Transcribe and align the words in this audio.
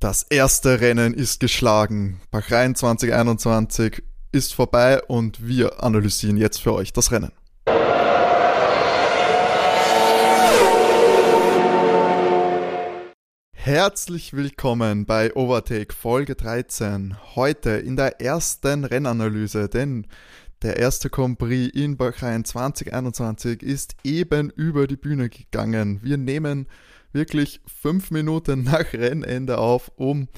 Das 0.00 0.22
erste 0.22 0.80
Rennen 0.80 1.12
ist 1.12 1.40
geschlagen. 1.40 2.22
Bahrain 2.30 2.74
2021 2.74 4.02
ist 4.32 4.54
vorbei 4.54 5.02
und 5.02 5.46
wir 5.46 5.84
analysieren 5.84 6.38
jetzt 6.38 6.62
für 6.62 6.72
euch 6.72 6.94
das 6.94 7.12
Rennen. 7.12 7.32
Herzlich 13.52 14.32
willkommen 14.32 15.04
bei 15.04 15.36
Overtake 15.36 15.94
Folge 15.94 16.34
13. 16.34 17.16
Heute 17.36 17.72
in 17.72 17.96
der 17.96 18.22
ersten 18.22 18.84
Rennanalyse, 18.86 19.68
denn 19.68 20.06
der 20.62 20.78
erste 20.78 21.10
Grand 21.10 21.38
Prix 21.38 21.74
in 21.74 21.98
Bahrain 21.98 22.46
2021 22.46 23.62
ist 23.62 23.96
eben 24.02 24.48
über 24.48 24.86
die 24.86 24.96
Bühne 24.96 25.28
gegangen. 25.28 26.00
Wir 26.02 26.16
nehmen 26.16 26.68
wirklich 27.12 27.60
fünf 27.66 28.10
Minuten 28.10 28.62
nach 28.64 28.92
Rennende 28.92 29.58
auf, 29.58 29.90
um 29.96 30.28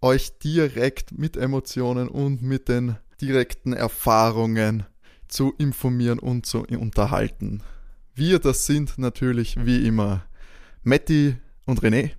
euch 0.00 0.38
direkt 0.38 1.16
mit 1.16 1.36
Emotionen 1.36 2.08
und 2.08 2.42
mit 2.42 2.68
den 2.68 2.96
direkten 3.20 3.72
Erfahrungen 3.72 4.84
zu 5.28 5.54
informieren 5.58 6.18
und 6.18 6.44
zu 6.44 6.64
unterhalten. 6.64 7.62
Wir, 8.14 8.38
das 8.38 8.66
sind 8.66 8.98
natürlich 8.98 9.56
wie 9.64 9.86
immer 9.86 10.24
Matti 10.82 11.36
und 11.64 11.80
René. 11.82 12.10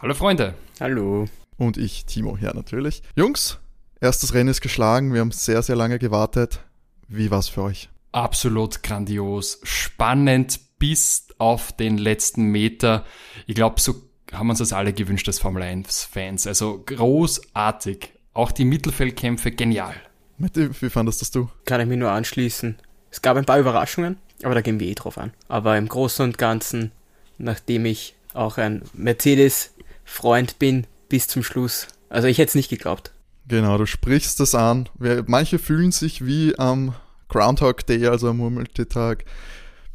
Hallo 0.00 0.14
Freunde. 0.14 0.54
Hallo. 0.78 1.26
Und 1.56 1.76
ich, 1.76 2.06
Timo, 2.06 2.36
ja 2.40 2.54
natürlich. 2.54 3.02
Jungs, 3.16 3.58
erstes 4.00 4.34
Rennen 4.34 4.50
ist 4.50 4.60
geschlagen. 4.60 5.12
Wir 5.12 5.20
haben 5.20 5.32
sehr, 5.32 5.62
sehr 5.62 5.76
lange 5.76 5.98
gewartet. 5.98 6.60
Wie 7.08 7.30
war's 7.30 7.48
für 7.48 7.62
euch? 7.62 7.90
Absolut 8.12 8.82
grandios, 8.82 9.60
spannend 9.62 10.60
bis 10.80 11.28
auf 11.38 11.70
den 11.70 11.96
letzten 11.96 12.46
Meter. 12.46 13.04
Ich 13.46 13.54
glaube, 13.54 13.80
so 13.80 13.94
haben 14.32 14.48
wir 14.48 14.50
uns 14.50 14.58
das 14.58 14.72
alle 14.72 14.92
gewünscht 14.92 15.28
als 15.28 15.38
Formel 15.38 15.62
1-Fans. 15.62 16.48
Also 16.48 16.82
großartig. 16.84 18.10
Auch 18.32 18.50
die 18.50 18.64
Mittelfeldkämpfe 18.64 19.52
genial. 19.52 19.94
Wie 20.38 20.90
fandest 20.90 21.20
das 21.20 21.30
du? 21.30 21.48
Kann 21.64 21.80
ich 21.80 21.86
mich 21.86 21.98
nur 21.98 22.10
anschließen. 22.10 22.76
Es 23.10 23.22
gab 23.22 23.36
ein 23.36 23.44
paar 23.44 23.58
Überraschungen, 23.58 24.18
aber 24.42 24.54
da 24.54 24.60
gehen 24.60 24.80
wir 24.80 24.86
eh 24.86 24.94
drauf 24.94 25.18
an. 25.18 25.32
Aber 25.48 25.76
im 25.76 25.88
Großen 25.88 26.24
und 26.24 26.38
Ganzen, 26.38 26.92
nachdem 27.38 27.84
ich 27.86 28.14
auch 28.32 28.56
ein 28.56 28.82
Mercedes-Freund 28.94 30.58
bin, 30.58 30.86
bis 31.08 31.26
zum 31.26 31.42
Schluss. 31.42 31.88
Also 32.08 32.28
ich 32.28 32.38
hätte 32.38 32.50
es 32.50 32.54
nicht 32.54 32.70
geglaubt. 32.70 33.12
Genau, 33.48 33.76
du 33.78 33.86
sprichst 33.86 34.38
das 34.38 34.54
an. 34.54 34.88
Manche 35.26 35.58
fühlen 35.58 35.90
sich 35.90 36.24
wie 36.24 36.56
am 36.56 36.94
Groundhog 37.28 37.84
Day, 37.84 38.06
also 38.06 38.28
am 38.28 38.36
Murmeltiertag. 38.36 39.24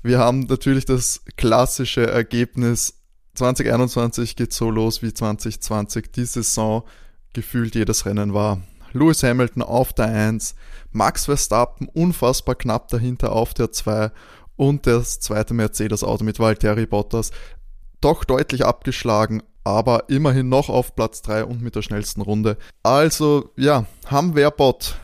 Wir 0.06 0.20
haben 0.20 0.42
natürlich 0.42 0.86
das 0.86 1.24
klassische 1.36 2.06
Ergebnis. 2.06 2.94
2021 3.34 4.36
geht 4.36 4.54
so 4.54 4.70
los 4.70 5.02
wie 5.02 5.12
2020. 5.12 6.12
Die 6.12 6.26
Saison 6.26 6.84
gefühlt 7.34 7.74
jedes 7.74 8.06
Rennen 8.06 8.36
war. 8.36 8.62
Lewis 8.94 9.24
Hamilton 9.24 9.64
auf 9.64 9.94
der 9.94 10.06
1, 10.06 10.54
Max 10.92 11.26
Verstappen 11.26 11.88
unfassbar 11.88 12.54
knapp 12.54 12.88
dahinter 12.90 13.32
auf 13.32 13.56
der 13.56 13.72
2 13.72 14.12
und 14.56 14.86
das 14.86 15.22
zweite 15.22 15.56
Mercedes-Auto 15.56 16.24
mit 16.24 16.38
Valtteri 16.38 16.86
Bottas 16.86 17.32
doch 18.00 18.26
deutlich 18.26 18.64
abgeschlagen, 18.64 19.42
aber 19.64 20.08
immerhin 20.08 20.50
noch 20.50 20.70
auf 20.70 20.96
Platz 20.96 21.24
3 21.24 21.46
und 21.46 21.64
mit 21.64 21.76
der 21.76 21.82
schnellsten 21.82 22.22
Runde. 22.22 22.58
Also 22.84 23.50
ja, 23.58 23.88
haben 24.06 24.36
wir 24.36 24.52
Bot. 24.52 25.00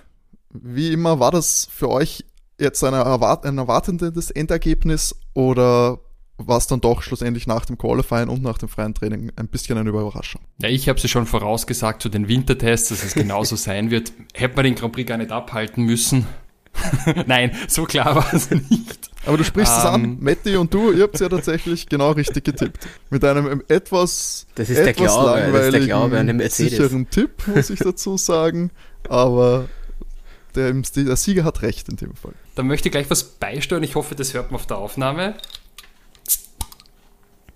Wie 0.51 0.93
immer 0.93 1.19
war 1.19 1.31
das 1.31 1.67
für 1.71 1.89
euch 1.89 2.23
jetzt 2.61 2.83
eine 2.83 2.97
erwart 2.97 3.45
ein 3.45 3.57
erwartendes 3.57 4.31
Endergebnis 4.31 5.15
oder 5.33 5.99
war 6.37 6.57
es 6.57 6.67
dann 6.67 6.81
doch 6.81 7.01
schlussendlich 7.01 7.47
nach 7.47 7.65
dem 7.65 7.77
Qualifying 7.77 8.29
und 8.29 8.41
nach 8.41 8.57
dem 8.57 8.69
freien 8.69 8.93
Training 8.93 9.31
ein 9.35 9.47
bisschen 9.47 9.77
eine 9.77 9.89
Überraschung? 9.89 10.41
Ja, 10.59 10.69
ich 10.69 10.89
habe 10.89 10.99
sie 10.99 11.07
schon 11.07 11.25
vorausgesagt 11.25 12.01
zu 12.01 12.09
den 12.09 12.27
Wintertests, 12.27 12.89
dass 12.89 13.03
es 13.03 13.13
genauso 13.13 13.55
sein 13.57 13.91
wird. 13.91 14.11
Hätte 14.33 14.55
man 14.55 14.65
den 14.65 14.75
Grand 14.75 14.93
Prix 14.93 15.07
gar 15.07 15.17
nicht 15.17 15.31
abhalten 15.31 15.83
müssen. 15.83 16.25
Nein, 17.27 17.51
so 17.67 17.83
klar 17.83 18.15
war 18.15 18.33
es 18.33 18.49
nicht. 18.49 19.11
Aber 19.25 19.37
du 19.37 19.43
sprichst 19.43 19.77
es 19.77 19.85
an, 19.85 20.03
ähm. 20.03 20.17
Matti 20.21 20.55
und 20.55 20.73
du, 20.73 20.91
ihr 20.91 21.03
habt 21.03 21.15
es 21.15 21.21
ja 21.21 21.29
tatsächlich 21.29 21.87
genau 21.87 22.11
richtig 22.11 22.43
getippt. 22.45 22.87
Mit 23.09 23.23
einem 23.23 23.61
etwas, 23.67 24.47
das 24.55 24.69
ist 24.69 24.77
etwas 24.77 24.85
der 24.85 24.93
Glaube, 24.93 25.25
langweiligen, 25.25 25.53
das 25.53 25.65
ist 25.65 25.73
der 25.73 25.81
Glaube 25.81 26.19
an 26.19 26.27
den 26.27 26.49
sicheren 26.49 27.09
Tipp, 27.09 27.47
muss 27.47 27.69
ich 27.69 27.79
dazu 27.79 28.17
sagen. 28.17 28.71
Aber 29.09 29.67
der, 30.55 30.73
der 30.73 31.15
Sieger 31.15 31.43
hat 31.43 31.61
recht 31.61 31.89
in 31.89 31.97
dem 31.97 32.15
Fall. 32.15 32.33
Da 32.55 32.63
möchte 32.63 32.89
ich 32.89 32.91
gleich 32.91 33.09
was 33.09 33.23
beisteuern. 33.23 33.83
Ich 33.83 33.95
hoffe, 33.95 34.15
das 34.15 34.33
hört 34.33 34.51
man 34.51 34.59
auf 34.59 34.67
der 34.67 34.77
Aufnahme. 34.77 35.35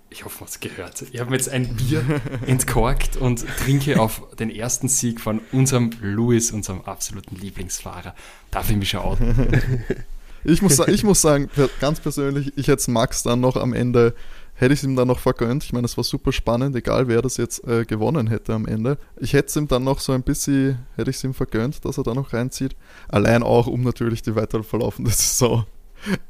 Ich 0.09 0.23
hoffe, 0.23 0.37
man 0.39 0.47
hat 0.47 0.53
es 0.53 0.59
gehört. 0.61 1.03
Ich 1.11 1.19
habe 1.19 1.29
mir 1.29 1.35
jetzt 1.35 1.49
ein 1.49 1.75
Bier 1.75 2.21
entkorkt 2.47 3.17
und 3.17 3.45
trinke 3.57 3.99
auf 3.99 4.21
den 4.39 4.49
ersten 4.49 4.87
Sieg 4.87 5.19
von 5.19 5.41
unserem 5.51 5.91
Louis, 6.01 6.51
unserem 6.51 6.81
absoluten 6.81 7.35
Lieblingsfahrer. 7.35 8.15
Darf 8.49 8.69
ich 8.69 8.77
mich 8.77 8.89
schon 8.89 9.01
outen? 9.01 9.61
Ich 10.47 10.61
muss, 10.61 10.77
ich 10.77 11.03
muss 11.03 11.21
sagen, 11.21 11.49
ganz 11.81 11.99
persönlich, 11.99 12.53
ich 12.55 12.67
hätte 12.67 12.91
Max 12.91 13.23
dann 13.23 13.41
noch 13.41 13.55
am 13.55 13.73
Ende 13.73 14.13
hätte 14.55 14.73
ich 14.73 14.79
es 14.79 14.83
ihm 14.83 14.95
dann 14.95 15.07
noch 15.07 15.19
vergönnt. 15.19 15.63
Ich 15.63 15.73
meine, 15.73 15.85
es 15.85 15.97
war 15.97 16.03
super 16.03 16.31
spannend, 16.31 16.75
egal 16.75 17.07
wer 17.07 17.21
das 17.21 17.37
jetzt 17.37 17.67
äh, 17.67 17.85
gewonnen 17.85 18.27
hätte 18.27 18.53
am 18.53 18.65
Ende. 18.65 18.97
Ich 19.17 19.33
hätte 19.33 19.47
es 19.47 19.55
ihm 19.55 19.67
dann 19.67 19.83
noch 19.83 19.99
so 19.99 20.13
ein 20.13 20.23
bisschen, 20.23 20.79
hätte 20.95 21.11
ich 21.11 21.17
es 21.17 21.23
ihm 21.23 21.33
vergönnt, 21.33 21.85
dass 21.85 21.97
er 21.97 22.03
da 22.03 22.13
noch 22.13 22.33
reinzieht. 22.33 22.75
Allein 23.09 23.43
auch, 23.43 23.67
um 23.67 23.83
natürlich 23.83 24.21
die 24.21 24.35
weiter 24.35 24.63
verlaufende 24.63 25.11
Saison 25.11 25.65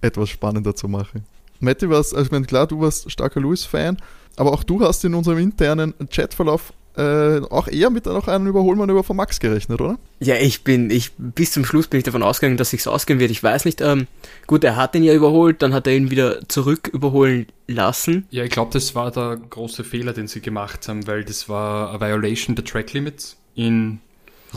etwas 0.02 0.30
spannender 0.30 0.76
zu 0.76 0.88
machen. 0.88 1.26
Matti, 1.60 1.90
warst, 1.90 2.14
also 2.14 2.26
ich 2.26 2.32
meine, 2.32 2.46
klar, 2.46 2.68
du 2.68 2.82
warst 2.82 3.10
starker 3.10 3.40
Lewis-Fan, 3.40 3.98
aber 4.36 4.52
auch 4.52 4.64
du 4.64 4.82
hast 4.82 5.06
in 5.06 5.14
unserem 5.14 5.38
internen 5.38 5.94
Chatverlauf 6.10 6.74
äh, 6.98 7.42
auch 7.50 7.68
eher 7.68 7.90
mit 7.90 8.06
noch 8.06 8.28
einem 8.28 8.48
Überholmanöver 8.48 9.04
von 9.04 9.18
Max 9.18 9.40
gerechnet, 9.40 9.82
oder? 9.82 9.98
Ja, 10.20 10.36
ich 10.36 10.64
bin, 10.64 10.90
ich, 10.90 11.12
bis 11.18 11.52
zum 11.52 11.66
Schluss 11.66 11.88
bin 11.88 11.98
ich 11.98 12.04
davon 12.04 12.24
ausgegangen, 12.24 12.58
dass 12.58 12.70
sich's 12.70 12.88
ausgehen 12.88 13.20
wird. 13.20 13.32
Ich 13.32 13.44
weiß 13.44 13.66
nicht, 13.66 13.82
ähm, 13.82 14.08
gut, 14.48 14.64
er 14.64 14.76
hat 14.76 14.96
ihn 14.96 15.04
ja 15.04 15.14
überholt, 15.14 15.62
dann 15.62 15.74
hat 15.74 15.88
er 15.88 15.96
ihn 15.96 16.10
wieder 16.10 16.48
zurück 16.48 16.90
überholen 16.92 17.48
lassen. 17.68 18.26
Ja, 18.30 18.44
ich 18.44 18.52
glaube, 18.52 18.72
das 18.74 18.96
war 18.96 19.12
der 19.12 19.38
große 19.38 19.84
Fehler, 19.84 20.14
den 20.14 20.28
sie 20.28 20.42
gemacht 20.42 20.88
haben, 20.88 21.08
weil 21.08 21.24
das 21.24 21.50
war 21.50 21.94
a 21.94 22.00
Violation 22.00 22.56
der 22.56 22.66
Track 22.66 22.94
Limits 22.94 23.38
in 23.56 24.00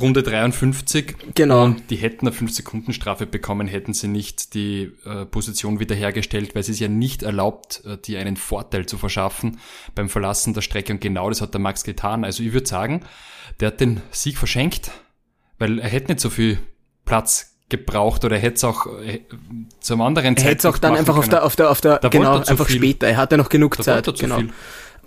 Runde 0.01 0.23
53. 0.23 1.17
Genau. 1.35 1.65
Und 1.65 1.91
die 1.91 1.97
hätten 1.97 2.27
eine 2.27 2.37
5-Sekunden-Strafe 2.37 3.27
bekommen, 3.27 3.67
hätten 3.67 3.93
sie 3.95 4.09
nicht 4.09 4.55
die 4.55 4.93
äh, 5.05 5.25
Position 5.25 5.81
wiederhergestellt, 5.81 6.55
weil 6.55 6.61
es 6.61 6.69
ist 6.69 6.81
ja 6.81 6.89
nicht 6.89 7.23
erlaubt, 7.23 7.83
äh, 7.85 7.97
dir 7.99 8.21
einen 8.21 8.37
Vorteil 8.37 8.87
zu 8.87 8.99
verschaffen 8.99 9.59
beim 9.95 10.09
Verlassen 10.09 10.55
der 10.55 10.63
Strecke. 10.63 10.93
Und 10.93 11.01
genau 11.01 11.29
das 11.29 11.41
hat 11.41 11.55
der 11.55 11.61
Max 11.61 11.85
getan. 11.85 12.25
Also 12.25 12.43
ich 12.43 12.53
würde 12.53 12.67
sagen, 12.67 13.03
der 13.61 13.69
hat 13.69 13.81
den 13.81 14.01
Sieg 14.11 14.39
verschenkt, 14.39 14.91
weil 15.59 15.79
er 15.79 15.89
hätte 15.89 16.13
nicht 16.13 16.21
so 16.21 16.31
viel 16.31 16.59
Platz 17.05 17.57
gebraucht 17.69 18.25
oder 18.25 18.37
er 18.37 18.43
hätte 18.43 18.57
es 18.57 18.65
auch 18.65 18.87
äh, 19.01 19.21
zum 19.81 20.01
anderen 20.01 20.37
Zeitpunkt 20.37 20.41
Er 20.41 20.51
hätte 20.51 20.59
es 20.59 20.75
auch 20.75 20.79
dann 20.79 20.97
einfach 20.97 21.17
auf 21.17 21.29
der, 21.29 21.45
auf 21.45 21.57
der, 21.57 21.71
auf 21.71 21.81
der, 21.81 21.99
da 21.99 22.09
genau, 22.09 22.39
einfach 22.39 22.67
viel. 22.67 22.77
später. 22.77 23.09
Er 23.09 23.17
hatte 23.17 23.37
noch 23.37 23.49
genug 23.49 23.77
da 23.77 23.83
Zeit. 23.83 24.19
Genau. 24.19 24.39
Viel. 24.39 24.51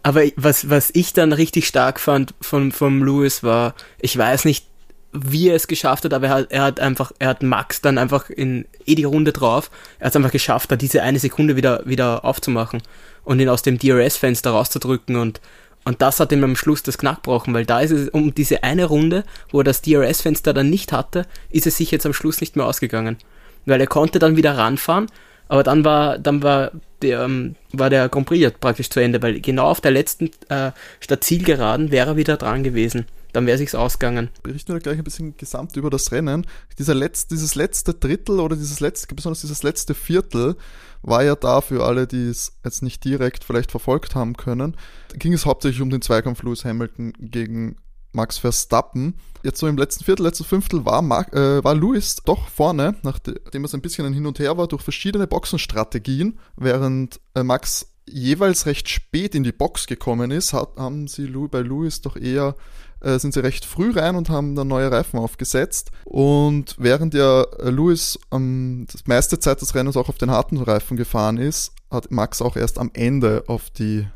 Aber 0.03 0.23
was, 0.35 0.69
was 0.69 0.89
ich 0.93 1.13
dann 1.13 1.31
richtig 1.33 1.67
stark 1.67 1.99
fand 1.99 2.33
von, 2.41 2.71
vom 2.71 3.03
Lewis 3.03 3.43
war, 3.43 3.75
ich 3.99 4.17
weiß 4.17 4.45
nicht, 4.45 4.67
wie 5.13 5.49
er 5.49 5.55
es 5.55 5.67
geschafft 5.67 6.05
hat, 6.05 6.13
aber 6.13 6.27
er 6.27 6.33
hat, 6.33 6.51
er 6.51 6.63
hat 6.63 6.79
einfach, 6.79 7.11
er 7.19 7.29
hat 7.29 7.43
Max 7.43 7.81
dann 7.81 7.97
einfach 7.97 8.29
in 8.29 8.65
eh 8.85 8.95
die 8.95 9.03
Runde 9.03 9.33
drauf, 9.33 9.69
er 9.99 10.05
hat 10.05 10.11
es 10.11 10.15
einfach 10.15 10.31
geschafft, 10.31 10.71
da 10.71 10.75
diese 10.75 11.03
eine 11.03 11.19
Sekunde 11.19 11.55
wieder, 11.55 11.81
wieder 11.85 12.23
aufzumachen 12.23 12.81
und 13.23 13.39
ihn 13.39 13.49
aus 13.49 13.61
dem 13.61 13.77
DRS-Fenster 13.77 14.51
rauszudrücken 14.51 15.17
und, 15.17 15.41
und 15.83 16.01
das 16.01 16.19
hat 16.19 16.31
ihm 16.31 16.43
am 16.43 16.55
Schluss 16.55 16.83
das 16.83 16.97
Knack 16.97 17.17
gebrochen, 17.17 17.53
weil 17.53 17.65
da 17.65 17.81
ist 17.81 17.91
es 17.91 18.09
um 18.09 18.33
diese 18.33 18.63
eine 18.63 18.85
Runde, 18.85 19.25
wo 19.51 19.59
er 19.59 19.65
das 19.65 19.81
DRS-Fenster 19.81 20.53
dann 20.53 20.69
nicht 20.69 20.93
hatte, 20.93 21.25
ist 21.49 21.67
es 21.67 21.77
sich 21.77 21.91
jetzt 21.91 22.05
am 22.05 22.13
Schluss 22.13 22.39
nicht 22.39 22.55
mehr 22.55 22.65
ausgegangen. 22.65 23.17
Weil 23.65 23.81
er 23.81 23.87
konnte 23.87 24.17
dann 24.17 24.37
wieder 24.37 24.57
ranfahren, 24.57 25.07
aber 25.49 25.63
dann 25.63 25.83
war, 25.83 26.17
dann 26.17 26.41
war 26.41 26.71
der, 27.01 27.21
ähm, 27.21 27.55
war 27.73 27.89
der 27.89 28.09
Grand 28.09 28.27
Prix 28.27 28.53
praktisch 28.59 28.89
zu 28.89 28.99
Ende, 29.01 29.21
weil 29.21 29.41
genau 29.41 29.65
auf 29.65 29.81
der 29.81 29.91
letzten 29.91 30.31
äh, 30.49 30.71
statt 30.99 31.23
Zielgeraden 31.23 31.91
wäre 31.91 32.11
er 32.11 32.15
wieder 32.15 32.37
dran 32.37 32.63
gewesen 32.63 33.05
dann 33.33 33.45
wäre 33.45 33.57
sich's 33.57 33.75
ausgegangen. 33.75 34.29
Berichten 34.43 34.73
wir 34.73 34.79
gleich 34.79 34.97
ein 34.97 35.03
bisschen 35.03 35.37
gesamt 35.37 35.75
über 35.77 35.89
das 35.89 36.11
Rennen. 36.11 36.45
Dieser 36.77 36.93
Letz-, 36.93 37.27
dieses 37.27 37.55
letzte 37.55 37.93
Drittel 37.93 38.39
oder 38.39 38.55
dieses 38.55 38.79
letzte, 38.79 39.13
besonders 39.13 39.41
dieses 39.41 39.63
letzte 39.63 39.93
Viertel 39.93 40.55
war 41.01 41.23
ja 41.23 41.35
da 41.35 41.61
für 41.61 41.83
alle, 41.85 42.07
die 42.07 42.27
es 42.27 42.53
jetzt 42.63 42.83
nicht 42.83 43.03
direkt 43.03 43.43
vielleicht 43.43 43.71
verfolgt 43.71 44.15
haben 44.15 44.37
können. 44.37 44.75
Da 45.09 45.17
ging 45.17 45.33
es 45.33 45.45
hauptsächlich 45.45 45.81
um 45.81 45.89
den 45.89 46.01
Zweikampf 46.01 46.43
Lewis 46.43 46.65
Hamilton 46.65 47.13
gegen 47.19 47.77
Max 48.13 48.37
Verstappen. 48.37 49.15
Jetzt 49.43 49.59
so 49.59 49.67
im 49.67 49.77
letzten 49.77 50.03
Viertel, 50.03 50.23
letztes 50.23 50.45
Fünftel 50.45 50.85
war, 50.85 51.01
Mark, 51.01 51.33
äh, 51.33 51.63
war 51.63 51.73
Lewis 51.73 52.17
doch 52.25 52.49
vorne, 52.49 52.95
nachdem 53.03 53.65
es 53.65 53.73
ein 53.73 53.81
bisschen 53.81 54.05
ein 54.05 54.13
Hin 54.13 54.25
und 54.25 54.37
Her 54.39 54.57
war, 54.57 54.67
durch 54.67 54.83
verschiedene 54.83 55.27
Boxenstrategien, 55.27 56.37
während 56.55 57.19
äh, 57.33 57.43
Max 57.43 57.87
jeweils 58.07 58.65
recht 58.65 58.89
spät 58.89 59.35
in 59.35 59.43
die 59.43 59.51
Box 59.51 59.87
gekommen 59.87 60.31
ist, 60.31 60.53
hat, 60.53 60.77
haben 60.77 61.07
sie 61.07 61.27
bei 61.27 61.61
Lewis 61.61 62.01
doch 62.01 62.17
eher 62.17 62.55
äh, 63.01 63.19
sind 63.19 63.33
sie 63.33 63.43
recht 63.43 63.65
früh 63.65 63.91
rein 63.91 64.15
und 64.15 64.29
haben 64.29 64.55
dann 64.55 64.67
neue 64.67 64.91
Reifen 64.91 65.19
aufgesetzt. 65.19 65.91
Und 66.05 66.75
während 66.77 67.13
ja 67.13 67.45
Lewis 67.59 68.19
ähm, 68.31 68.85
das 68.91 69.05
meiste 69.07 69.39
Zeit 69.39 69.61
des 69.61 69.75
Rennens 69.75 69.97
auch 69.97 70.09
auf 70.09 70.17
den 70.17 70.31
harten 70.31 70.57
Reifen 70.57 70.97
gefahren 70.97 71.37
ist, 71.37 71.73
hat 71.89 72.11
Max 72.11 72.41
auch 72.41 72.55
erst 72.55 72.79
am 72.79 72.91
Ende 72.93 73.43
auf 73.47 73.69
die 73.69 74.07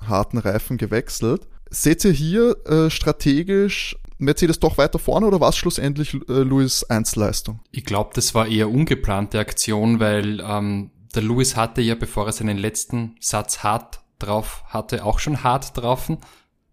harten 0.00 0.38
Reifen 0.38 0.78
gewechselt. 0.78 1.46
Seht 1.70 2.04
ihr 2.04 2.12
hier 2.12 2.56
äh, 2.66 2.90
strategisch 2.90 3.96
Mercedes 4.18 4.58
doch 4.58 4.78
weiter 4.78 4.98
vorne 4.98 5.26
oder 5.26 5.40
war 5.40 5.50
es 5.50 5.56
schlussendlich 5.56 6.14
äh, 6.14 6.42
Lewis 6.42 6.84
Einzelleistung? 6.84 7.60
Ich 7.70 7.84
glaube, 7.84 8.10
das 8.14 8.34
war 8.34 8.48
eher 8.48 8.70
ungeplante 8.70 9.38
Aktion, 9.38 10.00
weil 10.00 10.40
ähm, 10.40 10.90
der 11.14 11.22
Lewis 11.22 11.56
hatte 11.56 11.80
ja, 11.80 11.94
bevor 11.94 12.26
er 12.26 12.32
seinen 12.32 12.58
letzten 12.58 13.16
Satz 13.20 13.62
hart 13.62 14.00
drauf 14.18 14.64
hatte, 14.66 15.04
auch 15.04 15.18
schon 15.20 15.44
hart 15.44 15.76
drauf 15.76 16.10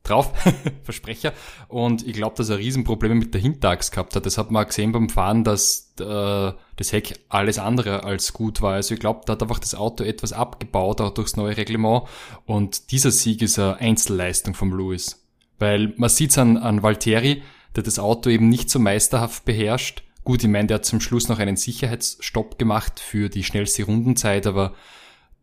drauf, 0.09 0.31
Versprecher. 0.83 1.33
Und 1.67 2.07
ich 2.07 2.13
glaube, 2.13 2.35
dass 2.37 2.49
er 2.49 2.57
Riesenprobleme 2.57 3.15
mit 3.15 3.33
der 3.33 3.41
Hinterachs 3.41 3.91
gehabt 3.91 4.15
hat. 4.15 4.25
Das 4.25 4.37
hat 4.37 4.51
man 4.51 4.65
gesehen 4.65 4.91
beim 4.91 5.09
Fahren, 5.09 5.43
dass 5.43 5.93
äh, 5.99 6.51
das 6.75 6.91
Heck 6.91 7.19
alles 7.29 7.59
andere 7.59 8.03
als 8.03 8.33
gut 8.33 8.61
war. 8.61 8.73
Also 8.73 8.93
ich 8.93 8.99
glaube, 8.99 9.21
da 9.25 9.33
hat 9.33 9.41
einfach 9.41 9.59
das 9.59 9.75
Auto 9.75 10.03
etwas 10.03 10.33
abgebaut, 10.33 11.01
auch 11.01 11.13
durchs 11.13 11.35
neue 11.35 11.57
Reglement. 11.57 12.03
Und 12.45 12.91
dieser 12.91 13.11
Sieg 13.11 13.41
ist 13.41 13.59
eine 13.59 13.77
Einzelleistung 13.77 14.53
vom 14.53 14.75
Lewis. 14.77 15.25
Weil 15.59 15.93
man 15.97 16.09
sieht's 16.09 16.37
an, 16.37 16.57
an 16.57 16.83
Valtteri, 16.83 17.41
der 17.75 17.83
das 17.83 17.99
Auto 17.99 18.29
eben 18.29 18.49
nicht 18.49 18.69
so 18.69 18.79
meisterhaft 18.79 19.45
beherrscht. 19.45 20.03
Gut, 20.23 20.43
ich 20.43 20.49
meine, 20.49 20.67
der 20.67 20.75
hat 20.75 20.85
zum 20.85 21.01
Schluss 21.01 21.29
noch 21.29 21.39
einen 21.39 21.55
Sicherheitsstopp 21.55 22.57
gemacht 22.57 22.99
für 22.99 23.29
die 23.29 23.43
schnellste 23.43 23.83
Rundenzeit, 23.83 24.47
aber 24.47 24.73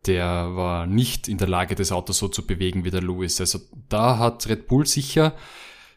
der 0.05 0.55
war 0.55 0.85
nicht 0.85 1.27
in 1.27 1.37
der 1.37 1.47
Lage, 1.47 1.75
das 1.75 1.91
Auto 1.91 2.13
so 2.13 2.27
zu 2.27 2.45
bewegen 2.45 2.83
wie 2.83 2.91
der 2.91 3.01
Lewis. 3.01 3.39
Also 3.39 3.59
da 3.89 4.17
hat 4.17 4.47
Red 4.47 4.67
Bull 4.67 4.85
sicher 4.85 5.33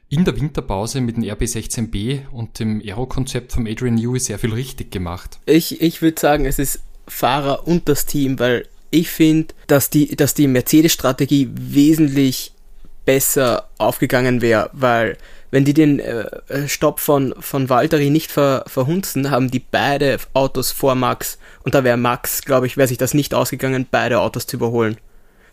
in 0.08 0.24
der 0.24 0.40
Winterpause 0.40 1.00
mit 1.00 1.16
dem 1.16 1.24
RB16B 1.24 2.28
und 2.30 2.60
dem 2.60 2.80
Aero-Konzept 2.80 3.52
von 3.52 3.66
Adrian 3.66 3.96
Newey 3.96 4.20
sehr 4.20 4.38
viel 4.38 4.52
richtig 4.52 4.92
gemacht. 4.92 5.38
Ich, 5.46 5.80
ich 5.80 6.00
würde 6.00 6.20
sagen, 6.20 6.46
es 6.46 6.58
ist 6.58 6.80
Fahrer 7.08 7.66
und 7.66 7.88
das 7.88 8.06
Team, 8.06 8.38
weil 8.38 8.68
ich 8.90 9.08
finde, 9.08 9.54
dass 9.66 9.90
die, 9.90 10.14
dass 10.14 10.34
die 10.34 10.46
Mercedes-Strategie 10.46 11.50
wesentlich 11.52 12.52
besser 13.04 13.68
aufgegangen 13.78 14.42
wäre, 14.42 14.70
weil 14.72 15.18
wenn 15.50 15.64
die 15.64 15.74
den 15.74 16.00
äh, 16.00 16.26
äh, 16.48 16.68
Stopp 16.68 17.00
von, 17.00 17.34
von 17.38 17.68
Valtteri 17.68 18.10
nicht 18.10 18.30
ver, 18.32 18.64
verhunzen, 18.66 19.30
haben 19.30 19.50
die 19.50 19.60
beide 19.60 20.18
Autos 20.32 20.72
vor 20.72 20.94
Max 20.94 21.38
und 21.62 21.74
da 21.74 21.84
wäre 21.84 21.96
Max, 21.96 22.42
glaube 22.42 22.66
ich, 22.66 22.76
wäre 22.76 22.88
sich 22.88 22.98
das 22.98 23.14
nicht 23.14 23.34
ausgegangen, 23.34 23.86
beide 23.90 24.20
Autos 24.20 24.46
zu 24.46 24.56
überholen. 24.56 24.96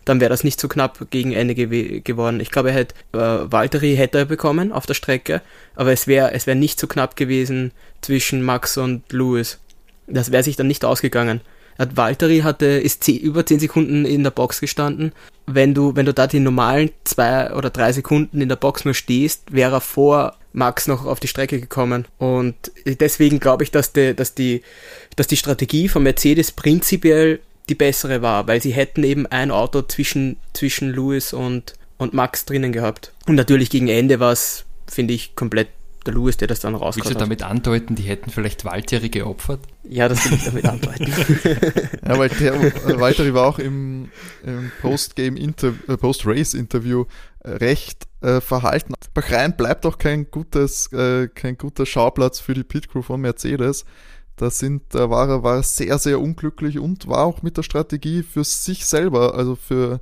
Dann 0.04 0.20
wäre 0.20 0.28
das 0.28 0.44
nicht 0.44 0.60
so 0.60 0.68
knapp 0.68 1.06
gegen 1.10 1.32
Ende 1.32 1.54
gew 1.54 2.00
geworden. 2.02 2.40
Ich 2.40 2.50
glaube, 2.50 2.70
er 2.70 2.74
hätte, 2.74 2.94
äh, 3.12 3.50
Valtteri 3.50 3.96
hätte 3.96 4.18
er 4.18 4.24
bekommen 4.26 4.72
auf 4.72 4.84
der 4.84 4.94
Strecke, 4.94 5.40
aber 5.76 5.92
es 5.92 6.06
wäre 6.06 6.32
es 6.32 6.46
wäre 6.46 6.56
nicht 6.56 6.78
so 6.78 6.86
knapp 6.86 7.16
gewesen 7.16 7.72
zwischen 8.02 8.42
Max 8.42 8.76
und 8.76 9.10
Lewis. 9.12 9.58
Das 10.06 10.30
wäre 10.30 10.42
sich 10.42 10.56
dann 10.56 10.66
nicht 10.66 10.84
ausgegangen. 10.84 11.40
Hat 11.78 11.96
Valtteri 11.96 12.40
hatte, 12.40 12.66
ist 12.66 13.04
zehn, 13.04 13.18
über 13.18 13.44
10 13.44 13.60
Sekunden 13.60 14.04
in 14.04 14.22
der 14.22 14.30
Box 14.30 14.60
gestanden. 14.60 15.12
Wenn 15.46 15.74
du, 15.74 15.96
wenn 15.96 16.06
du 16.06 16.14
da 16.14 16.26
die 16.26 16.40
normalen 16.40 16.90
zwei 17.04 17.52
oder 17.52 17.70
drei 17.70 17.92
Sekunden 17.92 18.40
in 18.40 18.48
der 18.48 18.56
Box 18.56 18.84
nur 18.84 18.94
stehst, 18.94 19.52
wäre 19.52 19.76
er 19.76 19.80
vor 19.80 20.36
Max 20.52 20.86
noch 20.86 21.04
auf 21.04 21.20
die 21.20 21.28
Strecke 21.28 21.60
gekommen. 21.60 22.06
Und 22.18 22.54
deswegen 22.86 23.40
glaube 23.40 23.64
ich, 23.64 23.70
dass 23.70 23.92
die, 23.92 24.14
dass 24.14 24.34
die, 24.34 24.62
dass 25.16 25.26
die 25.26 25.36
Strategie 25.36 25.88
von 25.88 26.02
Mercedes 26.02 26.52
prinzipiell 26.52 27.40
die 27.68 27.74
bessere 27.74 28.22
war, 28.22 28.46
weil 28.46 28.62
sie 28.62 28.72
hätten 28.72 29.04
eben 29.04 29.26
ein 29.26 29.50
Auto 29.50 29.82
zwischen, 29.82 30.36
zwischen 30.52 30.92
Lewis 30.92 31.32
und, 31.32 31.74
und 31.98 32.14
Max 32.14 32.44
drinnen 32.44 32.72
gehabt. 32.72 33.12
Und 33.26 33.34
natürlich 33.34 33.70
gegen 33.70 33.88
Ende 33.88 34.20
war 34.20 34.32
es, 34.32 34.64
finde 34.86 35.14
ich, 35.14 35.34
komplett 35.34 35.68
der 36.06 36.14
Lewis, 36.14 36.36
der 36.36 36.48
das 36.48 36.60
dann 36.60 36.74
rauskommt. 36.74 37.06
Willst 37.06 37.20
du 37.20 37.24
damit 37.24 37.42
andeuten, 37.42 37.94
die 37.94 38.02
hätten 38.02 38.30
vielleicht 38.30 38.64
Valtteri 38.64 39.08
geopfert? 39.08 39.60
Ja, 39.82 40.08
das 40.08 40.24
will 40.24 40.36
ich 40.36 40.44
damit 40.44 40.64
andeuten. 40.66 41.06
ja, 42.06 42.18
weil 42.18 42.28
der, 42.28 42.54
äh, 42.54 43.00
Valtteri 43.00 43.34
war 43.34 43.46
auch 43.46 43.58
im, 43.58 44.10
im 44.44 44.70
Post-Game-Interview, 44.80 45.92
äh, 45.92 45.96
Post-Race-Interview 45.96 47.04
äh, 47.40 47.50
recht 47.50 48.06
äh, 48.20 48.40
verhalten. 48.40 48.94
Bahrain 49.12 49.56
bleibt 49.56 49.86
auch 49.86 49.98
kein 49.98 50.30
gutes, 50.30 50.92
äh, 50.92 51.28
kein 51.28 51.56
guter 51.58 51.86
Schauplatz 51.86 52.40
für 52.40 52.54
die 52.54 52.64
Pit-Crew 52.64 53.02
von 53.02 53.20
Mercedes. 53.20 53.84
Da 54.36 54.50
sind, 54.50 54.82
da 54.94 55.10
war 55.10 55.28
er, 55.28 55.42
war 55.42 55.62
sehr, 55.62 55.98
sehr 55.98 56.20
unglücklich 56.20 56.78
und 56.78 57.06
war 57.06 57.24
auch 57.24 57.42
mit 57.42 57.56
der 57.56 57.62
Strategie 57.62 58.22
für 58.22 58.42
sich 58.42 58.84
selber, 58.84 59.34
also 59.34 59.54
für 59.54 60.00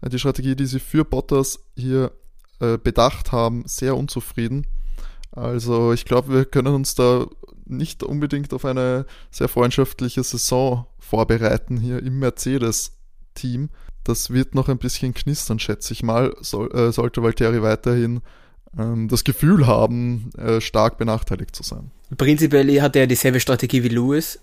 äh, 0.00 0.08
die 0.08 0.18
Strategie, 0.18 0.56
die 0.56 0.66
sie 0.66 0.80
für 0.80 1.04
Bottas 1.04 1.58
hier 1.76 2.12
äh, 2.60 2.78
bedacht 2.78 3.32
haben, 3.32 3.64
sehr 3.66 3.96
unzufrieden. 3.96 4.66
Also 5.36 5.92
ich 5.92 6.06
glaube, 6.06 6.32
wir 6.32 6.44
können 6.46 6.74
uns 6.74 6.94
da 6.94 7.26
nicht 7.66 8.02
unbedingt 8.02 8.52
auf 8.54 8.64
eine 8.64 9.06
sehr 9.30 9.48
freundschaftliche 9.48 10.24
Saison 10.24 10.86
vorbereiten 10.98 11.76
hier 11.76 12.02
im 12.02 12.18
Mercedes-Team. 12.18 13.68
Das 14.02 14.30
wird 14.30 14.54
noch 14.54 14.68
ein 14.68 14.78
bisschen 14.78 15.14
knistern, 15.14 15.58
schätze 15.58 15.92
ich 15.92 16.02
mal, 16.02 16.34
soll, 16.40 16.72
äh, 16.72 16.92
sollte 16.92 17.22
Valtteri 17.22 17.62
weiterhin 17.62 18.22
ähm, 18.78 19.08
das 19.08 19.24
Gefühl 19.24 19.66
haben, 19.66 20.30
äh, 20.38 20.60
stark 20.60 20.96
benachteiligt 20.96 21.54
zu 21.54 21.62
sein. 21.62 21.90
Prinzipiell 22.16 22.80
hat 22.80 22.96
er 22.96 23.06
dieselbe 23.06 23.40
Strategie 23.40 23.82
wie 23.82 23.88
Lewis. 23.88 24.38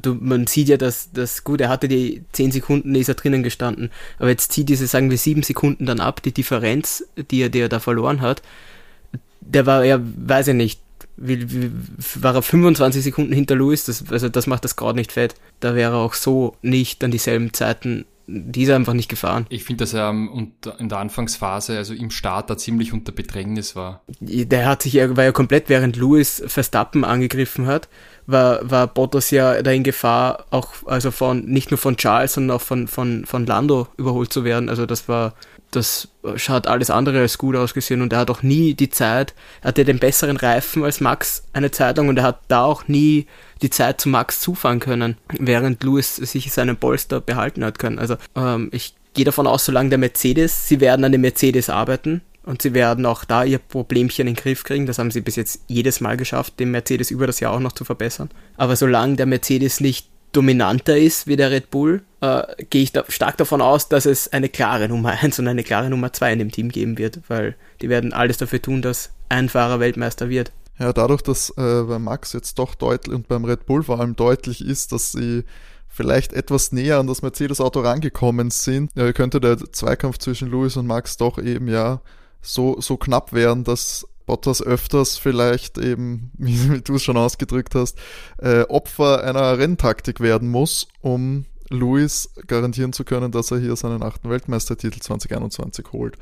Du, 0.00 0.14
man 0.14 0.46
sieht 0.46 0.68
ja, 0.68 0.76
dass 0.76 1.10
das 1.12 1.42
gut, 1.42 1.60
er 1.60 1.68
hatte 1.68 1.88
die 1.88 2.22
10 2.32 2.52
Sekunden, 2.52 2.94
ist 2.94 3.08
er 3.08 3.16
drinnen 3.16 3.42
gestanden, 3.42 3.90
aber 4.18 4.28
jetzt 4.28 4.52
zieht 4.52 4.68
diese, 4.68 4.86
sagen 4.86 5.10
wir, 5.10 5.18
7 5.18 5.42
Sekunden 5.42 5.86
dann 5.86 5.98
ab, 5.98 6.22
die 6.22 6.32
Differenz, 6.32 7.04
die 7.30 7.42
er, 7.42 7.48
die 7.48 7.58
er 7.58 7.68
da 7.68 7.80
verloren 7.80 8.20
hat 8.20 8.42
der 9.48 9.66
war 9.66 9.84
ja, 9.84 9.98
weiß 10.00 10.48
ich 10.48 10.54
nicht, 10.54 10.80
wie, 11.16 11.50
wie, 11.50 11.70
war 12.20 12.34
er 12.34 12.42
25 12.42 13.02
Sekunden 13.02 13.32
hinter 13.32 13.56
Lewis, 13.56 13.84
das, 13.84 14.04
also 14.10 14.28
das 14.28 14.46
macht 14.46 14.64
das 14.64 14.76
gerade 14.76 14.96
nicht 14.96 15.12
fett. 15.12 15.34
Da 15.60 15.74
wäre 15.74 15.92
er 15.92 15.98
auch 15.98 16.14
so 16.14 16.56
nicht 16.62 17.02
an 17.02 17.10
dieselben 17.10 17.52
Zeiten 17.52 18.04
die 18.30 18.64
ist 18.64 18.70
einfach 18.70 18.92
nicht 18.92 19.08
gefahren. 19.08 19.46
Ich 19.48 19.64
finde, 19.64 19.84
dass 19.84 19.94
er 19.94 20.10
in 20.10 20.88
der 20.88 20.98
Anfangsphase, 20.98 21.78
also 21.78 21.94
im 21.94 22.10
Start, 22.10 22.50
da 22.50 22.58
ziemlich 22.58 22.92
unter 22.92 23.10
Bedrängnis 23.10 23.74
war. 23.74 24.02
Der 24.20 24.66
hat 24.66 24.82
sich, 24.82 24.96
war 24.96 25.24
ja 25.24 25.32
komplett, 25.32 25.70
während 25.70 25.96
Lewis 25.96 26.42
Verstappen 26.46 27.04
angegriffen 27.04 27.66
hat, 27.66 27.88
war, 28.26 28.70
war 28.70 28.86
Bottas 28.86 29.30
ja 29.30 29.62
da 29.62 29.70
in 29.70 29.82
Gefahr, 29.82 30.44
auch 30.50 30.74
also 30.84 31.10
von 31.10 31.46
nicht 31.46 31.70
nur 31.70 31.78
von 31.78 31.96
Charles, 31.96 32.34
sondern 32.34 32.58
auch 32.58 32.60
von, 32.60 32.86
von, 32.86 33.24
von 33.24 33.46
Lando 33.46 33.88
überholt 33.96 34.30
zu 34.30 34.44
werden. 34.44 34.68
Also 34.68 34.84
das 34.84 35.08
war 35.08 35.32
das 35.70 36.08
hat 36.48 36.66
alles 36.66 36.90
andere 36.90 37.20
als 37.20 37.38
gut 37.38 37.56
ausgesehen 37.56 38.00
und 38.00 38.12
er 38.12 38.20
hat 38.20 38.30
auch 38.30 38.42
nie 38.42 38.74
die 38.74 38.88
Zeit, 38.88 39.34
er 39.60 39.68
hatte 39.68 39.84
den 39.84 39.98
besseren 39.98 40.36
Reifen 40.36 40.84
als 40.84 41.00
Max 41.00 41.44
eine 41.52 41.70
Zeit 41.70 41.96
lang 41.96 42.08
und 42.08 42.18
er 42.18 42.24
hat 42.24 42.40
da 42.48 42.64
auch 42.64 42.88
nie 42.88 43.26
die 43.60 43.70
Zeit 43.70 44.00
zu 44.00 44.08
Max 44.08 44.40
zufahren 44.40 44.80
können, 44.80 45.16
während 45.38 45.82
Lewis 45.84 46.16
sich 46.16 46.52
seinen 46.52 46.76
Polster 46.76 47.20
behalten 47.20 47.64
hat 47.64 47.78
können. 47.78 47.98
Also 47.98 48.16
ähm, 48.34 48.70
ich 48.72 48.94
gehe 49.14 49.24
davon 49.24 49.46
aus, 49.46 49.64
solange 49.64 49.90
der 49.90 49.98
Mercedes, 49.98 50.68
sie 50.68 50.80
werden 50.80 51.04
an 51.04 51.12
dem 51.12 51.20
Mercedes 51.20 51.68
arbeiten 51.68 52.22
und 52.44 52.62
sie 52.62 52.72
werden 52.72 53.04
auch 53.04 53.24
da 53.24 53.44
ihr 53.44 53.58
Problemchen 53.58 54.26
in 54.26 54.34
den 54.34 54.40
Griff 54.42 54.64
kriegen. 54.64 54.86
Das 54.86 54.98
haben 54.98 55.10
sie 55.10 55.20
bis 55.20 55.36
jetzt 55.36 55.62
jedes 55.66 56.00
Mal 56.00 56.16
geschafft, 56.16 56.58
den 56.60 56.70
Mercedes 56.70 57.10
über 57.10 57.26
das 57.26 57.40
Jahr 57.40 57.52
auch 57.52 57.60
noch 57.60 57.72
zu 57.72 57.84
verbessern. 57.84 58.30
Aber 58.56 58.74
solange 58.74 59.16
der 59.16 59.26
Mercedes 59.26 59.80
nicht 59.80 60.08
dominanter 60.38 60.96
ist 60.96 61.26
wie 61.26 61.34
der 61.34 61.50
Red 61.50 61.68
Bull, 61.68 62.02
äh, 62.20 62.42
gehe 62.70 62.82
ich 62.82 62.92
da 62.92 63.04
stark 63.08 63.36
davon 63.38 63.60
aus, 63.60 63.88
dass 63.88 64.06
es 64.06 64.32
eine 64.32 64.48
klare 64.48 64.88
Nummer 64.88 65.10
1 65.20 65.40
und 65.40 65.48
eine 65.48 65.64
klare 65.64 65.90
Nummer 65.90 66.12
2 66.12 66.34
in 66.34 66.38
dem 66.38 66.52
Team 66.52 66.68
geben 66.68 66.96
wird, 66.96 67.20
weil 67.26 67.56
die 67.82 67.88
werden 67.88 68.12
alles 68.12 68.36
dafür 68.36 68.62
tun, 68.62 68.80
dass 68.80 69.10
ein 69.28 69.48
Fahrer 69.48 69.80
Weltmeister 69.80 70.28
wird. 70.28 70.52
Ja, 70.78 70.92
dadurch, 70.92 71.22
dass 71.22 71.50
äh, 71.56 71.82
bei 71.82 71.98
Max 71.98 72.32
jetzt 72.34 72.56
doch 72.60 72.76
deutlich 72.76 73.16
und 73.16 73.26
beim 73.26 73.44
Red 73.44 73.66
Bull 73.66 73.82
vor 73.82 73.98
allem 73.98 74.14
deutlich 74.14 74.64
ist, 74.64 74.92
dass 74.92 75.10
sie 75.10 75.42
vielleicht 75.88 76.32
etwas 76.32 76.70
näher 76.70 77.00
an 77.00 77.08
das 77.08 77.22
Mercedes-Auto 77.22 77.80
rangekommen 77.80 78.52
sind, 78.52 78.92
ja, 78.94 79.12
könnte 79.12 79.40
der 79.40 79.56
Zweikampf 79.72 80.18
zwischen 80.18 80.52
Lewis 80.52 80.76
und 80.76 80.86
Max 80.86 81.16
doch 81.16 81.38
eben 81.38 81.66
ja 81.66 82.00
so, 82.42 82.80
so 82.80 82.96
knapp 82.96 83.32
werden, 83.32 83.64
dass 83.64 84.06
Bottas 84.28 84.62
öfters 84.62 85.18
vielleicht 85.18 85.78
eben, 85.78 86.30
wie, 86.38 86.80
du 86.80 86.94
es 86.94 87.02
schon 87.02 87.16
ausgedrückt 87.16 87.74
hast, 87.74 87.98
äh, 88.38 88.62
Opfer 88.62 89.24
einer 89.24 89.58
Renntaktik 89.58 90.20
werden 90.20 90.48
muss, 90.48 90.86
um 91.00 91.46
Lewis 91.70 92.30
garantieren 92.46 92.92
zu 92.92 93.04
können, 93.04 93.32
dass 93.32 93.50
er 93.50 93.58
hier 93.58 93.74
seinen 93.74 94.02
achten 94.02 94.30
Weltmeistertitel 94.30 95.00
2021 95.00 95.86
holt. 95.92 96.16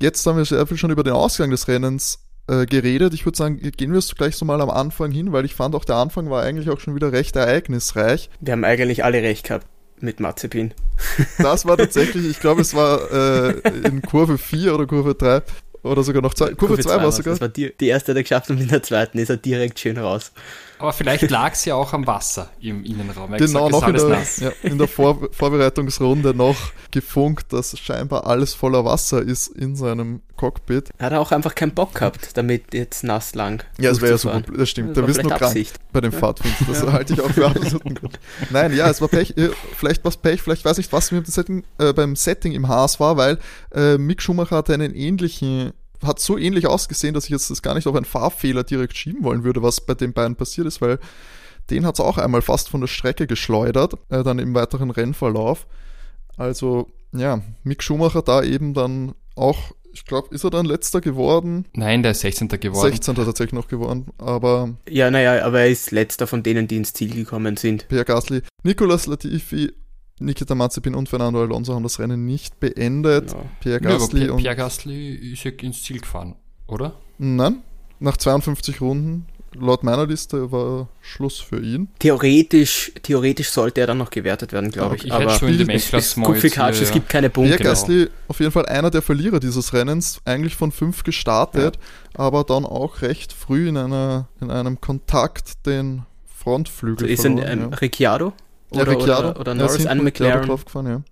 Jetzt 0.00 0.24
haben 0.26 0.38
wir 0.38 0.44
sehr 0.44 0.66
viel 0.66 0.76
schon 0.76 0.90
über 0.90 1.02
den 1.02 1.12
Ausgang 1.12 1.50
des 1.50 1.68
Rennens 1.68 2.20
äh, 2.48 2.66
geredet. 2.66 3.14
Ich 3.14 3.26
würde 3.26 3.36
sagen, 3.36 3.58
gehen 3.58 3.92
wir 3.92 3.98
es 3.98 4.14
gleich 4.14 4.36
so 4.36 4.44
mal 4.44 4.60
am 4.60 4.70
Anfang 4.70 5.10
hin, 5.10 5.32
weil 5.32 5.44
ich 5.44 5.54
fand 5.54 5.74
auch 5.74 5.84
der 5.84 5.96
Anfang 5.96 6.30
war 6.30 6.42
eigentlich 6.42 6.70
auch 6.70 6.80
schon 6.80 6.94
wieder 6.94 7.12
recht 7.12 7.36
ereignisreich. 7.36 8.30
Wir 8.40 8.52
haben 8.52 8.64
eigentlich 8.64 9.04
alle 9.04 9.22
recht 9.22 9.46
gehabt 9.46 9.66
mit 10.00 10.20
Mazepin. 10.20 10.72
Das 11.38 11.66
war 11.66 11.76
tatsächlich, 11.76 12.26
ich 12.26 12.40
glaube, 12.40 12.60
es 12.60 12.74
war 12.74 13.10
äh, 13.12 13.50
in 13.84 14.02
Kurve 14.02 14.38
4 14.38 14.74
oder 14.74 14.86
Kurve 14.86 15.14
3, 15.14 15.42
oder 15.88 16.02
sogar 16.02 16.22
noch 16.22 16.34
zwei. 16.34 16.54
Kurve 16.54 16.78
2 16.78 16.96
war 16.96 17.12
sogar. 17.12 17.34
Das 17.34 17.40
war 17.40 17.48
die, 17.48 17.72
die 17.78 17.88
erste 17.88 18.12
hat 18.12 18.16
er 18.16 18.22
geschafft 18.22 18.50
und 18.50 18.60
in 18.60 18.68
der 18.68 18.82
zweiten 18.82 19.18
ist 19.18 19.30
er 19.30 19.36
direkt 19.36 19.78
schön 19.78 19.98
raus. 19.98 20.32
Aber 20.78 20.92
vielleicht 20.92 21.30
lag 21.30 21.52
es 21.52 21.64
ja 21.64 21.74
auch 21.74 21.92
am 21.92 22.06
Wasser 22.06 22.50
im 22.60 22.84
Innenraum. 22.84 23.32
Genau, 23.32 23.68
gesagt, 23.68 23.70
noch 23.70 23.88
in 23.88 23.94
der, 23.94 24.26
ja, 24.38 24.52
in 24.62 24.78
der 24.78 24.88
Vor 24.88 25.28
Vorbereitungsrunde 25.32 26.34
noch 26.34 26.56
gefunkt, 26.90 27.52
dass 27.52 27.78
scheinbar 27.78 28.26
alles 28.26 28.54
voller 28.54 28.84
Wasser 28.84 29.20
ist 29.20 29.48
in 29.48 29.76
seinem 29.76 30.22
Cockpit. 30.36 30.90
Hat 30.98 31.12
er 31.12 31.20
auch 31.20 31.32
einfach 31.32 31.54
keinen 31.54 31.72
Bock 31.72 31.94
gehabt, 31.94 32.36
damit 32.36 32.72
jetzt 32.72 33.04
nass 33.04 33.34
lang. 33.34 33.64
Ja, 33.78 33.90
das 33.90 34.00
wäre 34.00 34.12
ja 34.12 34.18
super. 34.18 34.40
Das 34.40 34.70
stimmt. 34.70 34.96
Das 34.96 35.02
da 35.02 35.08
wirst 35.08 35.22
du 35.22 35.28
krank 35.28 35.66
bei 35.92 36.00
dem. 36.00 36.12
Pfadfind. 36.12 36.54
Das 36.66 36.82
ja. 36.82 36.92
halte 36.92 37.12
ich 37.14 37.20
auch 37.20 37.30
für 37.30 37.46
absoluten 37.46 37.94
Grund. 37.94 38.18
Nein, 38.50 38.74
ja, 38.74 38.88
es 38.88 39.00
war 39.00 39.08
Pech. 39.08 39.36
Äh, 39.36 39.50
vielleicht 39.76 40.04
war 40.04 40.10
es 40.10 40.16
Pech, 40.16 40.42
vielleicht 40.42 40.64
weiß 40.64 40.78
ich, 40.78 40.90
was 40.92 41.10
mit 41.12 41.26
dem 41.26 41.30
Setting, 41.30 41.64
äh, 41.78 41.92
beim 41.92 42.16
Setting 42.16 42.52
im 42.52 42.68
Haas 42.68 43.00
war, 43.00 43.16
weil 43.16 43.38
äh, 43.74 43.98
Mick 43.98 44.22
Schumacher 44.22 44.56
hatte 44.56 44.74
einen 44.74 44.94
ähnlichen 44.94 45.72
hat 46.04 46.20
so 46.20 46.38
ähnlich 46.38 46.66
ausgesehen, 46.66 47.14
dass 47.14 47.24
ich 47.24 47.30
jetzt 47.30 47.50
das 47.50 47.62
gar 47.62 47.74
nicht 47.74 47.86
auf 47.86 47.94
einen 47.94 48.04
Fahrfehler 48.04 48.64
direkt 48.64 48.96
schieben 48.96 49.24
wollen 49.24 49.44
würde, 49.44 49.62
was 49.62 49.80
bei 49.80 49.94
den 49.94 50.12
beiden 50.12 50.36
passiert 50.36 50.66
ist, 50.66 50.80
weil 50.80 50.98
den 51.70 51.84
hat 51.84 51.96
es 51.96 52.00
auch 52.00 52.18
einmal 52.18 52.42
fast 52.42 52.68
von 52.68 52.80
der 52.80 52.88
Strecke 52.88 53.26
geschleudert, 53.26 53.94
äh, 54.08 54.22
dann 54.22 54.38
im 54.38 54.54
weiteren 54.54 54.90
Rennverlauf. 54.90 55.66
Also 56.36 56.88
ja, 57.12 57.42
Mick 57.64 57.82
Schumacher 57.82 58.22
da 58.22 58.42
eben 58.42 58.74
dann 58.74 59.14
auch, 59.34 59.72
ich 59.92 60.04
glaube, 60.04 60.34
ist 60.34 60.44
er 60.44 60.50
dann 60.50 60.66
letzter 60.66 61.00
geworden? 61.00 61.66
Nein, 61.74 62.02
der 62.02 62.12
ist 62.12 62.20
16. 62.20 62.48
geworden. 62.48 62.92
16. 62.92 63.14
tatsächlich 63.14 63.52
noch 63.52 63.68
geworden, 63.68 64.06
aber. 64.18 64.76
Ja, 64.88 65.10
naja, 65.10 65.44
aber 65.44 65.60
er 65.60 65.68
ist 65.68 65.90
letzter 65.90 66.26
von 66.26 66.42
denen, 66.42 66.68
die 66.68 66.76
ins 66.76 66.92
Ziel 66.92 67.14
gekommen 67.14 67.56
sind. 67.56 67.88
Pierre 67.88 68.04
Gasly, 68.04 68.42
Nicolas 68.62 69.06
Latifi, 69.06 69.72
Nikita 70.20 70.54
Mazepin 70.54 70.94
und 70.94 71.08
Fernando 71.08 71.40
Alonso 71.40 71.74
haben 71.74 71.82
das 71.82 71.98
Rennen 71.98 72.24
nicht 72.24 72.60
beendet. 72.60 73.32
Ja. 73.32 73.42
Pierre 73.60 73.80
Gasly 73.80 74.26
ja, 74.26 74.34
Pierre 74.34 74.56
Gasly 74.56 75.14
ist 75.32 75.44
ja 75.44 75.50
ins 75.50 75.82
Ziel 75.82 76.00
gefahren, 76.00 76.36
oder? 76.66 76.94
Nein, 77.18 77.62
nach 78.00 78.16
52 78.16 78.80
Runden 78.80 79.26
laut 79.54 79.82
meiner 79.82 80.06
Liste 80.06 80.52
war 80.52 80.88
Schluss 81.00 81.38
für 81.38 81.60
ihn. 81.60 81.88
Theoretisch, 81.98 82.92
theoretisch 83.02 83.50
sollte 83.50 83.80
er 83.80 83.86
dann 83.88 83.98
noch 83.98 84.10
gewertet 84.10 84.52
werden, 84.52 84.70
glaube 84.70 84.96
ich. 84.96 85.06
ich. 85.06 85.12
Aber 85.12 85.30
schon 85.30 85.48
in 85.48 85.58
dem 85.58 85.70
es, 85.70 85.92
es, 85.92 86.16
es 86.16 86.90
gibt 86.90 87.08
keine 87.08 87.30
Punkte. 87.30 87.56
Pierre 87.56 87.70
Gasly 87.70 88.08
auf 88.28 88.40
jeden 88.40 88.52
Fall 88.52 88.66
einer 88.66 88.90
der 88.90 89.02
Verlierer 89.02 89.40
dieses 89.40 89.72
Rennens, 89.72 90.20
eigentlich 90.24 90.56
von 90.56 90.72
fünf 90.72 91.04
gestartet, 91.04 91.76
ja. 91.76 92.24
aber 92.24 92.44
dann 92.44 92.64
auch 92.64 93.02
recht 93.02 93.32
früh 93.32 93.68
in, 93.68 93.76
einer, 93.76 94.28
in 94.40 94.50
einem 94.50 94.80
Kontakt 94.80 95.66
den 95.66 96.02
Frontflügel 96.26 97.08
ist 97.08 97.22
verloren. 97.22 97.38
Ist 97.42 97.48
ein 97.48 97.58
ähm, 97.60 97.70
ja. 97.70 97.76
Ricciardo? 97.76 98.32
Oder, 98.70 98.84
ja, 98.84 98.90
Ricciardo. 98.90 99.30
Oder, 99.30 99.40
oder 99.40 99.54
Norris, 99.54 99.86
ein 99.86 100.02
McLaren. 100.02 100.46
Draufgefahren, 100.46 100.86
ja 100.86 101.02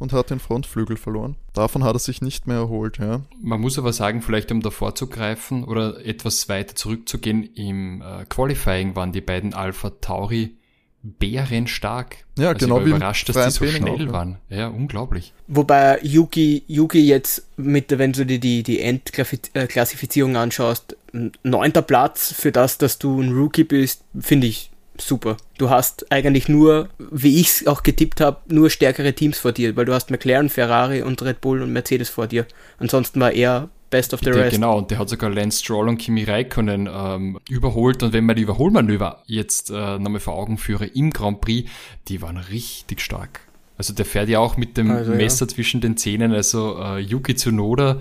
und 0.00 0.14
hat 0.14 0.30
den 0.30 0.40
Frontflügel 0.40 0.96
verloren. 0.96 1.36
Davon 1.52 1.84
hat 1.84 1.94
er 1.94 1.98
sich 1.98 2.22
nicht 2.22 2.46
mehr 2.46 2.56
erholt, 2.56 2.98
ja. 2.98 3.20
Man 3.40 3.60
muss 3.60 3.78
aber 3.78 3.92
sagen, 3.92 4.22
vielleicht 4.22 4.50
um 4.50 4.62
davor 4.62 4.94
zu 4.94 5.06
greifen 5.06 5.62
oder 5.62 6.04
etwas 6.04 6.48
weiter 6.48 6.74
zurückzugehen, 6.74 7.44
im 7.54 8.02
äh, 8.02 8.24
Qualifying 8.24 8.96
waren 8.96 9.12
die 9.12 9.20
beiden 9.20 9.52
Alpha 9.52 9.90
Tauri 10.00 10.56
bärenstark. 11.02 12.16
Ja, 12.38 12.48
also 12.48 12.66
genau. 12.66 12.80
Ich 12.80 12.90
war 12.90 12.96
überrascht, 12.96 13.28
dass 13.28 13.36
die 13.36 13.50
so 13.50 13.64
Training 13.64 13.96
schnell 13.96 14.08
auch, 14.08 14.12
waren. 14.12 14.38
Ja, 14.48 14.68
unglaublich. 14.68 15.34
Wobei 15.48 15.98
Yuki, 16.02 16.62
Yuki 16.66 17.00
jetzt 17.00 17.46
mit, 17.56 17.96
wenn 17.96 18.12
du 18.12 18.24
dir 18.24 18.38
die, 18.38 18.62
die 18.62 18.80
Endklassifizierung 18.80 20.36
anschaust, 20.36 20.96
neunter 21.42 21.82
Platz 21.82 22.32
für 22.32 22.52
das, 22.52 22.78
dass 22.78 22.98
du 22.98 23.20
ein 23.20 23.32
Rookie 23.32 23.64
bist, 23.64 24.02
finde 24.18 24.46
ich 24.46 24.69
super. 25.00 25.36
Du 25.58 25.70
hast 25.70 26.10
eigentlich 26.12 26.48
nur, 26.48 26.88
wie 26.98 27.40
ich 27.40 27.48
es 27.48 27.66
auch 27.66 27.82
getippt 27.82 28.20
habe, 28.20 28.38
nur 28.48 28.70
stärkere 28.70 29.12
Teams 29.14 29.38
vor 29.38 29.52
dir, 29.52 29.76
weil 29.76 29.84
du 29.84 29.94
hast 29.94 30.10
McLaren, 30.10 30.48
Ferrari 30.48 31.02
und 31.02 31.22
Red 31.22 31.40
Bull 31.40 31.62
und 31.62 31.72
Mercedes 31.72 32.08
vor 32.08 32.26
dir. 32.26 32.46
Ansonsten 32.78 33.20
war 33.20 33.32
er 33.32 33.68
Best 33.90 34.14
of 34.14 34.20
the 34.22 34.30
Rest. 34.30 34.54
Genau, 34.54 34.78
und 34.78 34.90
der 34.90 34.98
hat 34.98 35.08
sogar 35.08 35.30
Lance 35.30 35.58
Stroll 35.58 35.88
und 35.88 35.98
Kimi 35.98 36.22
Räikkönen 36.22 36.88
ähm, 36.92 37.40
überholt. 37.48 38.02
Und 38.02 38.12
wenn 38.12 38.24
man 38.24 38.36
die 38.36 38.42
Überholmanöver 38.42 39.22
jetzt 39.26 39.70
äh, 39.70 39.98
nochmal 39.98 40.20
vor 40.20 40.34
Augen 40.34 40.58
führe 40.58 40.86
im 40.86 41.10
Grand 41.10 41.40
Prix, 41.40 41.68
die 42.06 42.22
waren 42.22 42.36
richtig 42.36 43.00
stark. 43.00 43.40
Also 43.76 43.92
der 43.92 44.04
fährt 44.04 44.28
ja 44.28 44.38
auch 44.38 44.56
mit 44.56 44.76
dem 44.76 44.90
also, 44.90 45.12
Messer 45.12 45.46
ja. 45.46 45.48
zwischen 45.48 45.80
den 45.80 45.96
Zähnen. 45.96 46.32
Also 46.32 46.78
äh, 46.78 47.00
Yuki 47.00 47.34
Tsunoda 47.34 48.00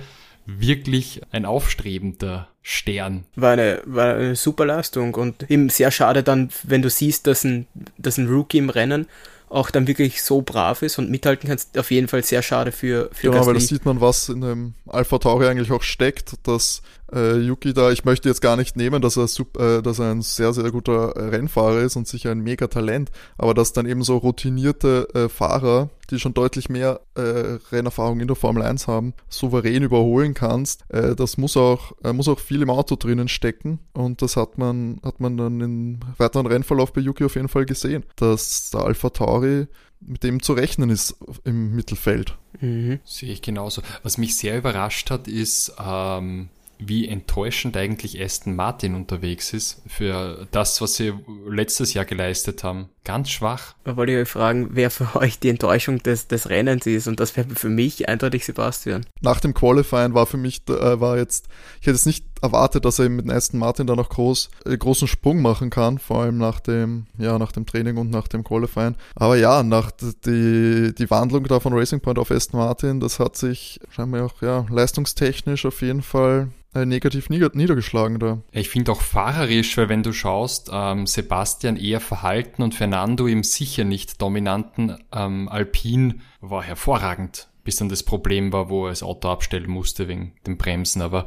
wirklich 0.57 1.21
ein 1.31 1.45
aufstrebender 1.45 2.47
Stern. 2.61 3.23
War 3.35 3.53
eine, 3.53 3.81
war 3.85 4.15
eine 4.15 4.35
super 4.35 4.65
Leistung 4.65 5.13
und 5.15 5.49
eben 5.49 5.69
sehr 5.69 5.91
schade 5.91 6.23
dann, 6.23 6.49
wenn 6.63 6.81
du 6.81 6.89
siehst, 6.89 7.27
dass 7.27 7.43
ein, 7.43 7.67
dass 7.97 8.17
ein 8.17 8.27
Rookie 8.27 8.57
im 8.57 8.69
Rennen 8.69 9.07
auch 9.49 9.71
dann 9.71 9.87
wirklich 9.87 10.21
so 10.21 10.41
brav 10.41 10.83
ist 10.83 10.99
und 10.99 11.09
mithalten 11.09 11.49
kannst, 11.49 11.77
auf 11.77 11.89
jeden 11.89 12.07
Fall 12.07 12.23
sehr 12.23 12.43
schade 12.43 12.71
für, 12.71 13.09
für 13.11 13.27
Genau, 13.31 13.37
Gasly. 13.37 13.47
weil 13.47 13.53
da 13.55 13.59
sieht 13.59 13.85
man, 13.85 13.99
was 14.01 14.29
in 14.29 14.41
dem 14.41 14.73
Alpha 14.87 15.17
Tauri 15.17 15.47
eigentlich 15.47 15.71
auch 15.71 15.81
steckt, 15.81 16.35
dass 16.43 16.81
äh, 17.13 17.37
Yuki 17.37 17.73
da, 17.73 17.91
ich 17.91 18.05
möchte 18.05 18.29
jetzt 18.29 18.41
gar 18.41 18.55
nicht 18.55 18.75
nehmen, 18.75 19.01
dass 19.01 19.17
er, 19.17 19.25
äh, 19.59 19.81
dass 19.81 19.99
er 19.99 20.11
ein 20.11 20.21
sehr, 20.21 20.53
sehr 20.53 20.71
guter 20.71 21.15
Rennfahrer 21.15 21.81
ist 21.81 21.95
und 21.95 22.07
sicher 22.07 22.31
ein 22.31 22.39
mega 22.39 22.67
Talent, 22.67 23.11
aber 23.37 23.53
dass 23.53 23.73
dann 23.73 23.85
eben 23.85 24.03
so 24.03 24.17
routinierte 24.17 25.07
äh, 25.13 25.29
Fahrer, 25.29 25.89
die 26.09 26.19
schon 26.19 26.33
deutlich 26.33 26.69
mehr 26.69 27.01
äh, 27.15 27.57
Rennerfahrung 27.71 28.19
in 28.19 28.27
der 28.27 28.35
Formel 28.35 28.63
1 28.63 28.87
haben, 28.87 29.13
souverän 29.29 29.83
überholen 29.83 30.33
kannst, 30.33 30.83
äh, 30.89 31.15
das 31.15 31.37
muss 31.37 31.57
auch, 31.57 31.93
äh, 32.03 32.13
muss 32.13 32.27
auch 32.27 32.39
viel 32.39 32.61
im 32.61 32.69
Auto 32.69 32.95
drinnen 32.95 33.27
stecken 33.27 33.79
und 33.93 34.21
das 34.21 34.35
hat 34.35 34.57
man, 34.57 34.99
hat 35.03 35.19
man 35.19 35.37
dann 35.37 35.61
im 35.61 35.99
weiteren 36.17 36.45
Rennverlauf 36.45 36.93
bei 36.93 37.01
Yuki 37.01 37.25
auf 37.25 37.35
jeden 37.35 37.49
Fall 37.49 37.65
gesehen, 37.65 38.03
dass 38.15 38.71
der 38.71 38.81
Alpha 38.81 39.09
Tauri 39.09 39.67
mit 40.01 40.23
dem 40.23 40.41
zu 40.41 40.53
rechnen 40.53 40.89
ist 40.89 41.17
im 41.43 41.75
Mittelfeld. 41.75 42.37
Mhm. 42.61 42.99
Sehe 43.03 43.31
ich 43.31 43.41
genauso. 43.41 43.81
Was 44.03 44.17
mich 44.17 44.37
sehr 44.37 44.57
überrascht 44.57 45.11
hat, 45.11 45.27
ist, 45.27 45.73
ähm, 45.79 46.49
wie 46.79 47.07
enttäuschend 47.07 47.75
eigentlich 47.75 48.21
Aston 48.21 48.55
Martin 48.55 48.95
unterwegs 48.95 49.53
ist 49.53 49.81
für 49.85 50.47
das, 50.51 50.81
was 50.81 50.95
sie 50.95 51.13
letztes 51.47 51.93
Jahr 51.93 52.05
geleistet 52.05 52.63
haben. 52.63 52.89
Ganz 53.03 53.29
schwach. 53.29 53.75
Da 53.83 53.97
wollte 53.97 54.13
ich 54.13 54.17
euch 54.19 54.29
fragen, 54.29 54.69
wer 54.71 54.89
für 54.89 55.15
euch 55.15 55.39
die 55.39 55.49
Enttäuschung 55.49 55.99
des, 55.99 56.27
des 56.27 56.49
Rennens 56.49 56.85
ist 56.85 57.07
und 57.07 57.19
das 57.19 57.35
wäre 57.35 57.49
für 57.49 57.69
mich 57.69 58.07
eindeutig 58.07 58.45
Sebastian. 58.45 59.05
Nach 59.19 59.41
dem 59.41 59.53
Qualifying 59.53 60.13
war 60.13 60.25
für 60.25 60.37
mich, 60.37 60.61
äh, 60.69 60.99
war 60.99 61.17
jetzt, 61.17 61.49
ich 61.81 61.87
hätte 61.87 61.95
es 61.95 62.05
nicht 62.05 62.28
erwartet, 62.41 62.85
dass 62.85 62.99
er 62.99 63.09
mit 63.09 63.29
Aston 63.29 63.59
Martin 63.59 63.87
da 63.87 63.95
noch 63.95 64.09
groß, 64.09 64.49
äh, 64.65 64.77
großen 64.77 65.07
Sprung 65.07 65.41
machen 65.41 65.69
kann, 65.69 65.99
vor 65.99 66.21
allem 66.21 66.37
nach 66.37 66.59
dem, 66.59 67.07
ja, 67.17 67.37
nach 67.37 67.51
dem 67.51 67.65
Training 67.65 67.97
und 67.97 68.09
nach 68.09 68.27
dem 68.27 68.43
Qualifying. 68.43 68.95
Aber 69.15 69.37
ja, 69.37 69.63
nach 69.63 69.91
die, 69.91 70.93
die 70.97 71.09
Wandlung 71.09 71.43
da 71.45 71.59
von 71.59 71.73
Racing 71.73 71.99
Point 71.99 72.19
auf 72.19 72.31
Aston 72.31 72.59
Martin, 72.59 72.99
das 72.99 73.19
hat 73.19 73.35
sich 73.35 73.79
scheinbar 73.89 74.25
auch, 74.25 74.41
ja, 74.41 74.65
leistungstechnisch 74.69 75.65
auf 75.65 75.81
jeden 75.81 76.01
Fall 76.01 76.49
äh, 76.75 76.85
negativ 76.85 77.29
niedergeschlagen 77.29 78.19
da. 78.19 78.39
Ich 78.51 78.69
finde 78.69 78.91
auch 78.91 79.01
fahrerisch, 79.01 79.75
weil 79.77 79.89
wenn 79.89 80.03
du 80.03 80.13
schaust, 80.13 80.69
ähm, 80.71 81.07
Sebastian 81.07 81.77
eher 81.77 81.99
verhalten 81.99 82.61
und 82.61 82.75
Fernando 82.75 83.25
im 83.25 83.43
sicher 83.43 83.83
nicht 83.83 84.21
dominanten 84.21 84.97
ähm, 85.11 85.49
Alpin 85.49 86.21
war 86.41 86.61
hervorragend, 86.61 87.47
bis 87.63 87.77
dann 87.77 87.89
das 87.89 88.03
Problem 88.03 88.53
war, 88.53 88.69
wo 88.69 88.85
er 88.85 88.91
das 88.91 89.01
Auto 89.01 89.29
abstellen 89.29 89.69
musste 89.69 90.07
wegen 90.07 90.33
den 90.45 90.57
Bremsen. 90.57 91.01
Aber 91.01 91.25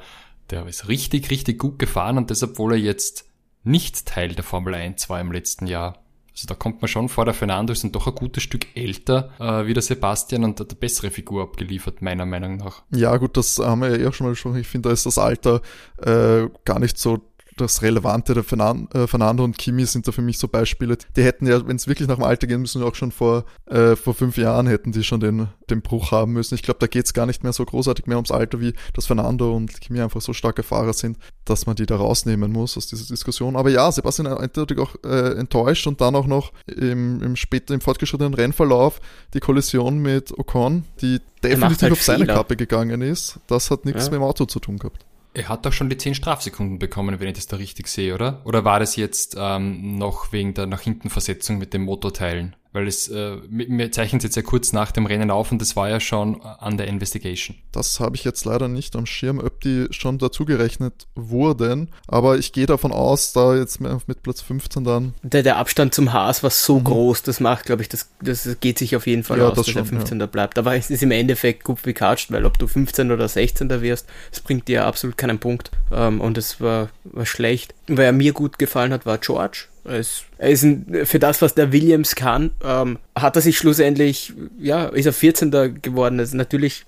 der 0.52 0.66
ist 0.66 0.88
richtig, 0.88 1.30
richtig 1.30 1.59
gut 1.59 1.78
gefahren 1.78 2.18
und 2.18 2.30
deshalb, 2.30 2.52
obwohl 2.52 2.75
er 2.75 2.78
jetzt 2.78 3.25
nicht 3.64 4.06
Teil 4.06 4.35
der 4.35 4.44
Formel 4.44 4.75
1 4.75 5.09
war 5.09 5.21
im 5.21 5.32
letzten 5.32 5.66
Jahr, 5.66 5.99
also 6.32 6.47
da 6.47 6.54
kommt 6.54 6.80
man 6.80 6.88
schon 6.88 7.09
vor, 7.09 7.25
der 7.25 7.35
Fernando 7.35 7.73
ist 7.73 7.85
doch 7.92 8.06
ein 8.06 8.14
gutes 8.14 8.42
Stück 8.42 8.75
älter 8.75 9.30
äh, 9.38 9.66
wie 9.66 9.75
der 9.75 9.82
Sebastian 9.82 10.44
und 10.44 10.61
hat 10.61 10.71
eine 10.71 10.78
bessere 10.78 11.11
Figur 11.11 11.42
abgeliefert, 11.42 12.00
meiner 12.00 12.25
Meinung 12.25 12.56
nach. 12.56 12.82
Ja 12.90 13.16
gut, 13.18 13.37
das 13.37 13.59
haben 13.59 13.82
wir 13.82 13.90
ja 13.90 13.97
eh 13.97 14.06
auch 14.06 14.14
schon 14.14 14.26
mal 14.26 14.30
gesprochen. 14.30 14.59
Ich 14.59 14.68
finde, 14.68 14.88
da 14.88 14.92
ist 14.92 15.04
das 15.04 15.18
Alter 15.18 15.61
äh, 15.99 16.49
gar 16.64 16.78
nicht 16.78 16.97
so 16.97 17.18
das 17.56 17.82
Relevante. 17.82 18.35
Der 18.35 18.44
äh, 18.44 19.06
Fernando 19.06 19.44
und 19.44 19.59
Kimi 19.59 19.85
sind 19.87 20.06
da 20.06 20.12
für 20.12 20.23
mich 20.23 20.38
so 20.38 20.49
Beispiele. 20.49 20.97
Die 21.16 21.23
hätten 21.23 21.47
ja, 21.47 21.66
wenn 21.66 21.76
es 21.76 21.87
wirklich 21.87 22.09
nach 22.09 22.16
dem 22.16 22.25
Alter 22.25 22.47
gehen 22.47 22.61
müssen, 22.61 22.82
auch 22.82 22.94
schon 22.94 23.12
vor, 23.12 23.44
äh, 23.66 23.97
vor 23.97 24.14
fünf 24.14 24.37
Jahren 24.37 24.66
hätten 24.66 24.92
die 24.92 25.04
schon 25.04 25.21
den, 25.21 25.49
den 25.71 25.82
Bruch 25.82 26.12
haben 26.12 26.32
müssen. 26.32 26.54
Ich 26.54 26.62
glaube, 26.62 26.80
da 26.80 26.87
geht 26.87 27.06
es 27.06 27.14
gar 27.14 27.26
nicht 27.26 27.42
mehr 27.42 27.52
so 27.52 27.64
großartig 27.64 28.06
mehr 28.06 28.16
ums 28.16 28.30
Alter, 28.30 28.61
wie 28.61 28.73
dass 28.94 29.06
Fernando 29.06 29.54
und 29.54 29.80
Kimi 29.80 30.00
einfach 30.00 30.21
so 30.21 30.32
starke 30.32 30.62
Fahrer 30.62 30.92
sind, 30.92 31.18
dass 31.44 31.66
man 31.66 31.76
die 31.76 31.87
da 31.87 31.97
rausnehmen 31.97 32.52
muss 32.52 32.76
aus 32.76 32.87
dieser 32.87 33.06
Diskussion. 33.06 33.56
Aber 33.56 33.71
ja, 33.71 33.90
Sebastian 33.90 34.26
eindeutig 34.26 34.78
auch 34.78 34.94
äh, 35.04 35.38
enttäuscht 35.38 35.87
und 35.87 36.00
dann 36.00 36.14
auch 36.16 36.26
noch 36.26 36.52
im, 36.66 37.23
im 37.23 37.37
später, 37.37 37.75
im 37.75 37.80
fortgeschrittenen 37.80 38.35
Rennverlauf 38.35 39.00
die 39.35 39.40
Kollision 39.40 39.99
mit 39.99 40.37
Ocon, 40.38 40.85
die 41.00 41.21
definitiv 41.42 41.82
halt 41.82 41.92
auf 41.92 42.02
seine. 42.02 42.26
Kappe 42.26 42.56
gegangen 42.56 43.02
ist. 43.02 43.40
Das 43.47 43.71
hat 43.71 43.85
nichts 43.85 44.06
ja. 44.06 44.11
mit 44.12 44.21
dem 44.21 44.23
Auto 44.23 44.47
zu 44.47 44.61
tun 44.61 44.78
gehabt. 44.78 45.04
Er 45.34 45.48
hat 45.48 45.64
doch 45.64 45.72
schon 45.72 45.88
die 45.88 45.96
10 45.96 46.14
Strafsekunden 46.14 46.78
bekommen, 46.78 47.18
wenn 47.18 47.28
ich 47.28 47.34
das 47.34 47.46
da 47.46 47.56
richtig 47.56 47.88
sehe, 47.88 48.14
oder? 48.14 48.42
Oder 48.44 48.64
war 48.64 48.80
das 48.80 48.96
jetzt 48.96 49.34
ähm, 49.38 49.96
noch 49.96 50.32
wegen 50.32 50.52
der 50.52 50.66
nach 50.66 50.80
hinten 50.80 51.08
Versetzung 51.08 51.58
mit 51.58 51.72
den 51.72 51.82
Motorteilen? 51.82 52.54
Weil 52.73 52.87
es, 52.87 53.09
äh, 53.09 53.37
wir 53.49 53.93
zeichnen 53.93 54.19
es 54.19 54.25
jetzt 54.25 54.37
ja 54.37 54.43
kurz 54.43 54.73
nach 54.73 54.93
dem 54.93 55.07
Rennen 55.07 55.31
auf 55.31 55.52
und 55.52 55.61
das 55.61 55.76
war 55.76 55.88
ja 55.88 56.00
schon 56.00 56.41
an 56.43 56.76
der 56.76 56.87
Investigation. 56.87 57.57
Das 57.73 58.00
habe 58.00 58.17
ich 58.17 58.25
jetzt 58.25 58.45
leider 58.45 58.69
nicht 58.69 58.97
am 58.97 59.07
Schirm, 59.07 59.38
ob 59.38 59.61
die 59.61 59.87
schon 59.91 60.19
dazugerechnet 60.19 61.07
wurden, 61.14 61.91
aber 62.07 62.38
ich 62.38 62.52
gehe 62.52 62.67
davon 62.67 62.93
aus, 62.93 63.33
da 63.33 63.55
jetzt 63.57 63.81
mit 63.81 64.23
Platz 64.23 64.41
15 64.41 64.85
dann. 64.85 65.14
Der, 65.23 65.43
der 65.43 65.57
Abstand 65.57 65.95
zum 65.95 66.12
Haas 66.12 66.43
war 66.43 66.50
so 66.50 66.79
mhm. 66.79 66.85
groß, 66.85 67.23
das 67.23 67.41
macht, 67.41 67.67
glaube 67.67 67.83
ich, 67.83 67.88
das, 67.88 68.09
das 68.23 68.49
geht 68.61 68.79
sich 68.79 68.97
auf 68.97 69.07
jeden 69.07 69.25
Fall 69.25 69.38
ja, 69.38 69.49
aus, 69.49 69.57
das 69.57 69.67
dass 69.67 69.73
schon, 69.73 69.83
der 69.83 69.99
15. 69.99 70.21
Ja. 70.21 70.26
bleibt. 70.26 70.59
Aber 70.59 70.75
es 70.76 70.91
ist 70.91 71.02
im 71.02 71.11
Endeffekt 71.11 71.64
gut 71.64 71.85
wie 71.85 71.93
katscht, 71.93 72.31
weil 72.33 72.45
ob 72.45 72.59
du 72.59 72.67
15 72.67 73.11
oder 73.11 73.29
16. 73.29 73.69
wirst, 73.83 74.07
das 74.31 74.41
bringt 74.41 74.69
dir 74.69 74.87
absolut 74.87 75.17
keinen 75.17 75.38
Punkt. 75.38 75.71
Ähm, 75.91 76.21
und 76.21 76.38
es 76.38 76.61
war, 76.61 76.88
war 77.05 77.26
schlecht. 77.26 77.75
Wer 77.87 78.12
mir 78.12 78.33
gut 78.33 78.59
gefallen 78.59 78.93
hat, 78.93 79.07
war 79.07 79.19
George 79.19 79.67
er 79.84 79.98
ist, 79.98 80.24
er 80.38 80.50
ist 80.50 80.62
ein, 80.62 81.04
für 81.04 81.18
das, 81.18 81.42
was 81.42 81.54
der 81.54 81.72
Williams 81.72 82.14
kann, 82.14 82.52
ähm, 82.64 82.98
hat 83.16 83.36
er 83.36 83.42
sich 83.42 83.58
schlussendlich, 83.58 84.32
ja, 84.58 84.86
ist 84.86 85.06
er 85.06 85.12
14. 85.12 85.50
geworden. 85.82 86.20
Also 86.20 86.36
natürlich, 86.36 86.84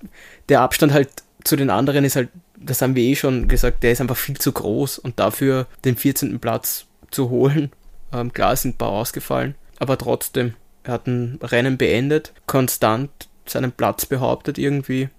der 0.49 0.61
Abstand 0.61 0.93
halt 0.93 1.09
zu 1.43 1.55
den 1.55 1.69
anderen 1.69 2.05
ist 2.05 2.15
halt 2.15 2.29
das 2.65 2.81
haben 2.81 2.95
wir 2.95 3.03
eh 3.03 3.15
schon 3.15 3.47
gesagt, 3.47 3.83
der 3.83 3.91
ist 3.91 4.01
einfach 4.01 4.17
viel 4.17 4.37
zu 4.37 4.51
groß 4.51 4.99
und 4.99 5.19
dafür 5.19 5.67
den 5.83 5.95
14. 5.95 6.39
Platz 6.39 6.85
zu 7.11 7.29
holen. 7.29 7.71
Ähm, 8.13 8.33
klar 8.33 8.55
sind 8.55 8.75
ein 8.75 8.77
paar 8.77 8.89
ausgefallen, 8.89 9.55
aber 9.79 9.97
trotzdem, 9.97 10.53
er 10.83 10.93
hat 10.93 11.07
ein 11.07 11.39
Rennen 11.41 11.77
beendet, 11.77 12.33
konstant 12.47 13.09
seinen 13.45 13.71
Platz 13.71 14.05
behauptet 14.05 14.57
irgendwie. 14.57 15.09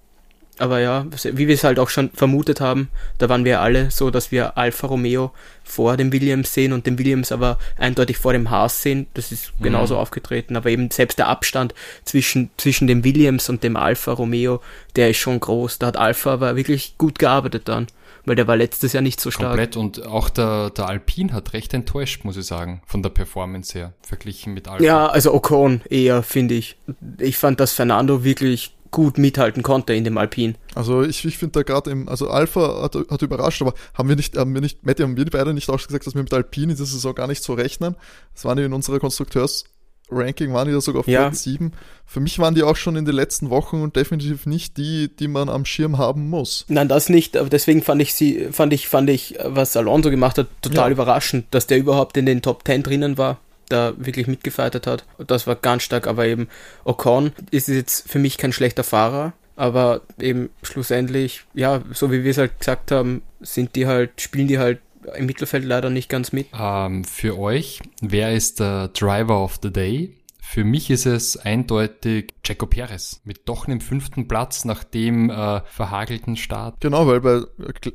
Aber 0.58 0.80
ja, 0.80 1.06
wie 1.32 1.48
wir 1.48 1.54
es 1.54 1.64
halt 1.64 1.78
auch 1.78 1.90
schon 1.90 2.10
vermutet 2.10 2.60
haben, 2.60 2.88
da 3.18 3.28
waren 3.28 3.44
wir 3.44 3.60
alle 3.60 3.90
so, 3.90 4.10
dass 4.10 4.32
wir 4.32 4.56
Alfa 4.56 4.86
Romeo 4.86 5.32
vor 5.64 5.96
dem 5.96 6.12
Williams 6.12 6.54
sehen 6.54 6.72
und 6.72 6.86
den 6.86 6.98
Williams 6.98 7.30
aber 7.30 7.58
eindeutig 7.76 8.16
vor 8.16 8.32
dem 8.32 8.50
Haas 8.50 8.80
sehen. 8.80 9.06
Das 9.14 9.32
ist 9.32 9.52
mhm. 9.58 9.64
genauso 9.64 9.94
mhm. 9.94 10.00
aufgetreten. 10.00 10.56
Aber 10.56 10.70
eben 10.70 10.90
selbst 10.90 11.18
der 11.18 11.28
Abstand 11.28 11.74
zwischen, 12.04 12.50
zwischen 12.56 12.86
dem 12.86 13.04
Williams 13.04 13.50
und 13.50 13.64
dem 13.64 13.76
Alfa 13.76 14.12
Romeo, 14.12 14.60
der 14.96 15.10
ist 15.10 15.18
schon 15.18 15.40
groß. 15.40 15.78
Da 15.78 15.88
hat 15.88 15.96
Alfa 15.98 16.32
aber 16.32 16.56
wirklich 16.56 16.96
gut 16.96 17.18
gearbeitet 17.18 17.68
dann. 17.68 17.88
Weil 18.24 18.34
der 18.34 18.48
war 18.48 18.56
letztes 18.56 18.92
Jahr 18.92 19.02
nicht 19.02 19.20
so 19.20 19.30
stark. 19.30 19.50
Komplett 19.50 19.76
und 19.76 20.04
auch 20.04 20.30
der, 20.30 20.70
der 20.70 20.88
Alpine 20.88 21.32
hat 21.32 21.52
recht 21.52 21.72
enttäuscht, 21.74 22.24
muss 22.24 22.36
ich 22.36 22.44
sagen, 22.44 22.82
von 22.84 23.00
der 23.00 23.10
Performance 23.10 23.78
her, 23.78 23.92
verglichen 24.02 24.52
mit 24.52 24.66
Alfa. 24.66 24.82
Ja, 24.82 25.06
also 25.06 25.32
Ocon 25.32 25.80
eher, 25.88 26.24
finde 26.24 26.54
ich. 26.54 26.76
Ich 27.20 27.36
fand, 27.36 27.60
dass 27.60 27.72
Fernando 27.72 28.24
wirklich 28.24 28.74
gut 28.96 29.18
mithalten 29.18 29.62
konnte 29.62 29.92
in 29.92 30.04
dem 30.04 30.16
Alpin. 30.16 30.54
Also 30.74 31.02
ich, 31.02 31.22
ich 31.26 31.36
finde 31.36 31.52
da 31.52 31.62
gerade 31.64 31.90
im, 31.90 32.08
also 32.08 32.30
Alpha 32.30 32.80
hat, 32.80 32.96
hat 33.10 33.20
überrascht, 33.20 33.60
aber 33.60 33.74
haben 33.92 34.08
wir 34.08 34.16
nicht, 34.16 34.38
haben 34.38 34.54
wir 34.54 34.62
nicht, 34.62 34.86
Matti, 34.86 35.02
haben 35.02 35.18
wir 35.18 35.26
beide 35.26 35.52
nicht 35.52 35.68
auch 35.68 35.86
gesagt, 35.86 36.06
dass 36.06 36.14
wir 36.14 36.22
mit 36.22 36.32
Alpin 36.32 36.62
in 36.62 36.68
dieser 36.70 36.86
Saison 36.86 37.14
gar 37.14 37.26
nicht 37.26 37.42
so 37.42 37.52
rechnen? 37.52 37.94
Das 38.32 38.46
waren 38.46 38.56
die 38.56 38.64
in 38.64 38.72
unserer 38.72 38.98
Konstrukteurs- 38.98 39.64
Ranking 40.08 40.52
waren 40.52 40.68
die 40.68 40.72
da 40.72 40.80
sogar 40.80 41.00
auf 41.00 41.08
ja. 41.08 41.22
Platz 41.22 41.42
7. 41.42 41.72
Für 42.04 42.20
mich 42.20 42.38
waren 42.38 42.54
die 42.54 42.62
auch 42.62 42.76
schon 42.76 42.94
in 42.94 43.04
den 43.04 43.16
letzten 43.16 43.50
Wochen 43.50 43.82
und 43.82 43.96
definitiv 43.96 44.46
nicht 44.46 44.76
die, 44.76 45.08
die 45.08 45.26
man 45.26 45.48
am 45.48 45.64
Schirm 45.64 45.98
haben 45.98 46.30
muss. 46.30 46.64
Nein, 46.68 46.86
das 46.86 47.08
nicht, 47.08 47.36
aber 47.36 47.48
deswegen 47.48 47.82
fand 47.82 48.00
ich 48.00 48.14
sie, 48.14 48.46
fand 48.52 48.72
ich, 48.72 48.86
fand 48.86 49.10
ich, 49.10 49.34
was 49.42 49.76
Alonso 49.76 50.10
gemacht 50.10 50.38
hat, 50.38 50.46
total 50.62 50.90
ja. 50.90 50.92
überraschend, 50.92 51.46
dass 51.50 51.66
der 51.66 51.78
überhaupt 51.78 52.16
in 52.16 52.24
den 52.24 52.40
Top 52.40 52.62
10 52.64 52.84
drinnen 52.84 53.18
war 53.18 53.40
da 53.68 53.94
wirklich 53.96 54.26
mitgefeitet 54.26 54.86
hat. 54.86 55.04
Das 55.26 55.46
war 55.46 55.56
ganz 55.56 55.82
stark, 55.82 56.06
aber 56.06 56.26
eben 56.26 56.48
Ocon 56.84 57.32
ist 57.50 57.68
jetzt 57.68 58.08
für 58.10 58.18
mich 58.18 58.38
kein 58.38 58.52
schlechter 58.52 58.84
Fahrer, 58.84 59.32
aber 59.56 60.02
eben 60.20 60.50
schlussendlich, 60.62 61.44
ja, 61.54 61.82
so 61.92 62.12
wie 62.12 62.24
wir 62.24 62.30
es 62.30 62.38
halt 62.38 62.58
gesagt 62.58 62.90
haben, 62.90 63.22
sind 63.40 63.74
die 63.76 63.86
halt, 63.86 64.20
spielen 64.20 64.48
die 64.48 64.58
halt 64.58 64.80
im 65.14 65.26
Mittelfeld 65.26 65.64
leider 65.64 65.90
nicht 65.90 66.08
ganz 66.08 66.32
mit. 66.32 66.48
Ähm, 66.58 67.04
für 67.04 67.38
euch, 67.38 67.80
wer 68.00 68.32
ist 68.32 68.60
der 68.60 68.88
Driver 68.88 69.42
of 69.42 69.58
the 69.62 69.72
Day? 69.72 70.12
Für 70.48 70.62
mich 70.62 70.90
ist 70.90 71.06
es 71.06 71.36
eindeutig 71.36 72.32
Checo 72.44 72.66
Perez 72.66 73.20
mit 73.24 73.48
doch 73.48 73.66
einem 73.66 73.80
fünften 73.80 74.28
Platz 74.28 74.64
nach 74.64 74.84
dem 74.84 75.28
äh, 75.28 75.60
verhagelten 75.66 76.36
Start. 76.36 76.76
Genau, 76.80 77.08
weil 77.08 77.20
bei, 77.20 77.42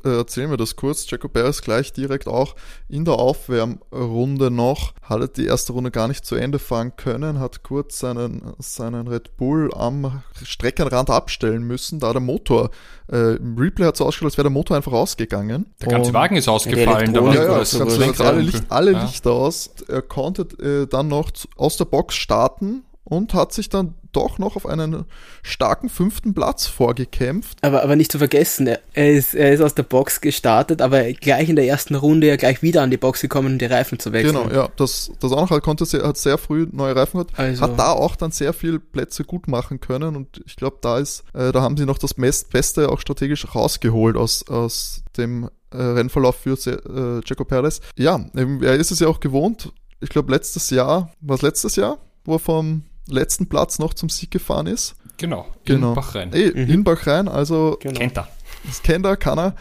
äh, 0.04 0.16
erzählen 0.18 0.50
wir 0.50 0.58
das 0.58 0.76
kurz, 0.76 1.06
Checo 1.06 1.28
Perez 1.28 1.62
gleich 1.62 1.94
direkt 1.94 2.28
auch 2.28 2.54
in 2.90 3.06
der 3.06 3.14
Aufwärmrunde 3.14 4.50
noch, 4.50 4.92
hat 5.00 5.38
die 5.38 5.46
erste 5.46 5.72
Runde 5.72 5.90
gar 5.90 6.08
nicht 6.08 6.26
zu 6.26 6.34
Ende 6.34 6.58
fahren 6.58 6.94
können, 6.94 7.40
hat 7.40 7.62
kurz 7.62 7.98
seinen, 7.98 8.52
seinen 8.58 9.08
Red 9.08 9.38
Bull 9.38 9.72
am 9.74 10.22
Streckenrand 10.44 11.08
abstellen 11.08 11.62
müssen, 11.62 12.00
da 12.00 12.12
der 12.12 12.20
Motor, 12.20 12.70
äh, 13.12 13.36
im 13.36 13.56
Replay 13.58 13.86
hat 13.86 13.94
es 13.94 14.00
ausgeschaut, 14.00 14.26
als 14.26 14.38
wäre 14.38 14.44
der 14.44 14.52
Motor 14.52 14.76
einfach 14.76 14.92
ausgegangen. 14.92 15.66
Der 15.80 15.88
ganze 15.88 16.08
Und 16.08 16.14
Wagen 16.14 16.36
ist 16.36 16.48
ausgefallen. 16.48 17.12
Da 17.12 17.22
war 17.22 17.34
ja, 17.34 17.44
ja, 17.44 17.56
ganz, 17.58 17.78
ganz 17.78 18.20
alle, 18.20 18.40
Licht, 18.40 18.64
alle 18.70 18.92
ja. 18.92 19.04
Lichter 19.04 19.32
aus. 19.32 19.70
Er 19.88 20.02
konnte 20.02 20.42
äh, 20.62 20.86
dann 20.86 21.08
noch 21.08 21.30
aus 21.56 21.76
der 21.76 21.84
Box 21.84 22.14
starten 22.14 22.84
und 23.04 23.34
hat 23.34 23.52
sich 23.52 23.68
dann 23.68 23.94
doch 24.12 24.38
noch 24.38 24.56
auf 24.56 24.66
einen 24.66 25.06
starken 25.42 25.88
fünften 25.88 26.34
Platz 26.34 26.66
vorgekämpft. 26.66 27.58
Aber, 27.62 27.82
aber 27.82 27.96
nicht 27.96 28.12
zu 28.12 28.18
vergessen, 28.18 28.68
er 28.92 29.12
ist, 29.12 29.34
er 29.34 29.52
ist 29.52 29.60
aus 29.60 29.74
der 29.74 29.82
Box 29.84 30.20
gestartet, 30.20 30.82
aber 30.82 31.12
gleich 31.14 31.48
in 31.48 31.56
der 31.56 31.66
ersten 31.66 31.94
Runde 31.94 32.28
ja 32.28 32.36
gleich 32.36 32.62
wieder 32.62 32.82
an 32.82 32.90
die 32.90 32.98
Box 32.98 33.22
gekommen, 33.22 33.54
um 33.54 33.58
die 33.58 33.64
Reifen 33.64 33.98
zu 33.98 34.12
wechseln. 34.12 34.34
Genau, 34.34 34.54
ja, 34.54 34.68
das, 34.76 35.10
das 35.20 35.32
auch 35.32 35.40
noch, 35.40 35.50
er 35.50 35.60
konnte 35.60 35.86
sehr, 35.86 36.02
hat 36.02 36.18
sehr 36.18 36.38
früh 36.38 36.68
neue 36.70 36.94
Reifen 36.94 37.18
gehabt, 37.18 37.38
also. 37.38 37.62
hat 37.62 37.78
da 37.78 37.92
auch 37.92 38.14
dann 38.16 38.30
sehr 38.30 38.52
viel 38.52 38.78
Plätze 38.78 39.24
gut 39.24 39.48
machen 39.48 39.80
können 39.80 40.14
und 40.14 40.42
ich 40.46 40.56
glaube, 40.56 40.76
da 40.82 40.98
ist, 40.98 41.24
äh, 41.32 41.52
da 41.52 41.62
haben 41.62 41.76
sie 41.76 41.86
noch 41.86 41.98
das 41.98 42.14
Beste 42.14 42.90
auch 42.90 43.00
strategisch 43.00 43.54
rausgeholt 43.54 44.16
aus, 44.16 44.46
aus 44.46 45.02
dem 45.16 45.48
äh, 45.70 45.76
Rennverlauf 45.78 46.36
für 46.36 46.52
äh, 46.52 47.20
Jaco 47.24 47.44
Perez. 47.44 47.80
Ja, 47.96 48.24
er 48.34 48.74
ist 48.74 48.92
es 48.92 49.00
ja 49.00 49.08
auch 49.08 49.20
gewohnt, 49.20 49.72
ich 50.00 50.10
glaube 50.10 50.30
letztes 50.32 50.68
Jahr, 50.70 51.12
was 51.20 51.42
letztes 51.42 51.76
Jahr? 51.76 51.98
wo 52.24 52.34
er 52.34 52.38
vom 52.38 52.84
letzten 53.06 53.48
Platz 53.48 53.78
noch 53.78 53.94
zum 53.94 54.08
Sieg 54.08 54.30
gefahren 54.30 54.66
ist. 54.66 54.94
Genau, 55.16 55.46
genau. 55.64 55.90
in 55.90 55.94
Bachrein. 55.94 56.32
Ey, 56.32 56.50
mhm. 56.50 56.70
In 56.70 56.84
Bachrein, 56.84 57.28
also 57.28 57.76
genau. 57.80 57.98
kennt 57.98 58.16
er. 58.16 58.28
Das 58.64 58.82
kennt 58.82 59.06
er, 59.06 59.16
kann 59.16 59.38
er. 59.38 59.54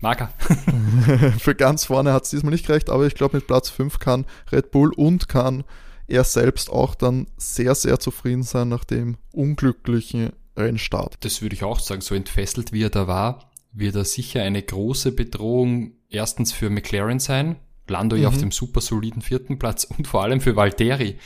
Mag 0.00 0.20
er. 0.20 1.32
Für 1.38 1.54
ganz 1.54 1.86
vorne 1.86 2.12
hat 2.12 2.24
es 2.24 2.30
diesmal 2.30 2.52
nicht 2.52 2.66
gereicht, 2.66 2.90
aber 2.90 3.06
ich 3.06 3.14
glaube, 3.14 3.36
mit 3.36 3.46
Platz 3.46 3.70
5 3.70 3.98
kann 3.98 4.26
Red 4.50 4.70
Bull 4.70 4.92
und 4.92 5.28
kann 5.28 5.64
er 6.06 6.24
selbst 6.24 6.70
auch 6.70 6.94
dann 6.94 7.26
sehr, 7.36 7.74
sehr 7.74 7.98
zufrieden 7.98 8.42
sein 8.42 8.68
nach 8.68 8.84
dem 8.84 9.16
unglücklichen 9.32 10.32
Rennstart. 10.56 11.16
Das 11.20 11.42
würde 11.42 11.54
ich 11.54 11.64
auch 11.64 11.80
sagen, 11.80 12.00
so 12.00 12.14
entfesselt 12.14 12.72
wie 12.72 12.82
er 12.82 12.90
da 12.90 13.06
war, 13.06 13.50
wird 13.72 13.96
er 13.96 14.04
sicher 14.04 14.42
eine 14.42 14.62
große 14.62 15.12
Bedrohung 15.12 15.92
erstens 16.10 16.52
für 16.52 16.68
McLaren 16.68 17.18
sein, 17.18 17.56
Lando 17.92 18.16
mhm. 18.16 18.22
ja 18.22 18.28
auf 18.28 18.38
dem 18.38 18.50
super 18.50 18.80
soliden 18.80 19.22
vierten 19.22 19.58
Platz 19.58 19.84
und 19.84 20.06
vor 20.06 20.22
allem 20.22 20.40
für 20.40 20.56
Valtteri, 20.56 21.18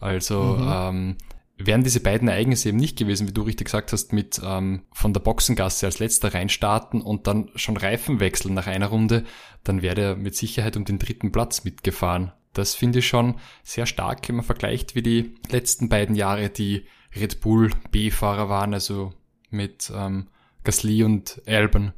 also 0.00 0.56
mhm. 0.58 0.68
ähm, 0.72 1.16
wären 1.56 1.84
diese 1.84 2.00
beiden 2.00 2.28
Ereignisse 2.28 2.70
eben 2.70 2.78
nicht 2.78 2.98
gewesen, 2.98 3.28
wie 3.28 3.32
du 3.32 3.42
richtig 3.42 3.66
gesagt 3.66 3.92
hast, 3.92 4.12
mit 4.12 4.40
ähm, 4.44 4.82
von 4.92 5.12
der 5.12 5.20
Boxengasse 5.20 5.86
als 5.86 6.00
letzter 6.00 6.34
reinstarten 6.34 7.00
und 7.00 7.26
dann 7.26 7.50
schon 7.54 7.76
Reifen 7.76 8.20
wechseln 8.20 8.54
nach 8.54 8.66
einer 8.66 8.88
Runde, 8.88 9.24
dann 9.62 9.82
wäre 9.82 10.00
er 10.00 10.16
mit 10.16 10.34
Sicherheit 10.34 10.76
um 10.76 10.84
den 10.84 10.98
dritten 10.98 11.30
Platz 11.30 11.64
mitgefahren. 11.64 12.32
Das 12.52 12.74
finde 12.74 13.00
ich 13.00 13.08
schon 13.08 13.36
sehr 13.62 13.86
stark, 13.86 14.28
wenn 14.28 14.36
man 14.36 14.44
vergleicht, 14.44 14.94
wie 14.94 15.02
die 15.02 15.34
letzten 15.48 15.88
beiden 15.88 16.14
Jahre 16.14 16.50
die 16.50 16.86
Red 17.14 17.40
Bull 17.40 17.70
B-Fahrer 17.90 18.48
waren, 18.48 18.74
also 18.74 19.12
mit 19.50 19.92
ähm, 19.94 20.28
Gasly 20.64 21.04
und 21.04 21.40
Albon. 21.46 21.92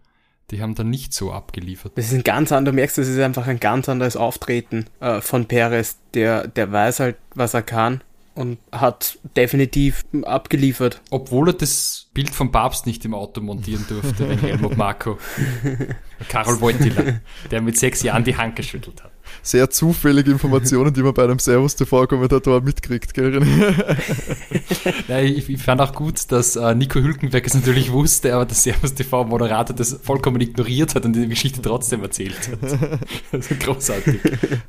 Die 0.51 0.63
haben 0.63 0.75
dann 0.75 0.91
nicht 0.91 1.13
so 1.13 1.33
abgeliefert. 1.33 1.93
Das 1.97 2.07
ist 2.07 2.15
ein 2.15 2.23
ganz 2.23 2.53
anderes, 2.53 2.73
du 2.73 2.77
merkst, 2.77 2.99
das 2.99 3.09
ist 3.09 3.19
einfach 3.19 3.47
ein 3.47 3.59
ganz 3.59 3.89
anderes 3.89 4.17
Auftreten 4.17 4.87
äh, 5.01 5.21
von 5.21 5.47
Perez. 5.47 5.99
Der, 6.15 6.47
der 6.47 6.71
weiß 6.71 7.01
halt, 7.01 7.17
was 7.35 7.55
er 7.55 7.63
kann 7.63 8.03
und 8.37 8.59
hat 8.71 9.19
definitiv 9.37 10.05
abgeliefert. 10.23 11.01
Obwohl 11.11 11.49
er 11.49 11.55
das 11.55 12.09
Bild 12.15 12.31
vom 12.31 12.53
Papst 12.53 12.87
nicht 12.87 13.05
im 13.05 13.15
Auto 13.15 13.41
montieren 13.41 13.87
durfte, 13.89 14.29
wenn 14.29 14.39
Helmut 14.39 14.77
Marco. 14.77 15.19
Karol 16.29 16.61
Wojtyla, 16.61 17.21
der 17.51 17.63
mit 17.63 17.77
sechs 17.77 18.03
Jahren 18.03 18.25
die 18.25 18.37
Hand 18.37 18.55
geschüttelt 18.57 19.03
hat 19.03 19.16
sehr 19.43 19.71
zufällige 19.71 20.31
Informationen, 20.31 20.93
die 20.93 21.03
man 21.03 21.15
bei 21.15 21.25
einem 21.25 21.39
Servus 21.39 21.77
TV-Kommentator 21.77 22.61
mitkriegt, 22.61 23.15
gell, 23.15 23.41
ja, 25.09 25.19
ich, 25.21 25.49
ich, 25.49 25.63
fand 25.63 25.81
auch 25.81 25.93
gut, 25.93 26.31
dass 26.33 26.57
äh, 26.57 26.75
Nico 26.75 27.01
Hülkenberg 27.01 27.47
es 27.47 27.55
natürlich 27.55 27.93
wusste, 27.93 28.35
aber 28.35 28.47
der 28.47 28.57
Servus 28.57 28.95
TV-Moderator 28.95 29.75
das 29.75 29.99
vollkommen 30.03 30.41
ignoriert 30.41 30.95
hat 30.95 31.05
und 31.05 31.15
die 31.15 31.29
Geschichte 31.29 31.63
trotzdem 31.63 32.03
erzählt 32.03 32.51
hat. 32.51 32.79
Also 33.33 33.55
großartig. 33.59 34.21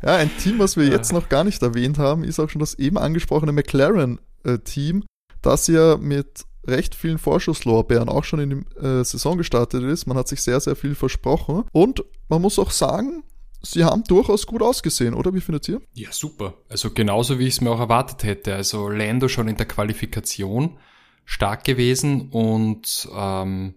Ja, 0.04 0.16
ein 0.16 0.32
Team, 0.38 0.60
was 0.60 0.78
wir 0.78 0.86
jetzt 0.86 1.14
noch 1.14 1.30
gar 1.30 1.44
nicht 1.44 1.62
erwähnt 1.62 1.98
haben, 1.98 2.24
ist 2.24 2.40
auch 2.40 2.50
schon 2.50 2.60
das 2.60 2.74
eben 2.76 2.98
angesprochene 2.98 3.52
McLaren-Team, 3.52 5.04
das 5.42 5.68
ja 5.68 5.98
mit 5.98 6.46
recht 6.68 6.96
vielen 6.96 7.18
Vorschusslorbeeren 7.18 8.10
auch 8.10 8.24
schon 8.24 8.40
in 8.40 8.50
die 8.50 8.80
äh, 8.80 9.04
Saison 9.04 9.38
gestartet 9.38 9.84
ist. 9.84 10.06
Man 10.06 10.18
hat 10.18 10.28
sich 10.28 10.42
sehr, 10.42 10.60
sehr 10.60 10.76
viel 10.76 10.96
versprochen. 10.96 11.64
Und 11.72 12.04
man 12.30 12.42
muss 12.42 12.60
auch 12.60 12.72
sagen, 12.72 13.24
sie 13.62 13.84
haben 13.84 14.04
durchaus 14.04 14.46
gut 14.46 14.62
ausgesehen, 14.62 15.14
oder? 15.14 15.34
Wie 15.34 15.42
findet 15.42 15.68
ihr? 15.70 15.82
Ja, 15.94 16.12
super. 16.12 16.56
Also 16.70 16.92
genauso 16.92 17.40
wie 17.40 17.48
ich 17.48 17.56
es 17.56 17.62
mir 17.62 17.72
auch 17.72 17.80
erwartet 17.80 18.24
hätte. 18.24 18.56
Also 18.56 18.90
Lando 18.90 19.28
schon 19.28 19.48
in 19.48 19.58
der 19.58 19.66
Qualifikation 19.66 20.78
stark 21.26 21.64
gewesen 21.66 22.30
und 22.30 23.10
ähm, 23.14 23.74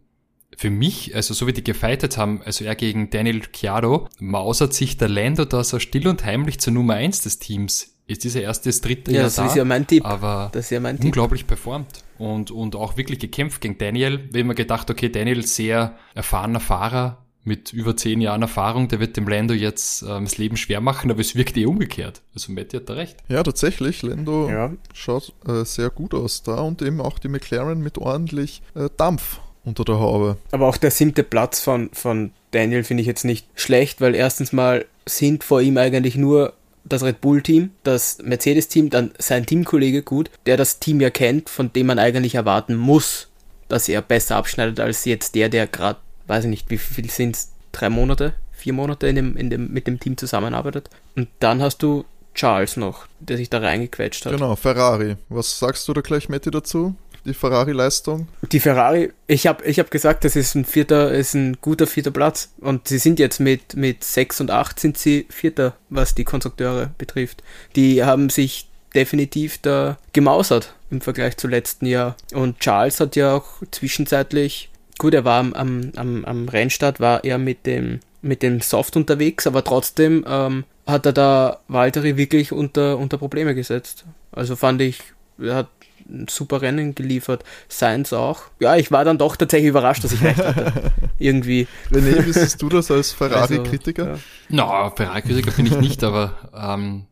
für 0.56 0.70
mich, 0.70 1.14
also 1.16 1.34
so 1.34 1.46
wie 1.46 1.52
die 1.52 1.64
gefightet 1.64 2.16
haben, 2.16 2.42
also 2.44 2.64
er 2.64 2.76
gegen 2.76 3.10
Daniel 3.10 3.38
Ricciardo, 3.38 4.08
mausert 4.18 4.74
sich 4.74 4.96
der 4.96 5.08
Lando 5.08 5.44
da 5.44 5.64
so 5.64 5.78
still 5.78 6.06
und 6.06 6.24
heimlich 6.24 6.60
zur 6.60 6.72
Nummer 6.72 6.94
eins 6.94 7.22
des 7.22 7.38
Teams. 7.38 7.96
Ist 8.06 8.24
dieser 8.24 8.42
erste, 8.42 8.68
das 8.68 8.80
dritte 8.80 9.12
ja, 9.12 9.18
Jahr 9.18 9.24
das 9.24 9.36
da, 9.36 9.46
ist 9.46 9.56
ja 9.56 9.64
mein 9.64 9.86
Tipp. 9.86 10.04
aber 10.04 10.50
das 10.52 10.66
ist 10.66 10.70
ja 10.70 10.80
mein 10.80 10.96
unglaublich 10.98 11.42
Tipp. 11.42 11.48
performt 11.48 12.04
und, 12.18 12.50
und 12.50 12.74
auch 12.74 12.96
wirklich 12.96 13.20
gekämpft 13.20 13.60
gegen 13.60 13.78
Daniel. 13.78 14.28
Wir 14.32 14.40
haben 14.40 14.48
mir 14.48 14.54
gedacht, 14.54 14.90
okay, 14.90 15.08
Daniel 15.08 15.46
sehr 15.46 15.96
erfahrener 16.14 16.60
Fahrer, 16.60 17.24
mit 17.44 17.72
über 17.72 17.96
zehn 17.96 18.20
Jahren 18.20 18.42
Erfahrung, 18.42 18.88
der 18.88 19.00
wird 19.00 19.16
dem 19.16 19.26
Lando 19.26 19.54
jetzt 19.54 20.02
ähm, 20.02 20.24
das 20.24 20.38
Leben 20.38 20.56
schwer 20.56 20.80
machen, 20.80 21.10
aber 21.10 21.20
es 21.20 21.34
wirkt 21.34 21.56
eh 21.56 21.66
umgekehrt. 21.66 22.20
Also 22.34 22.52
Matti 22.52 22.76
hat 22.76 22.88
da 22.88 22.94
recht. 22.94 23.16
Ja, 23.28 23.42
tatsächlich. 23.42 24.02
Lando 24.02 24.48
ja. 24.48 24.72
schaut 24.92 25.32
äh, 25.46 25.64
sehr 25.64 25.90
gut 25.90 26.14
aus 26.14 26.42
da 26.42 26.60
und 26.60 26.82
eben 26.82 27.00
auch 27.00 27.18
die 27.18 27.28
McLaren 27.28 27.80
mit 27.80 27.98
ordentlich 27.98 28.62
äh, 28.74 28.88
Dampf 28.96 29.40
unter 29.64 29.84
der 29.84 29.98
Haube. 29.98 30.36
Aber 30.52 30.68
auch 30.68 30.76
der 30.76 30.90
siebte 30.90 31.22
Platz 31.22 31.60
von, 31.60 31.90
von 31.92 32.32
Daniel 32.50 32.84
finde 32.84 33.02
ich 33.02 33.06
jetzt 33.06 33.24
nicht 33.24 33.46
schlecht, 33.54 34.00
weil 34.00 34.14
erstens 34.14 34.52
mal 34.52 34.84
sind 35.06 35.44
vor 35.44 35.60
ihm 35.60 35.76
eigentlich 35.76 36.16
nur 36.16 36.54
das 36.84 37.02
Red 37.02 37.20
Bull-Team, 37.20 37.70
das 37.82 38.18
Mercedes-Team, 38.22 38.90
dann 38.90 39.12
sein 39.18 39.46
Teamkollege 39.46 40.02
gut, 40.02 40.30
der 40.46 40.56
das 40.56 40.80
Team 40.80 41.00
ja 41.00 41.10
kennt, 41.10 41.50
von 41.50 41.72
dem 41.72 41.86
man 41.86 41.98
eigentlich 41.98 42.34
erwarten 42.34 42.76
muss, 42.76 43.28
dass 43.68 43.88
er 43.88 44.02
besser 44.02 44.36
abschneidet 44.36 44.80
als 44.80 45.04
jetzt 45.04 45.34
der, 45.34 45.48
der 45.48 45.66
gerade 45.66 46.00
weiß 46.30 46.44
ich 46.44 46.50
nicht, 46.50 46.70
wie 46.70 46.78
viel 46.78 47.10
sind 47.10 47.36
es, 47.36 47.50
drei 47.72 47.90
Monate, 47.90 48.34
vier 48.52 48.72
Monate 48.72 49.08
in 49.08 49.16
dem, 49.16 49.36
in 49.36 49.50
dem, 49.50 49.72
mit 49.72 49.86
dem 49.86 50.00
Team 50.00 50.16
zusammenarbeitet. 50.16 50.88
Und 51.16 51.28
dann 51.40 51.60
hast 51.60 51.82
du 51.82 52.04
Charles 52.34 52.76
noch, 52.76 53.06
der 53.18 53.36
sich 53.36 53.50
da 53.50 53.58
reingequetscht 53.58 54.24
hat. 54.24 54.32
Genau, 54.32 54.54
Ferrari. 54.56 55.16
Was 55.28 55.58
sagst 55.58 55.86
du 55.88 55.92
da 55.92 56.00
gleich, 56.00 56.28
Matti, 56.28 56.50
dazu? 56.50 56.94
Die 57.24 57.34
Ferrari-Leistung? 57.34 58.28
Die 58.50 58.60
Ferrari, 58.60 59.12
ich 59.26 59.46
habe 59.46 59.64
ich 59.64 59.78
hab 59.78 59.90
gesagt, 59.90 60.24
das 60.24 60.36
ist 60.36 60.54
ein 60.54 60.64
vierter, 60.64 61.10
ist 61.10 61.34
ein 61.34 61.58
guter 61.60 61.86
vierter 61.86 62.12
Platz. 62.12 62.50
Und 62.60 62.88
sie 62.88 62.98
sind 62.98 63.18
jetzt 63.18 63.40
mit, 63.40 63.76
mit 63.76 64.04
6 64.04 64.40
und 64.40 64.50
8 64.50 64.80
sind 64.80 64.96
sie 64.96 65.26
vierter, 65.28 65.74
was 65.90 66.14
die 66.14 66.24
Konstrukteure 66.24 66.90
betrifft. 66.96 67.42
Die 67.76 68.04
haben 68.04 68.30
sich 68.30 68.68
definitiv 68.94 69.58
da 69.58 69.98
gemausert 70.12 70.74
im 70.90 71.00
Vergleich 71.00 71.36
zu 71.36 71.46
letzten 71.46 71.86
Jahr. 71.86 72.16
Und 72.32 72.60
Charles 72.60 73.00
hat 73.00 73.16
ja 73.16 73.34
auch 73.34 73.46
zwischenzeitlich, 73.70 74.70
gut, 75.00 75.14
er 75.14 75.24
war 75.24 75.40
am, 75.40 75.92
am, 75.96 76.24
am 76.24 76.48
Rennstart, 76.48 77.00
war 77.00 77.24
er 77.24 77.38
mit 77.38 77.66
dem, 77.66 78.00
mit 78.22 78.42
dem 78.42 78.60
Soft 78.60 78.96
unterwegs, 78.96 79.46
aber 79.48 79.64
trotzdem 79.64 80.24
ähm, 80.28 80.64
hat 80.86 81.06
er 81.06 81.12
da 81.12 81.60
Valtteri 81.66 82.16
wirklich 82.16 82.52
unter, 82.52 82.98
unter 82.98 83.18
Probleme 83.18 83.54
gesetzt. 83.56 84.04
Also 84.30 84.54
fand 84.54 84.82
ich, 84.82 85.00
er 85.38 85.56
hat 85.56 85.68
ein 86.08 86.26
super 86.28 86.60
Rennen 86.60 86.94
geliefert. 86.94 87.44
Sainz 87.68 88.12
auch. 88.12 88.42
Ja, 88.58 88.76
ich 88.76 88.90
war 88.90 89.04
dann 89.04 89.16
doch 89.16 89.36
tatsächlich 89.36 89.70
überrascht, 89.70 90.04
dass 90.04 90.12
ich 90.12 90.22
recht 90.22 90.38
hatte. 90.38 90.92
Irgendwie. 91.18 91.66
René, 91.90 92.26
wie 92.26 92.32
siehst 92.32 92.60
du 92.60 92.68
das 92.68 92.90
als 92.90 93.12
Ferrari-Kritiker? 93.12 94.02
Also, 94.02 94.16
ja. 94.16 94.20
Na, 94.50 94.88
no, 94.88 94.96
Ferrari-Kritiker 94.96 95.52
bin 95.52 95.66
ich 95.66 95.76
nicht, 95.76 96.04
aber 96.04 96.34
ähm, 96.54 97.06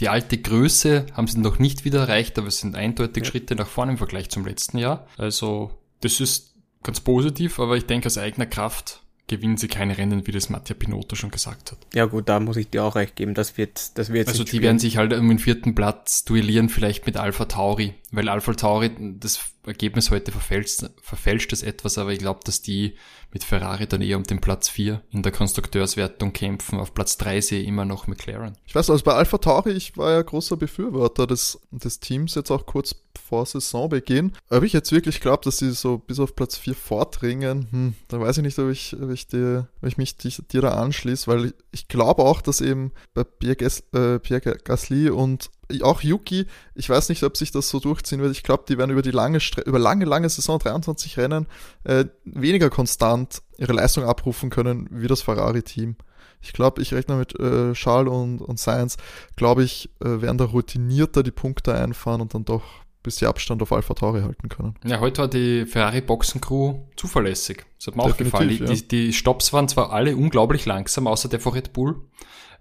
die 0.00 0.08
alte 0.08 0.36
Größe 0.36 1.06
haben 1.14 1.26
sie 1.26 1.38
noch 1.38 1.58
nicht 1.58 1.84
wieder 1.84 2.00
erreicht, 2.00 2.38
aber 2.38 2.48
es 2.48 2.58
sind 2.58 2.74
eindeutig 2.74 3.24
ja. 3.24 3.30
Schritte 3.30 3.54
nach 3.54 3.68
vorne 3.68 3.92
im 3.92 3.98
Vergleich 3.98 4.28
zum 4.28 4.44
letzten 4.44 4.78
Jahr. 4.78 5.06
Also, 5.16 5.70
das 6.00 6.20
ist 6.20 6.49
ganz 6.82 7.00
positiv, 7.00 7.58
aber 7.58 7.76
ich 7.76 7.86
denke, 7.86 8.06
aus 8.06 8.18
eigener 8.18 8.46
Kraft 8.46 9.02
gewinnen 9.30 9.56
sie 9.56 9.68
keine 9.68 9.96
Rennen, 9.96 10.26
wie 10.26 10.32
das 10.32 10.50
Mattia 10.50 10.74
Pinotto 10.74 11.14
schon 11.14 11.30
gesagt 11.30 11.70
hat. 11.70 11.78
Ja 11.94 12.06
gut, 12.06 12.28
da 12.28 12.40
muss 12.40 12.56
ich 12.56 12.68
dir 12.68 12.84
auch 12.84 12.96
recht 12.96 13.14
geben, 13.14 13.34
das 13.34 13.56
wird, 13.56 13.96
das 13.96 14.12
wird 14.12 14.26
Also 14.26 14.42
die 14.42 14.60
werden 14.60 14.80
sich 14.80 14.96
halt 14.96 15.12
um 15.12 15.28
den 15.28 15.38
vierten 15.38 15.76
Platz 15.76 16.24
duellieren, 16.24 16.68
vielleicht 16.68 17.06
mit 17.06 17.16
Alpha 17.16 17.44
Tauri, 17.44 17.94
weil 18.10 18.28
Alpha 18.28 18.52
Tauri, 18.54 18.90
das 19.18 19.40
Ergebnis 19.66 20.10
heute 20.10 20.32
verfälscht, 20.32 20.84
verfälscht 21.02 21.52
es 21.52 21.62
etwas, 21.62 21.98
aber 21.98 22.12
ich 22.12 22.18
glaube, 22.18 22.40
dass 22.44 22.62
die 22.62 22.94
mit 23.32 23.44
Ferrari 23.44 23.86
dann 23.86 24.02
eher 24.02 24.16
um 24.16 24.24
den 24.24 24.40
Platz 24.40 24.68
4 24.68 25.02
in 25.10 25.22
der 25.22 25.32
Konstrukteurswertung 25.32 26.32
kämpfen. 26.32 26.80
Auf 26.80 26.94
Platz 26.94 27.16
3 27.18 27.40
sehe 27.40 27.60
ich 27.60 27.68
immer 27.68 27.84
noch 27.84 28.06
McLaren. 28.06 28.56
Ich 28.66 28.74
weiß, 28.74 28.90
also 28.90 29.04
bei 29.04 29.12
Alpha 29.12 29.38
Tauri, 29.38 29.72
ich 29.72 29.96
war 29.96 30.12
ja 30.12 30.22
großer 30.22 30.56
Befürworter 30.56 31.26
des, 31.26 31.60
des 31.70 32.00
Teams, 32.00 32.34
jetzt 32.34 32.50
auch 32.50 32.66
kurz 32.66 32.96
vor 33.28 33.46
Saisonbeginn. 33.46 34.32
Ob 34.48 34.64
ich 34.64 34.72
jetzt 34.72 34.90
wirklich 34.92 35.20
glaube, 35.20 35.44
dass 35.44 35.58
sie 35.58 35.70
so 35.70 35.98
bis 35.98 36.18
auf 36.18 36.34
Platz 36.34 36.56
4 36.56 36.74
vordringen, 36.74 37.68
hm, 37.70 37.94
da 38.08 38.18
weiß 38.18 38.38
ich 38.38 38.42
nicht, 38.42 38.58
ob 38.58 38.70
ich, 38.70 38.96
ob 39.00 39.10
ich, 39.10 39.28
dir, 39.28 39.68
ob 39.80 39.88
ich 39.88 39.98
mich 39.98 40.16
dir, 40.16 40.60
da 40.62 40.70
anschließe, 40.70 41.26
weil 41.28 41.46
ich, 41.46 41.54
ich 41.70 41.88
glaube 41.88 42.22
auch, 42.24 42.40
dass 42.40 42.60
eben 42.60 42.92
bei 43.14 43.22
Pierre, 43.24 43.56
Gas, 43.56 43.84
äh, 43.92 44.18
Pierre 44.18 44.58
Gasly 44.64 45.10
und 45.10 45.50
auch 45.82 46.02
Yuki, 46.02 46.46
ich 46.74 46.88
weiß 46.88 47.08
nicht, 47.08 47.22
ob 47.22 47.36
sich 47.36 47.50
das 47.50 47.68
so 47.68 47.80
durchziehen 47.80 48.20
wird. 48.20 48.32
Ich 48.32 48.42
glaube, 48.42 48.64
die 48.68 48.78
werden 48.78 48.90
über 48.90 49.02
die 49.02 49.10
lange, 49.10 49.38
über 49.64 49.78
lange, 49.78 50.04
lange 50.04 50.28
Saison 50.28 50.58
23 50.58 51.16
Rennen 51.16 51.46
äh, 51.84 52.04
weniger 52.24 52.70
konstant 52.70 53.42
ihre 53.58 53.72
Leistung 53.72 54.04
abrufen 54.04 54.50
können 54.50 54.88
wie 54.90 55.06
das 55.08 55.22
Ferrari-Team. 55.22 55.96
Ich 56.42 56.52
glaube, 56.52 56.80
ich 56.80 56.94
rechne 56.94 57.16
mit 57.16 57.38
äh, 57.38 57.72
Charles 57.74 58.12
und, 58.12 58.40
und 58.40 58.58
Science, 58.58 58.96
glaube 59.36 59.62
ich, 59.62 59.90
äh, 60.00 60.22
werden 60.22 60.38
da 60.38 60.46
routinierter 60.46 61.22
die 61.22 61.30
Punkte 61.30 61.74
einfahren 61.74 62.20
und 62.20 62.34
dann 62.34 62.44
doch 62.44 62.62
bis 63.02 63.16
die 63.16 63.26
Abstand 63.26 63.62
auf 63.62 63.72
Alpha 63.72 63.94
Tauri 63.94 64.22
halten 64.22 64.48
können. 64.48 64.74
Ja, 64.84 65.00
heute 65.00 65.22
war 65.22 65.28
die 65.28 65.64
Ferrari 65.64 66.00
Boxencrew 66.00 66.80
zuverlässig. 66.96 67.64
Das 67.78 67.88
hat 67.88 67.96
mir 67.96 68.02
auch 68.02 68.16
gefallen. 68.16 68.50
Ja. 68.50 68.66
Die, 68.66 68.88
die 68.88 69.12
Stops 69.12 69.52
waren 69.52 69.68
zwar 69.68 69.92
alle 69.92 70.16
unglaublich 70.16 70.66
langsam, 70.66 71.06
außer 71.06 71.28
der 71.28 71.40
vor 71.40 71.54
Red 71.54 71.72
Bull, 71.72 72.02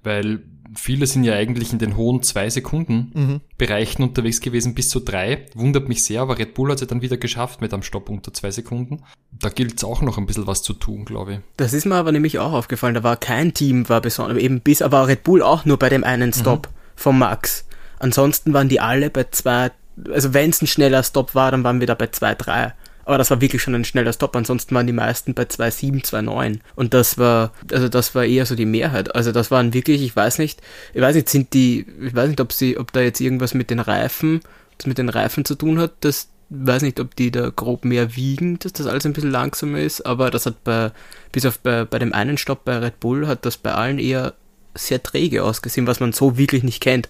weil 0.01 0.43
viele 0.75 1.07
sind 1.07 1.23
ja 1.23 1.33
eigentlich 1.33 1.71
in 1.73 1.79
den 1.79 1.97
hohen 1.97 2.21
zwei 2.23 2.49
Sekunden 2.49 3.11
mhm. 3.13 3.41
Bereichen 3.57 4.03
unterwegs 4.03 4.41
gewesen, 4.41 4.75
bis 4.75 4.89
zu 4.89 4.99
drei. 4.99 5.45
Wundert 5.55 5.87
mich 5.87 6.03
sehr, 6.03 6.21
aber 6.21 6.37
Red 6.37 6.53
Bull 6.53 6.69
hat 6.69 6.75
es 6.75 6.81
ja 6.81 6.87
dann 6.87 7.01
wieder 7.01 7.17
geschafft 7.17 7.61
mit 7.61 7.73
einem 7.73 7.83
Stopp 7.83 8.09
unter 8.09 8.33
zwei 8.33 8.51
Sekunden. 8.51 9.03
Da 9.31 9.49
gilt 9.49 9.77
es 9.77 9.83
auch 9.83 10.01
noch 10.01 10.17
ein 10.17 10.25
bisschen 10.25 10.47
was 10.47 10.61
zu 10.61 10.73
tun, 10.73 11.05
glaube 11.05 11.33
ich. 11.33 11.39
Das 11.57 11.73
ist 11.73 11.85
mir 11.85 11.95
aber 11.95 12.11
nämlich 12.11 12.39
auch 12.39 12.53
aufgefallen. 12.53 12.95
Da 12.95 13.03
war 13.03 13.17
kein 13.17 13.53
Team, 13.53 13.89
war 13.89 14.01
besonders, 14.01 14.37
eben 14.37 14.61
bis, 14.61 14.81
aber 14.81 15.07
Red 15.07 15.23
Bull 15.23 15.41
auch 15.41 15.65
nur 15.65 15.77
bei 15.77 15.89
dem 15.89 16.03
einen 16.03 16.33
Stopp 16.33 16.67
mhm. 16.67 16.73
vom 16.95 17.19
Max. 17.19 17.65
Ansonsten 17.99 18.53
waren 18.53 18.69
die 18.69 18.79
alle 18.79 19.09
bei 19.09 19.25
zwei, 19.31 19.71
also 20.09 20.33
wenn 20.33 20.51
es 20.51 20.61
ein 20.61 20.67
schneller 20.67 21.03
Stopp 21.03 21.35
war, 21.35 21.51
dann 21.51 21.63
waren 21.63 21.79
wir 21.79 21.87
da 21.87 21.95
bei 21.95 22.07
zwei, 22.07 22.35
drei. 22.35 22.73
Aber 23.09 23.17
das 23.17 23.31
war 23.31 23.41
wirklich 23.41 23.63
schon 23.63 23.73
ein 23.73 23.85
schneller 23.85 24.13
Stop. 24.13 24.35
Ansonsten 24.35 24.75
waren 24.75 24.85
die 24.85 24.93
meisten 24.93 25.33
bei 25.33 25.41
2,7, 25.41 26.05
2,9. 26.05 26.59
Und 26.75 26.93
das 26.93 27.17
war, 27.17 27.53
also 27.71 27.89
das 27.89 28.13
war 28.13 28.23
eher 28.23 28.45
so 28.45 28.53
die 28.53 28.67
Mehrheit. 28.67 29.15
Also 29.15 29.31
das 29.31 29.49
waren 29.49 29.73
wirklich, 29.73 30.03
ich 30.03 30.15
weiß 30.15 30.37
nicht, 30.37 30.61
ich 30.93 31.01
weiß 31.01 31.15
nicht, 31.15 31.27
sind 31.27 31.55
die, 31.55 31.87
ich 32.03 32.13
weiß 32.13 32.27
nicht, 32.27 32.39
ob 32.39 32.53
sie, 32.53 32.77
ob 32.77 32.93
da 32.93 33.01
jetzt 33.01 33.19
irgendwas 33.19 33.55
mit 33.55 33.71
den 33.71 33.79
Reifen, 33.79 34.41
das 34.77 34.85
mit 34.85 34.99
den 34.99 35.09
Reifen 35.09 35.43
zu 35.43 35.55
tun 35.55 35.79
hat, 35.79 35.93
dass 36.01 36.27
weiß 36.51 36.83
nicht, 36.83 36.99
ob 36.99 37.15
die 37.15 37.31
da 37.31 37.49
grob 37.49 37.83
mehr 37.83 38.15
wiegen, 38.15 38.59
dass 38.59 38.73
das 38.73 38.85
alles 38.85 39.07
ein 39.07 39.13
bisschen 39.13 39.31
langsamer 39.31 39.79
ist, 39.79 40.05
aber 40.05 40.29
das 40.29 40.45
hat 40.45 40.63
bei, 40.63 40.91
bis 41.31 41.47
auf 41.47 41.57
bei, 41.57 41.85
bei 41.85 41.97
dem 41.97 42.13
einen 42.13 42.37
Stopp 42.37 42.63
bei 42.63 42.77
Red 42.77 42.99
Bull, 42.99 43.27
hat 43.27 43.43
das 43.43 43.57
bei 43.57 43.73
allen 43.73 43.97
eher 43.97 44.35
sehr 44.75 45.01
träge 45.01 45.43
ausgesehen, 45.43 45.87
was 45.87 45.99
man 45.99 46.13
so 46.13 46.37
wirklich 46.37 46.61
nicht 46.61 46.81
kennt. 46.81 47.09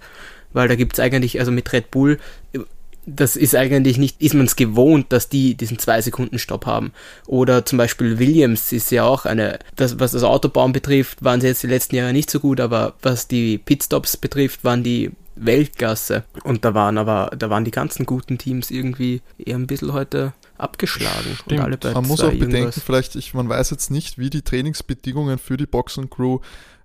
Weil 0.54 0.70
da 0.70 0.76
gibt 0.76 0.94
es 0.94 1.00
eigentlich, 1.00 1.40
also 1.40 1.52
mit 1.52 1.72
Red 1.74 1.92
Bull, 1.92 2.20
das 3.16 3.36
ist 3.36 3.56
eigentlich 3.56 3.98
nicht, 3.98 4.22
ist 4.22 4.34
man 4.34 4.46
es 4.46 4.56
gewohnt, 4.56 5.12
dass 5.12 5.30
die 5.30 5.56
diesen 5.56 5.80
zwei 5.80 6.02
Sekunden 6.02 6.40
Stopp 6.40 6.66
haben. 6.66 6.92
Oder 7.28 7.66
zum 7.66 7.78
Beispiel 7.78 8.20
Williams 8.20 8.72
ist 8.72 8.92
ja 8.92 9.04
auch 9.04 9.26
eine, 9.26 9.60
das, 9.76 10.00
was 10.00 10.12
das 10.12 10.24
Autobauen 10.24 10.74
betrifft, 10.74 11.24
waren 11.24 11.42
sie 11.42 11.48
jetzt 11.48 11.64
die 11.64 11.68
letzten 11.68 11.96
Jahre 11.96 12.14
nicht 12.14 12.30
so 12.30 12.40
gut, 12.40 12.60
aber 12.60 12.94
was 13.02 13.28
die 13.28 13.58
Pitstops 13.58 14.18
betrifft, 14.18 14.64
waren 14.64 14.84
die 14.84 15.12
Weltklasse. 15.36 16.24
Und 16.44 16.66
da 16.66 16.74
waren 16.74 16.98
aber, 16.98 17.32
da 17.38 17.50
waren 17.50 17.66
die 17.66 17.72
ganzen 17.72 18.06
guten 18.06 18.38
Teams 18.38 18.72
irgendwie 18.72 19.22
eher 19.38 19.56
ein 19.56 19.68
bisschen 19.68 19.94
heute 19.94 20.34
abgeschlagen. 20.58 21.38
Stimmt. 21.44 21.94
man 21.94 22.08
muss 22.08 22.22
auch 22.22 22.32
bedenken, 22.32 22.56
irgendwas. 22.56 22.84
vielleicht, 22.84 23.16
ich, 23.16 23.34
man 23.34 23.48
weiß 23.48 23.70
jetzt 23.72 23.90
nicht, 23.90 24.18
wie 24.18 24.30
die 24.30 24.42
Trainingsbedingungen 24.42 25.38
für 25.38 25.58
die 25.58 25.66
Boxencrew 25.66 26.40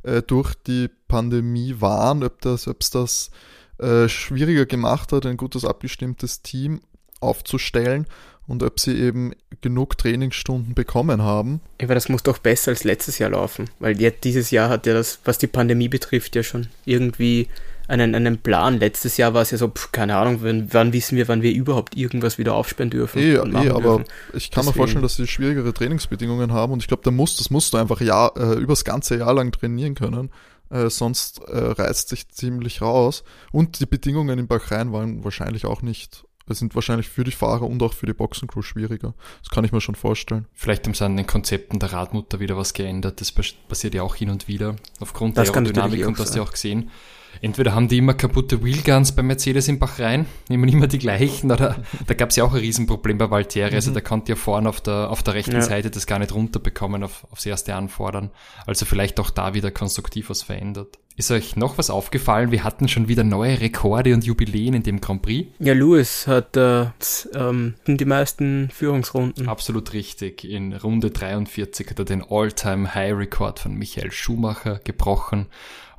äh, 0.05 0.23
durch 0.23 0.55
die 0.55 0.89
Pandemie 1.09 1.77
waren, 1.81 2.23
ob 2.23 2.41
das, 2.41 2.69
ob 2.69 2.81
es 2.81 2.91
das 2.91 3.31
äh, 3.79 4.09
schwieriger 4.09 4.67
gemacht 4.67 5.13
hat, 5.13 5.27
ein 5.27 5.37
gutes 5.37 5.65
abgestimmtes 5.65 6.43
Team 6.43 6.81
aufzustellen 7.21 8.07
und 8.47 8.63
ob 8.63 8.79
sie 8.79 8.99
eben 8.99 9.33
genug 9.63 9.97
Trainingsstunden 9.97 10.75
bekommen 10.75 11.23
haben. 11.23 11.61
Aber 11.83 11.95
das 11.95 12.09
muss 12.09 12.23
doch 12.23 12.39
besser 12.39 12.73
als 12.73 12.85
letztes 12.85 13.19
Jahr 13.19 13.31
laufen, 13.31 13.71
weil 13.79 14.01
jetzt 14.01 14.25
dieses 14.25 14.51
Jahr 14.51 14.69
hat 14.69 14.87
ja 14.87 14.95
das, 14.95 15.21
was 15.25 15.39
die 15.39 15.47
Pandemie 15.47 15.89
betrifft, 15.89 16.37
ja 16.37 16.43
schon 16.43 16.69
irgendwie 16.85 17.49
einen, 17.89 18.15
einen 18.15 18.39
Plan. 18.39 18.79
Letztes 18.79 19.17
Jahr 19.17 19.35
war 19.35 19.43
es 19.43 19.51
ja 19.51 19.59
so, 19.59 19.69
pff, 19.69 19.93
keine 19.93 20.17
Ahnung, 20.17 20.39
wann, 20.43 20.73
wann, 20.73 20.93
wissen 20.93 21.17
wir, 21.17 21.29
wann 21.29 21.43
wir 21.43 21.53
überhaupt 21.53 21.97
irgendwas 21.97 22.39
wieder 22.39 22.55
aufsperren 22.55 22.91
dürfen. 22.91 23.19
Eh, 23.19 23.35
eh 23.35 23.39
aber 23.39 23.99
dürfen. 23.99 24.05
ich 24.35 24.51
kann 24.51 24.63
Deswegen. 24.63 24.67
mir 24.67 24.73
vorstellen, 24.73 25.03
dass 25.03 25.17
sie 25.17 25.27
schwierigere 25.27 25.73
Trainingsbedingungen 25.73 26.53
haben 26.53 26.73
und 26.73 26.83
ich 26.83 26.89
glaube, 26.89 27.03
da 27.03 27.11
muss, 27.11 27.37
das 27.37 27.51
musst 27.51 27.73
du 27.73 27.79
einfach 27.79 28.01
Jahr, 28.01 28.33
äh, 28.37 28.55
übers 28.55 28.85
ganze 28.85 29.19
Jahr 29.19 29.35
lang 29.35 29.53
trainieren 29.53 29.95
können. 29.95 30.31
Äh, 30.75 30.91
sonst 30.91 31.39
äh, 31.39 31.57
reißt 31.57 32.09
sich 32.09 32.29
ziemlich 32.29 32.83
raus. 32.83 33.23
Und 33.53 33.79
die 33.79 33.87
Bedingungen 33.87 34.39
in 34.41 34.49
Bahrain 34.49 34.93
waren 34.93 35.23
wahrscheinlich 35.23 35.67
auch 35.67 35.83
nicht 35.83 36.25
sind 36.49 36.75
wahrscheinlich 36.75 37.09
für 37.09 37.25
die 37.25 37.31
Fahrer 37.31 37.63
und 37.63 37.83
auch 37.83 37.95
für 37.95 38.05
die 38.05 38.13
Boxencrew 38.13 38.61
schwieriger. 38.61 39.15
Das 39.43 39.49
kann 39.49 39.65
ich 39.65 39.73
mir 39.73 39.81
schon 39.81 39.95
vorstellen. 39.95 40.47
Vielleicht 40.53 40.85
haben 40.87 40.93
sie 40.93 41.03
an 41.03 41.17
den 41.17 41.27
Konzepten 41.27 41.79
der 41.79 41.95
Radmutter 41.95 42.39
wieder 42.39 42.55
was 42.55 42.75
geändert. 42.75 43.23
Das 43.23 43.33
passiert 43.33 43.95
ja 43.95 44.03
auch 44.03 44.15
hin 44.15 44.29
und 44.29 44.47
wieder 44.47 44.77
aufgrund 45.01 45.39
das 45.39 45.51
der 45.51 45.57
Aerodynamik 45.57 46.07
und 46.07 46.19
das 46.19 46.35
ja 46.35 46.43
auch 46.43 46.53
gesehen. 46.53 46.91
Entweder 47.41 47.75
haben 47.75 47.89
die 47.89 47.99
immer 47.99 48.15
kaputte 48.15 48.63
Wheelguns 48.65 49.13
bei 49.13 49.23
Mercedes 49.23 49.69
in 49.69 49.79
Bachrhein, 49.79 50.27
nehmen 50.49 50.69
immer 50.69 50.87
die 50.87 50.99
gleichen, 50.99 51.51
oder 51.51 51.77
da 52.07 52.15
gab 52.15 52.31
es 52.31 52.37
ja 52.37 52.45
auch 52.45 52.53
ein 52.53 52.61
Riesenproblem 52.61 53.19
bei 53.19 53.31
Valtteri, 53.31 53.75
also 53.75 53.91
mhm. 53.91 53.95
da 53.95 54.01
konnte 54.01 54.33
ja 54.33 54.37
vorne 54.37 54.69
auf 54.69 54.81
der, 54.81 55.11
auf 55.11 55.23
der 55.23 55.35
rechten 55.35 55.53
ja. 55.53 55.63
Seite 55.63 55.91
das 55.91 56.07
gar 56.07 56.19
nicht 56.19 56.35
runterbekommen, 56.35 57.03
auf, 57.03 57.27
aufs 57.31 57.47
erste 57.47 57.75
Anfordern. 57.75 58.31
Also 58.67 58.87
vielleicht 58.87 59.21
auch 59.21 59.31
da 59.31 59.55
wieder 59.55 59.71
konstruktiv 59.71 60.31
was 60.31 60.43
verändert. 60.43 60.99
Ist 61.17 61.31
euch 61.31 61.55
noch 61.55 61.79
was 61.79 61.91
aufgefallen? 61.91 62.51
Wir 62.51 62.65
hatten 62.65 62.89
schon 62.89 63.07
wieder 63.07 63.23
neue 63.23 63.61
Rekorde 63.61 64.15
und 64.15 64.25
Jubiläen 64.25 64.75
in 64.75 64.83
dem 64.83 65.01
Grand 65.01 65.23
Prix. 65.23 65.49
Ja, 65.61 65.73
Lewis 65.73 66.27
hat 66.27 66.57
äh, 66.57 66.87
ähm, 67.35 67.75
die 67.87 68.05
meisten 68.05 68.69
Führungsrunden. 68.71 69.49
Absolut 69.49 69.93
richtig. 69.93 70.43
In 70.43 70.73
Runde 70.73 71.13
43 71.13 71.89
hat 71.89 72.01
er 72.01 72.05
den 72.05 72.25
All-Time-High-Rekord 72.29 73.61
von 73.61 73.75
Michael 73.75 74.11
Schumacher 74.11 74.81
gebrochen 74.83 75.47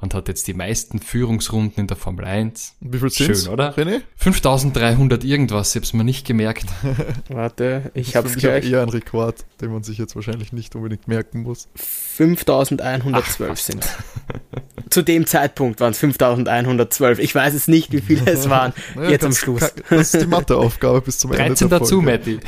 und 0.02 0.14
hat 0.14 0.28
jetzt 0.28 0.48
die 0.48 0.54
meisten 0.54 1.00
Führungsrunden 1.00 1.82
in 1.82 1.88
der 1.88 1.98
Formel 1.98 2.26
1. 2.26 2.76
Wie 2.80 2.98
viel 3.00 3.10
sind's, 3.10 3.44
Schön, 3.44 3.54
oder? 3.54 3.76
René? 3.76 4.02
5300 4.18 5.24
irgendwas, 5.24 5.76
ich 5.76 5.82
hab's 5.82 5.94
mir 5.94 6.04
nicht 6.04 6.26
gemerkt. 6.26 6.66
Warte, 7.30 7.92
ich 7.94 8.16
hab's 8.16 8.36
gleich. 8.36 8.70
eher 8.70 8.82
ein 8.82 8.90
Rekord, 8.90 9.46
den 9.62 9.72
man 9.72 9.84
sich 9.84 9.98
jetzt 9.98 10.16
wahrscheinlich 10.16 10.54
nicht 10.54 10.76
unbedingt 10.76 11.08
merken 11.08 11.42
muss. 11.42 11.68
5112 12.16 13.60
sind 13.60 13.86
zu 14.90 15.02
dem 15.02 15.26
Zeitpunkt 15.26 15.82
waren 15.82 15.92
es 15.92 16.00
5112. 16.00 17.20
Ich 17.20 17.36
weiß 17.36 17.54
es 17.54 17.68
nicht, 17.68 17.92
wie 17.92 18.00
viele 18.00 18.26
es 18.32 18.50
waren. 18.50 18.72
naja, 18.96 19.10
jetzt 19.10 19.26
am 19.26 19.34
Schluss. 19.34 19.74
das 19.90 20.14
ist 20.14 20.24
die 20.24 20.28
Matheaufgabe 20.28 21.02
bis 21.02 21.20
zum 21.20 21.32
13 21.32 21.46
Ende. 21.46 21.56
13 21.56 21.70
dazu, 21.70 22.02
Matti. 22.02 22.40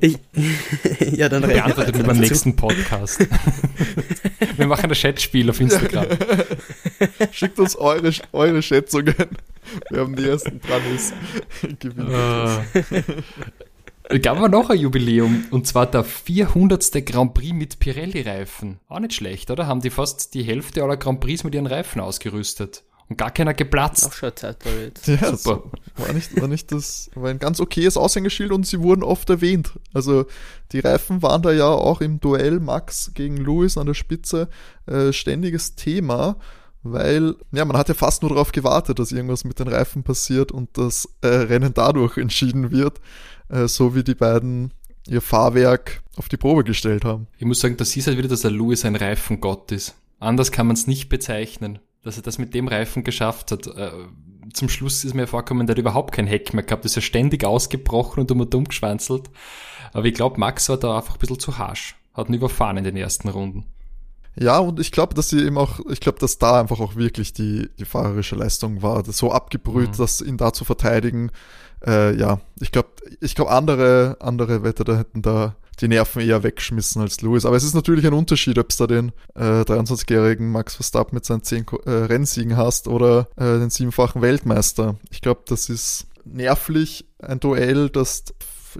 Ich, 0.00 0.18
ich, 0.32 1.12
ja, 1.16 1.28
dann 1.28 1.42
beantwortet 1.42 1.96
wir 1.96 2.04
beim 2.04 2.18
nächsten 2.18 2.56
Podcast. 2.56 3.26
wir 4.56 4.66
machen 4.66 4.90
ein 4.90 4.96
Chatspiel 4.96 5.48
auf 5.50 5.60
Instagram. 5.60 6.06
Schickt 7.30 7.58
uns 7.58 7.76
eure, 7.76 8.12
eure 8.32 8.60
Schätzungen. 8.60 9.14
Wir 9.90 10.00
haben 10.00 10.16
die 10.16 10.28
ersten 10.28 10.60
dran 10.60 10.82
ist. 10.94 11.14
Es 11.62 11.68
gab 14.22 14.38
aber 14.38 14.48
noch 14.48 14.70
ein 14.70 14.78
Jubiläum 14.78 15.44
und 15.50 15.66
zwar 15.66 15.86
der 15.86 16.04
400. 16.04 17.04
Grand 17.04 17.34
Prix 17.34 17.52
mit 17.52 17.78
Pirelli-Reifen. 17.78 18.78
Auch 18.88 19.00
nicht 19.00 19.14
schlecht, 19.14 19.50
oder? 19.50 19.66
Haben 19.66 19.80
die 19.80 19.90
fast 19.90 20.34
die 20.34 20.42
Hälfte 20.42 20.82
aller 20.82 20.96
Grand 20.96 21.20
Prix 21.20 21.44
mit 21.44 21.54
ihren 21.54 21.66
Reifen 21.66 22.00
ausgerüstet. 22.00 22.84
Und 23.08 23.16
gar 23.16 23.30
keiner 23.30 23.54
geplatzt. 23.54 24.06
Auch 24.06 24.12
schon 24.12 24.36
Zeit 24.36 24.58
jetzt. 24.64 25.08
Ja, 25.08 25.34
super. 25.34 25.70
War 25.96 26.12
nicht, 26.12 26.38
war 26.38 26.48
nicht 26.48 26.70
das, 26.72 27.10
war 27.14 27.30
ein 27.30 27.38
ganz 27.38 27.58
okayes 27.58 27.96
Aushängeschild 27.96 28.52
und 28.52 28.66
sie 28.66 28.80
wurden 28.80 29.02
oft 29.02 29.30
erwähnt. 29.30 29.72
Also 29.94 30.26
die 30.72 30.80
Reifen 30.80 31.22
waren 31.22 31.40
da 31.40 31.52
ja 31.52 31.68
auch 31.68 32.02
im 32.02 32.20
Duell 32.20 32.60
Max 32.60 33.12
gegen 33.14 33.38
Lewis 33.38 33.78
an 33.78 33.86
der 33.86 33.94
Spitze 33.94 34.48
äh, 34.86 35.12
ständiges 35.12 35.74
Thema 35.74 36.36
weil 36.82 37.34
ja, 37.52 37.64
man 37.64 37.76
hat 37.76 37.88
ja 37.88 37.94
fast 37.94 38.22
nur 38.22 38.30
darauf 38.30 38.52
gewartet, 38.52 38.98
dass 38.98 39.12
irgendwas 39.12 39.44
mit 39.44 39.58
den 39.58 39.68
Reifen 39.68 40.02
passiert 40.02 40.52
und 40.52 40.76
das 40.78 41.08
äh, 41.22 41.26
Rennen 41.26 41.74
dadurch 41.74 42.16
entschieden 42.16 42.70
wird. 42.70 43.00
Äh, 43.48 43.68
so 43.68 43.94
wie 43.94 44.04
die 44.04 44.14
beiden 44.14 44.72
ihr 45.08 45.22
Fahrwerk 45.22 46.02
auf 46.16 46.28
die 46.28 46.36
Probe 46.36 46.64
gestellt 46.64 47.04
haben. 47.04 47.28
Ich 47.38 47.46
muss 47.46 47.60
sagen, 47.60 47.76
das 47.76 47.96
ist 47.96 48.06
halt 48.06 48.18
wieder, 48.18 48.28
dass 48.28 48.42
der 48.42 48.50
Lewis 48.50 48.84
ein 48.84 48.96
Reifengott 48.96 49.72
ist. 49.72 49.94
Anders 50.20 50.52
kann 50.52 50.66
man 50.66 50.74
es 50.74 50.86
nicht 50.86 51.08
bezeichnen, 51.08 51.78
dass 52.02 52.16
er 52.16 52.22
das 52.22 52.38
mit 52.38 52.54
dem 52.54 52.68
Reifen 52.68 53.04
geschafft 53.04 53.52
hat. 53.52 53.66
Äh, 53.68 53.90
zum 54.52 54.68
Schluss 54.68 55.04
ist 55.04 55.14
mir 55.14 55.26
vorgekommen, 55.26 55.66
der 55.66 55.74
hat 55.74 55.80
überhaupt 55.80 56.12
kein 56.12 56.26
Heck 56.26 56.54
mehr 56.54 56.64
gehabt, 56.64 56.84
ist 56.84 56.96
ja 56.96 57.02
ständig 57.02 57.44
ausgebrochen 57.44 58.20
und 58.20 58.30
und 58.30 58.54
um 58.54 58.64
geschwanzelt. 58.64 59.30
Aber 59.92 60.04
ich 60.04 60.14
glaube, 60.14 60.38
Max 60.38 60.68
war 60.68 60.76
da 60.76 60.96
einfach 60.96 61.14
ein 61.14 61.18
bisschen 61.18 61.38
zu 61.38 61.58
harsch. 61.58 61.96
Hat 62.14 62.28
ihn 62.28 62.34
überfahren 62.34 62.76
in 62.76 62.84
den 62.84 62.96
ersten 62.96 63.28
Runden. 63.28 63.64
Ja, 64.40 64.58
und 64.58 64.78
ich 64.78 64.92
glaube, 64.92 65.14
dass 65.14 65.30
sie 65.30 65.44
eben 65.44 65.58
auch, 65.58 65.80
ich 65.88 66.00
glaube, 66.00 66.18
dass 66.18 66.38
da 66.38 66.60
einfach 66.60 66.78
auch 66.80 66.94
wirklich 66.94 67.32
die, 67.32 67.68
die 67.78 67.84
fahrerische 67.84 68.36
Leistung 68.36 68.82
war, 68.82 69.04
so 69.04 69.32
abgebrüht, 69.32 69.92
mhm. 69.92 69.96
dass 69.96 70.20
ihn 70.20 70.36
da 70.36 70.52
zu 70.52 70.64
verteidigen, 70.64 71.30
äh, 71.86 72.16
ja, 72.16 72.40
ich 72.60 72.72
glaube, 72.72 72.88
ich 73.20 73.34
glaube, 73.34 73.50
andere, 73.50 74.16
andere 74.20 74.62
Wetter 74.62 74.98
hätten 74.98 75.22
da 75.22 75.56
die 75.80 75.88
Nerven 75.88 76.22
eher 76.22 76.42
weggeschmissen 76.42 77.00
als 77.00 77.20
Lewis. 77.20 77.46
Aber 77.46 77.56
es 77.56 77.64
ist 77.64 77.74
natürlich 77.74 78.06
ein 78.06 78.12
Unterschied, 78.12 78.58
ob 78.58 78.70
es 78.70 78.76
da 78.76 78.86
den 78.86 79.12
äh, 79.34 79.62
23-jährigen 79.62 80.50
Max 80.50 80.74
Verstappen 80.74 81.14
mit 81.14 81.24
seinen 81.24 81.42
10 81.42 81.66
äh, 81.84 81.90
Rennsiegen 81.90 82.56
hast 82.56 82.88
oder 82.88 83.28
äh, 83.36 83.58
den 83.58 83.70
siebenfachen 83.70 84.22
Weltmeister. 84.22 84.96
Ich 85.10 85.20
glaube, 85.20 85.42
das 85.46 85.68
ist 85.68 86.06
nervlich 86.24 87.06
ein 87.20 87.40
Duell, 87.40 87.90
das 87.90 88.24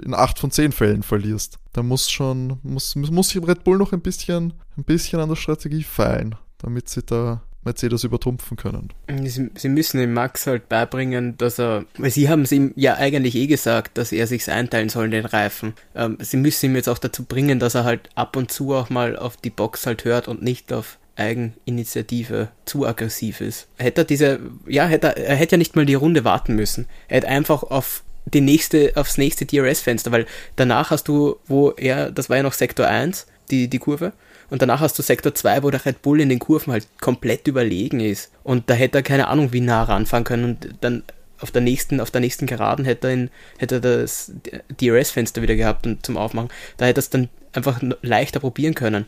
in 0.03 0.15
acht 0.15 0.39
von 0.39 0.51
zehn 0.51 0.73
Fällen 0.73 1.03
verlierst. 1.03 1.59
Da 1.73 1.83
muss 1.83 2.11
schon, 2.11 2.59
muss, 2.63 2.95
muss 2.95 3.35
Red 3.35 3.65
Bull 3.65 3.79
noch 3.79 3.93
ein 3.93 4.01
bisschen, 4.01 4.53
ein 4.77 4.85
bisschen 4.85 5.21
an 5.21 5.29
der 5.29 5.37
Strategie 5.37 5.83
feilen, 5.83 6.35
damit 6.59 6.89
sie 6.89 7.03
da 7.03 7.43
Mercedes 7.65 8.05
übertrumpfen 8.05 8.57
können. 8.57 8.93
Sie, 9.25 9.51
sie, 9.55 9.69
müssen 9.69 9.99
dem 9.99 10.15
Max 10.15 10.47
halt 10.47 10.69
beibringen, 10.69 11.37
dass 11.39 11.59
er, 11.59 11.85
weil 11.99 12.11
sie 12.11 12.29
haben 12.29 12.43
es 12.43 12.53
ihm 12.53 12.73
ja 12.77 12.95
eigentlich 12.95 13.35
eh 13.35 13.47
gesagt, 13.47 13.99
dass 13.99 14.13
er 14.13 14.27
sich 14.27 14.51
einteilen 14.51 14.89
soll 14.89 15.11
den 15.11 15.27
Reifen. 15.27 15.75
Ähm, 15.95 16.19
sie 16.21 16.37
müssen 16.37 16.67
ihm 16.67 16.77
jetzt 16.77 16.89
auch 16.89 16.99
dazu 16.99 17.25
bringen, 17.25 17.59
dass 17.59 17.75
er 17.75 17.85
halt 17.85 18.09
ab 18.15 18.37
und 18.37 18.51
zu 18.51 18.75
auch 18.75 18.91
mal 18.91 19.17
auf 19.17 19.37
die 19.37 19.51
Box 19.51 19.87
halt 19.87 20.05
hört 20.05 20.29
und 20.29 20.43
nicht 20.43 20.73
auf 20.73 20.99
Eigeninitiative 21.17 22.49
zu 22.65 22.87
aggressiv 22.87 23.41
ist. 23.41 23.67
Hätte 23.77 24.03
er 24.03 24.05
diese, 24.05 24.41
ja, 24.67 24.87
hätte 24.87 25.09
er, 25.09 25.17
er 25.17 25.37
hätte 25.37 25.57
ja 25.57 25.59
nicht 25.59 25.77
mal 25.77 25.87
die 25.87 25.95
Runde 25.95 26.25
warten 26.25 26.55
müssen. 26.55 26.87
Er 27.09 27.19
hätte 27.19 27.29
einfach 27.29 27.65
auf 27.65 28.05
die 28.25 28.41
nächste, 28.41 28.93
aufs 28.95 29.19
nächste 29.19 29.47
DRS-Fenster, 29.47 30.13
weil 30.13 30.27
danach 30.57 30.91
hast 30.91 31.09
du, 31.09 31.37
wo 31.47 31.71
er, 31.73 32.11
das 32.11 32.31
war 32.31 32.37
ja 32.37 32.43
noch 32.43 32.53
Sektor 32.53 32.87
1, 32.87 33.27
die, 33.51 33.69
die 33.69 33.79
Kurve, 33.79 34.13
und 34.51 34.63
danach 34.63 34.81
hast 34.81 34.99
du 34.99 35.03
Sektor 35.03 35.35
2, 35.35 35.63
wo 35.63 35.71
der 35.71 35.85
Red 35.85 36.03
Bull 36.03 36.21
in 36.21 36.29
den 36.29 36.39
Kurven 36.39 36.73
halt 36.73 36.87
komplett 37.01 37.47
überlegen 37.47 38.01
ist. 38.01 38.33
Und 38.43 38.71
da 38.71 38.75
hätte 38.75 38.99
er 38.99 39.03
keine 39.03 39.29
Ahnung, 39.29 39.53
wie 39.53 39.61
nah 39.61 39.83
ranfahren 39.83 40.25
können 40.25 40.45
und 40.45 40.75
dann 40.81 41.03
auf 41.41 41.51
der 41.51 41.63
nächsten, 41.63 42.01
auf 42.01 42.11
der 42.11 42.21
nächsten 42.21 42.47
Geraden 42.47 42.85
hätte 42.85 43.09
er, 43.09 43.15
ihn, 43.15 43.31
hätte 43.59 43.77
er 43.77 43.81
das 43.81 44.33
DRS-Fenster 44.81 45.43
wieder 45.43 45.55
gehabt 45.55 45.87
und 45.87 46.05
zum 46.05 46.17
Aufmachen. 46.17 46.49
Da 46.77 46.87
hätte 46.87 46.99
er 46.99 47.03
es 47.03 47.11
dann 47.11 47.29
einfach 47.53 47.81
leichter 48.03 48.41
probieren 48.41 48.75
können. 48.75 49.07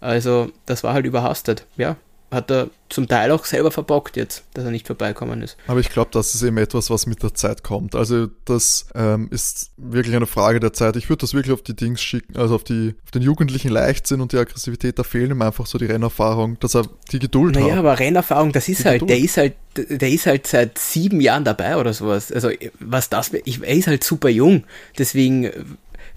Also, 0.00 0.50
das 0.66 0.84
war 0.84 0.94
halt 0.94 1.06
überhastet. 1.06 1.66
Ja, 1.76 1.96
hat 2.30 2.50
er 2.50 2.68
zum 2.90 3.08
Teil 3.08 3.30
auch 3.30 3.44
selber 3.44 3.70
verbockt 3.70 4.16
jetzt, 4.16 4.44
dass 4.54 4.64
er 4.64 4.70
nicht 4.70 4.86
vorbeikommen 4.86 5.42
ist. 5.42 5.56
Aber 5.66 5.80
ich 5.80 5.90
glaube, 5.90 6.10
das 6.12 6.34
ist 6.34 6.42
eben 6.42 6.58
etwas, 6.58 6.90
was 6.90 7.06
mit 7.06 7.22
der 7.22 7.34
Zeit 7.34 7.62
kommt. 7.62 7.94
Also 7.94 8.28
das 8.44 8.86
ähm, 8.94 9.28
ist 9.30 9.70
wirklich 9.76 10.14
eine 10.14 10.26
Frage 10.26 10.60
der 10.60 10.72
Zeit. 10.72 10.96
Ich 10.96 11.08
würde 11.08 11.20
das 11.20 11.34
wirklich 11.34 11.52
auf 11.52 11.62
die 11.62 11.74
Dings 11.74 12.02
schicken, 12.02 12.36
also 12.36 12.54
auf 12.54 12.64
die 12.64 12.94
auf 13.04 13.10
den 13.10 13.22
jugendlichen 13.22 13.70
Leichtsinn 13.70 14.20
und 14.20 14.32
die 14.32 14.38
Aggressivität. 14.38 14.98
Da 14.98 15.04
fehlen 15.04 15.30
ihm 15.30 15.42
einfach 15.42 15.66
so 15.66 15.78
die 15.78 15.86
Rennerfahrung, 15.86 16.58
dass 16.60 16.74
er 16.74 16.84
die 17.12 17.18
Geduld 17.18 17.54
naja, 17.54 17.64
hat. 17.66 17.70
Naja, 17.70 17.80
aber 17.80 17.98
Rennerfahrung, 17.98 18.52
das 18.52 18.68
ist 18.68 18.80
die 18.80 18.84
halt, 18.84 19.00
Geduld. 19.00 19.10
der 19.10 19.24
ist 19.24 19.36
halt, 19.36 19.54
der 19.76 20.10
ist 20.10 20.26
halt 20.26 20.46
seit 20.46 20.78
sieben 20.78 21.20
Jahren 21.20 21.44
dabei 21.44 21.76
oder 21.76 21.94
sowas. 21.94 22.30
Also 22.32 22.50
was 22.80 23.08
das, 23.08 23.32
ich, 23.44 23.62
er 23.62 23.74
ist 23.74 23.86
halt 23.86 24.04
super 24.04 24.28
jung, 24.28 24.64
deswegen 24.98 25.50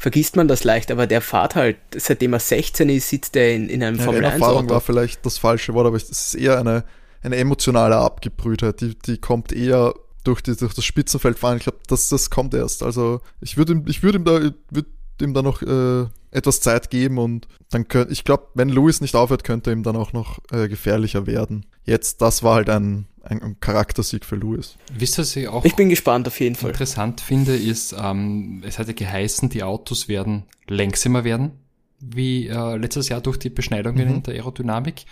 vergisst 0.02 0.36
man 0.36 0.48
das 0.48 0.64
leicht, 0.64 0.90
aber 0.90 1.06
der 1.06 1.22
fahrt 1.22 1.54
halt, 1.54 1.78
seitdem 1.96 2.34
er 2.34 2.40
16 2.40 2.90
ist, 2.90 3.10
sitzt 3.10 3.36
er 3.36 3.54
in, 3.54 3.70
in 3.70 3.84
einem 3.84 3.98
ja, 3.98 4.04
Formel 4.04 4.26
1 4.26 4.34
Erfahrung 4.34 4.68
war 4.68 4.82
vielleicht 4.82 5.24
das 5.28 5.38
falsche 5.38 5.76
Wort, 5.76 5.86
aber 5.86 5.96
es 5.96 6.10
ist 6.10 6.34
eher 6.34 6.60
eine, 6.60 6.84
eine 7.22 7.36
emotionale 7.36 7.98
Abgebrühtheit, 7.98 8.82
die, 8.82 8.98
die 8.98 9.20
kommt 9.20 9.52
eher 9.52 9.94
durch, 10.24 10.42
die, 10.42 10.56
durch 10.56 10.74
das 10.74 10.86
Spitzenfeldfahren. 10.86 11.58
Ich 11.58 11.66
glaube, 11.66 11.78
das, 11.86 12.10
das 12.10 12.32
kommt 12.32 12.56
erst. 12.56 12.82
Also 12.82 13.22
ich 13.42 13.58
würde 13.58 13.74
ihm, 13.74 13.84
ich 13.86 14.02
würde 14.02 14.18
ihm 14.18 14.26
da, 14.26 14.42
würde 14.72 14.90
ihm 15.22 15.36
da 15.36 15.44
noch 15.44 15.62
äh, 15.62 16.08
etwas 16.32 16.62
Zeit 16.62 16.90
geben 16.90 17.20
und 17.20 17.48
dann 17.70 17.88
könnte, 17.88 18.12
ich 18.12 18.24
glaube, 18.24 18.48
wenn 18.56 18.70
Lewis 18.70 19.02
nicht 19.02 19.16
aufhört, 19.16 19.44
könnte 19.44 19.72
ihm 19.72 19.84
dann 19.84 19.96
auch 19.96 20.14
noch 20.14 20.40
äh, 20.52 20.68
gefährlicher 20.68 21.28
werden. 21.28 21.68
Jetzt, 21.84 22.24
das 22.24 22.42
war 22.42 22.56
halt 22.56 22.72
ein, 22.72 23.06
ein, 23.24 23.58
Charaktersieg 23.60 24.26
für 24.26 24.36
Lewis. 24.36 24.78
Wisst 24.94 25.18
ihr, 25.18 25.22
was 25.22 25.36
ich 25.36 25.48
auch 25.48 25.66
ich 25.66 25.76
bin 25.76 25.90
gespannt 25.90 26.28
auf 26.28 26.40
jeden 26.40 26.56
Fall. 26.56 26.72
interessant 26.72 27.22
finde, 27.22 27.56
ist, 27.56 27.96
ähm, 27.98 28.64
es 28.66 28.80
hat 28.80 28.88
ja 28.88 28.94
geheißen, 28.94 29.50
die 29.50 29.64
Autos 29.64 30.08
werden 30.08 30.44
längsamer 30.68 31.24
werden, 31.24 31.52
wie 32.00 32.48
äh, 32.48 32.76
letztes 32.78 33.10
Jahr 33.10 33.22
durch 33.22 33.38
die 33.38 33.50
Beschneidungen 33.50 34.08
mhm. 34.08 34.16
in 34.16 34.24
der 34.24 34.36
Aerodynamik. 34.36 35.06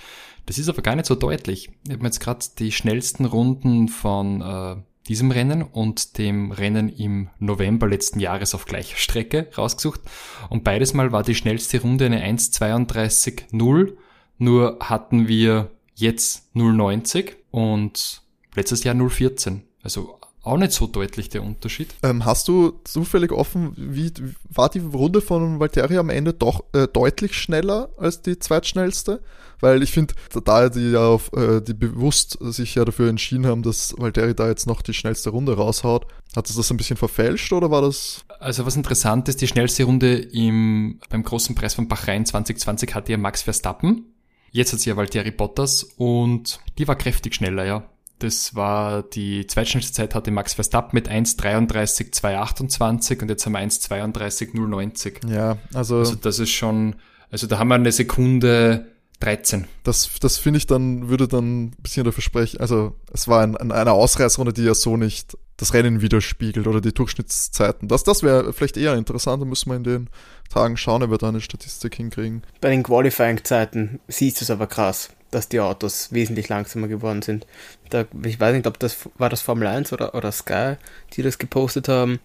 Das 0.45 0.57
ist 0.57 0.69
aber 0.69 0.81
gar 0.81 0.95
nicht 0.95 1.05
so 1.05 1.15
deutlich. 1.15 1.69
Ich 1.85 1.91
habe 1.91 2.01
mir 2.01 2.07
jetzt 2.07 2.19
gerade 2.19 2.45
die 2.57 2.71
schnellsten 2.71 3.25
Runden 3.25 3.87
von 3.87 4.41
äh, 4.41 4.75
diesem 5.07 5.31
Rennen 5.31 5.63
und 5.63 6.17
dem 6.17 6.51
Rennen 6.51 6.89
im 6.89 7.29
November 7.39 7.87
letzten 7.87 8.19
Jahres 8.19 8.55
auf 8.55 8.65
gleicher 8.65 8.97
Strecke 8.97 9.47
rausgesucht. 9.57 10.01
Und 10.49 10.63
beides 10.63 10.93
Mal 10.93 11.11
war 11.11 11.23
die 11.23 11.35
schnellste 11.35 11.81
Runde 11.81 12.05
eine 12.05 12.23
1,32,0. 12.25 13.93
Nur 14.37 14.77
hatten 14.81 15.27
wir 15.27 15.71
jetzt 15.95 16.49
0,90 16.55 17.33
und 17.51 18.21
letztes 18.55 18.83
Jahr 18.83 18.95
0,14. 18.95 19.61
Also 19.83 20.19
auch 20.41 20.57
nicht 20.57 20.71
so 20.71 20.87
deutlich 20.87 21.29
der 21.29 21.43
Unterschied. 21.43 21.93
Ähm, 22.01 22.25
hast 22.25 22.47
du 22.47 22.79
zufällig 22.83 23.31
offen, 23.31 23.73
wie 23.75 24.11
war 24.49 24.69
die 24.69 24.79
Runde 24.79 25.21
von 25.21 25.59
Valtteri 25.59 25.97
am 25.97 26.09
Ende 26.09 26.33
doch 26.33 26.63
äh, 26.73 26.87
deutlich 26.87 27.33
schneller 27.33 27.89
als 27.97 28.21
die 28.21 28.39
zweitschnellste? 28.39 29.21
Weil 29.59 29.83
ich 29.83 29.91
finde, 29.91 30.13
da 30.45 30.69
die 30.69 30.91
ja 30.91 31.05
auf, 31.05 31.33
äh, 31.33 31.59
die 31.59 31.73
bewusst 31.73 32.37
sich 32.39 32.75
ja 32.75 32.85
dafür 32.85 33.09
entschieden 33.09 33.45
haben, 33.45 33.63
dass 33.63 33.93
Valtteri 33.97 34.33
da 34.33 34.47
jetzt 34.47 34.65
noch 34.65 34.81
die 34.81 34.93
schnellste 34.93 35.31
Runde 35.31 35.57
raushaut, 35.57 36.07
hat 36.35 36.49
es 36.49 36.55
das 36.55 36.71
ein 36.71 36.77
bisschen 36.77 36.95
verfälscht 36.95 37.51
oder 37.51 37.69
war 37.69 37.81
das? 37.81 38.23
Also 38.39 38.65
was 38.65 38.77
interessant 38.77 39.27
ist, 39.27 39.41
die 39.41 39.47
schnellste 39.47 39.83
Runde 39.83 40.15
im, 40.17 40.99
beim 41.09 41.23
großen 41.23 41.53
Preis 41.55 41.73
von 41.73 41.89
Bahrain 41.89 42.25
2020 42.25 42.95
hatte 42.95 43.11
ja 43.11 43.17
Max 43.17 43.41
Verstappen 43.41 44.05
Jetzt 44.51 44.73
hat 44.73 44.79
sie 44.79 44.89
ja 44.89 44.97
Valtteri 44.97 45.29
Bottas 45.31 45.83
und 45.83 46.59
die 46.77 46.87
war 46.87 46.95
kräftig 46.95 47.35
schneller, 47.35 47.65
ja. 47.65 47.83
Das 48.19 48.53
war 48.53 49.03
die 49.03 49.47
zweitschnellste 49.47 49.93
Zeit 49.93 50.13
hatte 50.13 50.31
Max 50.31 50.53
Verstappen 50.53 50.93
mit 50.93 51.09
1,33,228 51.09 53.21
und 53.21 53.29
jetzt 53.29 53.45
haben 53.45 53.53
wir 53.53 53.59
1,32,090. 53.59 55.33
Ja, 55.33 55.57
also. 55.73 55.99
Also 55.99 56.15
das 56.15 56.39
ist 56.39 56.51
schon, 56.51 56.97
also 57.31 57.47
da 57.47 57.59
haben 57.59 57.69
wir 57.69 57.75
eine 57.75 57.93
Sekunde 57.93 58.91
13. 59.19 59.67
Das, 59.83 60.09
das 60.21 60.37
finde 60.37 60.57
ich 60.57 60.67
dann, 60.67 61.09
würde 61.09 61.27
dann 61.27 61.65
ein 61.65 61.71
bisschen 61.81 62.05
dafür 62.05 62.23
sprechen. 62.23 62.59
Also 62.59 62.95
es 63.13 63.27
war 63.27 63.41
ein, 63.41 63.55
eine 63.57 63.91
Ausreißrunde, 63.91 64.53
die 64.53 64.63
ja 64.63 64.73
so 64.73 64.97
nicht 64.97 65.37
das 65.57 65.73
Rennen 65.73 66.01
widerspiegelt 66.01 66.67
oder 66.67 66.79
die 66.79 66.93
Durchschnittszeiten. 66.93 67.89
Das, 67.89 68.03
das 68.03 68.23
wäre 68.23 68.53
vielleicht 68.53 68.77
eher 68.77 68.95
interessant, 68.95 69.41
da 69.41 69.45
müssen 69.45 69.69
wir 69.69 69.75
in 69.75 69.83
den 69.83 70.09
Tagen 70.49 70.77
schauen, 70.77 71.03
ob 71.03 71.11
wir 71.11 71.17
da 71.17 71.27
eine 71.29 71.41
Statistik 71.41 71.95
hinkriegen. 71.95 72.43
Bei 72.61 72.69
den 72.69 72.83
Qualifying-Zeiten 72.83 73.99
siehst 74.07 74.39
du 74.39 74.45
es 74.45 74.51
aber 74.51 74.67
krass, 74.67 75.09
dass 75.31 75.49
die 75.49 75.59
Autos 75.59 76.13
wesentlich 76.13 76.47
langsamer 76.47 76.87
geworden 76.87 77.21
sind. 77.21 77.45
Da, 77.89 78.05
ich 78.23 78.39
weiß 78.39 78.55
nicht, 78.55 78.67
ob 78.67 78.79
das 78.79 79.09
war 79.17 79.29
das 79.29 79.41
Formel 79.41 79.67
1 79.67 79.91
oder, 79.91 80.15
oder 80.15 80.31
Sky, 80.31 80.75
die 81.13 81.23
das 81.23 81.37
gepostet 81.37 81.89
haben. 81.89 82.19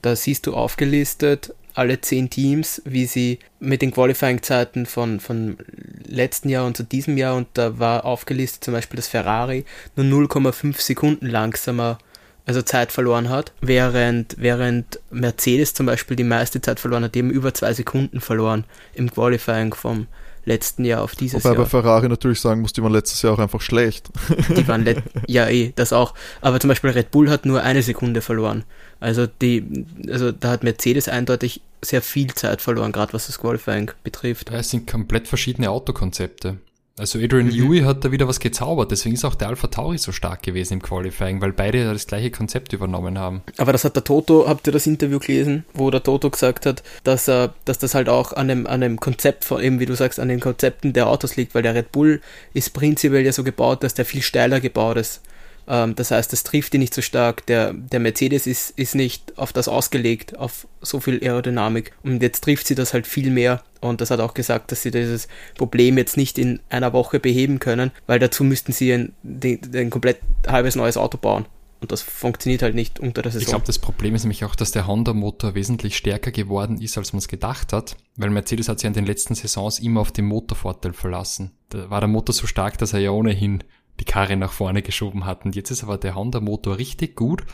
Da 0.00 0.16
siehst 0.16 0.46
du 0.46 0.54
aufgelistet 0.54 1.54
alle 1.78 2.00
zehn 2.00 2.28
Teams, 2.28 2.82
wie 2.84 3.06
sie 3.06 3.38
mit 3.60 3.82
den 3.82 3.92
Qualifying-Zeiten 3.92 4.84
von, 4.84 5.20
von 5.20 5.58
letzten 6.06 6.48
Jahr 6.48 6.66
und 6.66 6.76
zu 6.76 6.82
diesem 6.82 7.16
Jahr, 7.16 7.36
und 7.36 7.46
da 7.54 7.78
war 7.78 8.04
aufgelistet 8.04 8.64
zum 8.64 8.74
Beispiel, 8.74 8.96
dass 8.96 9.06
Ferrari 9.06 9.64
nur 9.94 10.06
0,5 10.06 10.80
Sekunden 10.80 11.26
langsamer 11.26 11.98
also 12.46 12.62
Zeit 12.62 12.90
verloren 12.90 13.28
hat, 13.28 13.52
während, 13.60 14.34
während 14.38 14.98
Mercedes 15.10 15.74
zum 15.74 15.86
Beispiel 15.86 16.16
die 16.16 16.24
meiste 16.24 16.60
Zeit 16.60 16.80
verloren 16.80 17.04
hat, 17.04 17.14
die 17.14 17.20
haben 17.20 17.30
über 17.30 17.54
zwei 17.54 17.72
Sekunden 17.74 18.20
verloren 18.20 18.64
im 18.94 19.10
Qualifying 19.12 19.74
vom 19.74 20.06
letzten 20.48 20.84
Jahr 20.84 21.02
auf 21.02 21.14
dieses 21.14 21.44
Wobei 21.44 21.54
Jahr. 21.54 21.64
bei 21.64 21.68
Ferrari 21.68 22.08
natürlich 22.08 22.40
sagen 22.40 22.62
muss, 22.62 22.72
die 22.72 22.82
waren 22.82 22.92
letztes 22.92 23.22
Jahr 23.22 23.34
auch 23.34 23.38
einfach 23.38 23.60
schlecht. 23.60 24.08
Die 24.56 24.66
waren 24.66 24.84
ja 25.26 25.46
eh, 25.46 25.72
das 25.76 25.92
auch. 25.92 26.14
Aber 26.40 26.58
zum 26.58 26.68
Beispiel 26.68 26.90
Red 26.90 27.10
Bull 27.10 27.28
hat 27.30 27.44
nur 27.44 27.62
eine 27.62 27.82
Sekunde 27.82 28.22
verloren. 28.22 28.64
Also 28.98 29.26
die, 29.26 29.86
also 30.10 30.32
da 30.32 30.50
hat 30.50 30.64
Mercedes 30.64 31.08
eindeutig 31.08 31.60
sehr 31.82 32.02
viel 32.02 32.34
Zeit 32.34 32.62
verloren, 32.62 32.92
gerade 32.92 33.12
was 33.12 33.26
das 33.26 33.38
Qualifying 33.38 33.90
betrifft. 34.02 34.50
Ja, 34.50 34.58
es 34.58 34.70
sind 34.70 34.90
komplett 34.90 35.28
verschiedene 35.28 35.70
Autokonzepte. 35.70 36.58
Also 36.98 37.18
Adrian 37.20 37.46
mhm. 37.46 37.52
Newey 37.52 37.80
hat 37.82 38.04
da 38.04 38.10
wieder 38.12 38.26
was 38.26 38.40
gezaubert, 38.40 38.90
deswegen 38.90 39.14
ist 39.14 39.24
auch 39.24 39.36
der 39.36 39.48
Alpha 39.48 39.68
Tauri 39.68 39.98
so 39.98 40.12
stark 40.12 40.42
gewesen 40.42 40.74
im 40.74 40.82
Qualifying, 40.82 41.40
weil 41.40 41.52
beide 41.52 41.84
das 41.84 42.06
gleiche 42.06 42.30
Konzept 42.30 42.72
übernommen 42.72 43.18
haben. 43.18 43.42
Aber 43.56 43.72
das 43.72 43.84
hat 43.84 43.94
der 43.94 44.04
Toto, 44.04 44.48
habt 44.48 44.66
ihr 44.66 44.72
das 44.72 44.86
Interview 44.86 45.18
gelesen, 45.18 45.64
wo 45.74 45.90
der 45.90 46.02
Toto 46.02 46.28
gesagt 46.30 46.66
hat, 46.66 46.82
dass 47.04 47.28
er, 47.28 47.54
dass 47.64 47.78
das 47.78 47.94
halt 47.94 48.08
auch 48.08 48.32
an 48.32 48.48
dem, 48.48 48.66
an 48.66 48.80
dem 48.80 48.98
Konzept 48.98 49.44
von, 49.44 49.62
eben 49.62 49.80
wie 49.80 49.86
du 49.86 49.94
sagst, 49.94 50.18
an 50.18 50.28
den 50.28 50.40
Konzepten 50.40 50.92
der 50.92 51.08
Autos 51.08 51.36
liegt, 51.36 51.54
weil 51.54 51.62
der 51.62 51.74
Red 51.74 51.92
Bull 51.92 52.20
ist 52.52 52.72
prinzipiell 52.74 53.24
ja 53.24 53.32
so 53.32 53.44
gebaut, 53.44 53.84
dass 53.84 53.94
der 53.94 54.04
viel 54.04 54.22
steiler 54.22 54.60
gebaut 54.60 54.96
ist. 54.96 55.20
Ähm, 55.68 55.94
das 55.94 56.10
heißt, 56.10 56.32
das 56.32 56.44
trifft 56.44 56.74
ihn 56.74 56.80
nicht 56.80 56.94
so 56.94 57.02
stark. 57.02 57.44
Der, 57.46 57.72
der 57.72 58.00
Mercedes 58.00 58.46
ist, 58.46 58.70
ist 58.78 58.94
nicht 58.94 59.36
auf 59.36 59.52
das 59.52 59.68
ausgelegt, 59.68 60.36
auf 60.38 60.66
so 60.80 61.00
viel 61.00 61.22
Aerodynamik. 61.22 61.92
Und 62.02 62.22
jetzt 62.22 62.42
trifft 62.42 62.66
sie 62.66 62.74
das 62.74 62.94
halt 62.94 63.06
viel 63.06 63.30
mehr. 63.30 63.62
Und 63.80 64.00
das 64.00 64.10
hat 64.10 64.20
auch 64.20 64.34
gesagt, 64.34 64.72
dass 64.72 64.82
sie 64.82 64.90
dieses 64.90 65.28
Problem 65.56 65.98
jetzt 65.98 66.16
nicht 66.16 66.38
in 66.38 66.60
einer 66.68 66.92
Woche 66.92 67.20
beheben 67.20 67.58
können, 67.60 67.92
weil 68.06 68.18
dazu 68.18 68.42
müssten 68.42 68.72
sie 68.72 68.92
ein, 68.92 69.12
ein, 69.22 69.60
ein 69.74 69.90
komplett 69.90 70.18
halbes 70.46 70.74
neues 70.74 70.96
Auto 70.96 71.18
bauen. 71.18 71.46
Und 71.80 71.92
das 71.92 72.02
funktioniert 72.02 72.62
halt 72.62 72.74
nicht 72.74 72.98
unter 72.98 73.22
der 73.22 73.30
Saison. 73.30 73.42
Ich 73.42 73.48
glaube, 73.50 73.66
das 73.66 73.78
Problem 73.78 74.14
ist 74.16 74.24
nämlich 74.24 74.44
auch, 74.44 74.56
dass 74.56 74.72
der 74.72 74.88
Honda-Motor 74.88 75.54
wesentlich 75.54 75.96
stärker 75.96 76.32
geworden 76.32 76.80
ist, 76.80 76.98
als 76.98 77.12
man 77.12 77.18
es 77.18 77.28
gedacht 77.28 77.72
hat. 77.72 77.96
Weil 78.16 78.30
Mercedes 78.30 78.68
hat 78.68 78.80
sich 78.80 78.88
in 78.88 78.94
den 78.94 79.06
letzten 79.06 79.36
Saisons 79.36 79.78
immer 79.78 80.00
auf 80.00 80.10
den 80.10 80.24
Motorvorteil 80.24 80.92
verlassen. 80.92 81.52
Da 81.68 81.88
war 81.88 82.00
der 82.00 82.08
Motor 82.08 82.32
so 82.32 82.48
stark, 82.48 82.78
dass 82.78 82.94
er 82.94 82.98
ja 82.98 83.10
ohnehin 83.10 83.62
die 84.00 84.04
Karre 84.04 84.36
nach 84.36 84.52
vorne 84.52 84.82
geschoben 84.82 85.24
hatten. 85.24 85.52
Jetzt 85.52 85.70
ist 85.70 85.82
aber 85.82 85.98
der 85.98 86.14
Honda-Motor 86.14 86.78
richtig 86.78 87.16
gut 87.16 87.44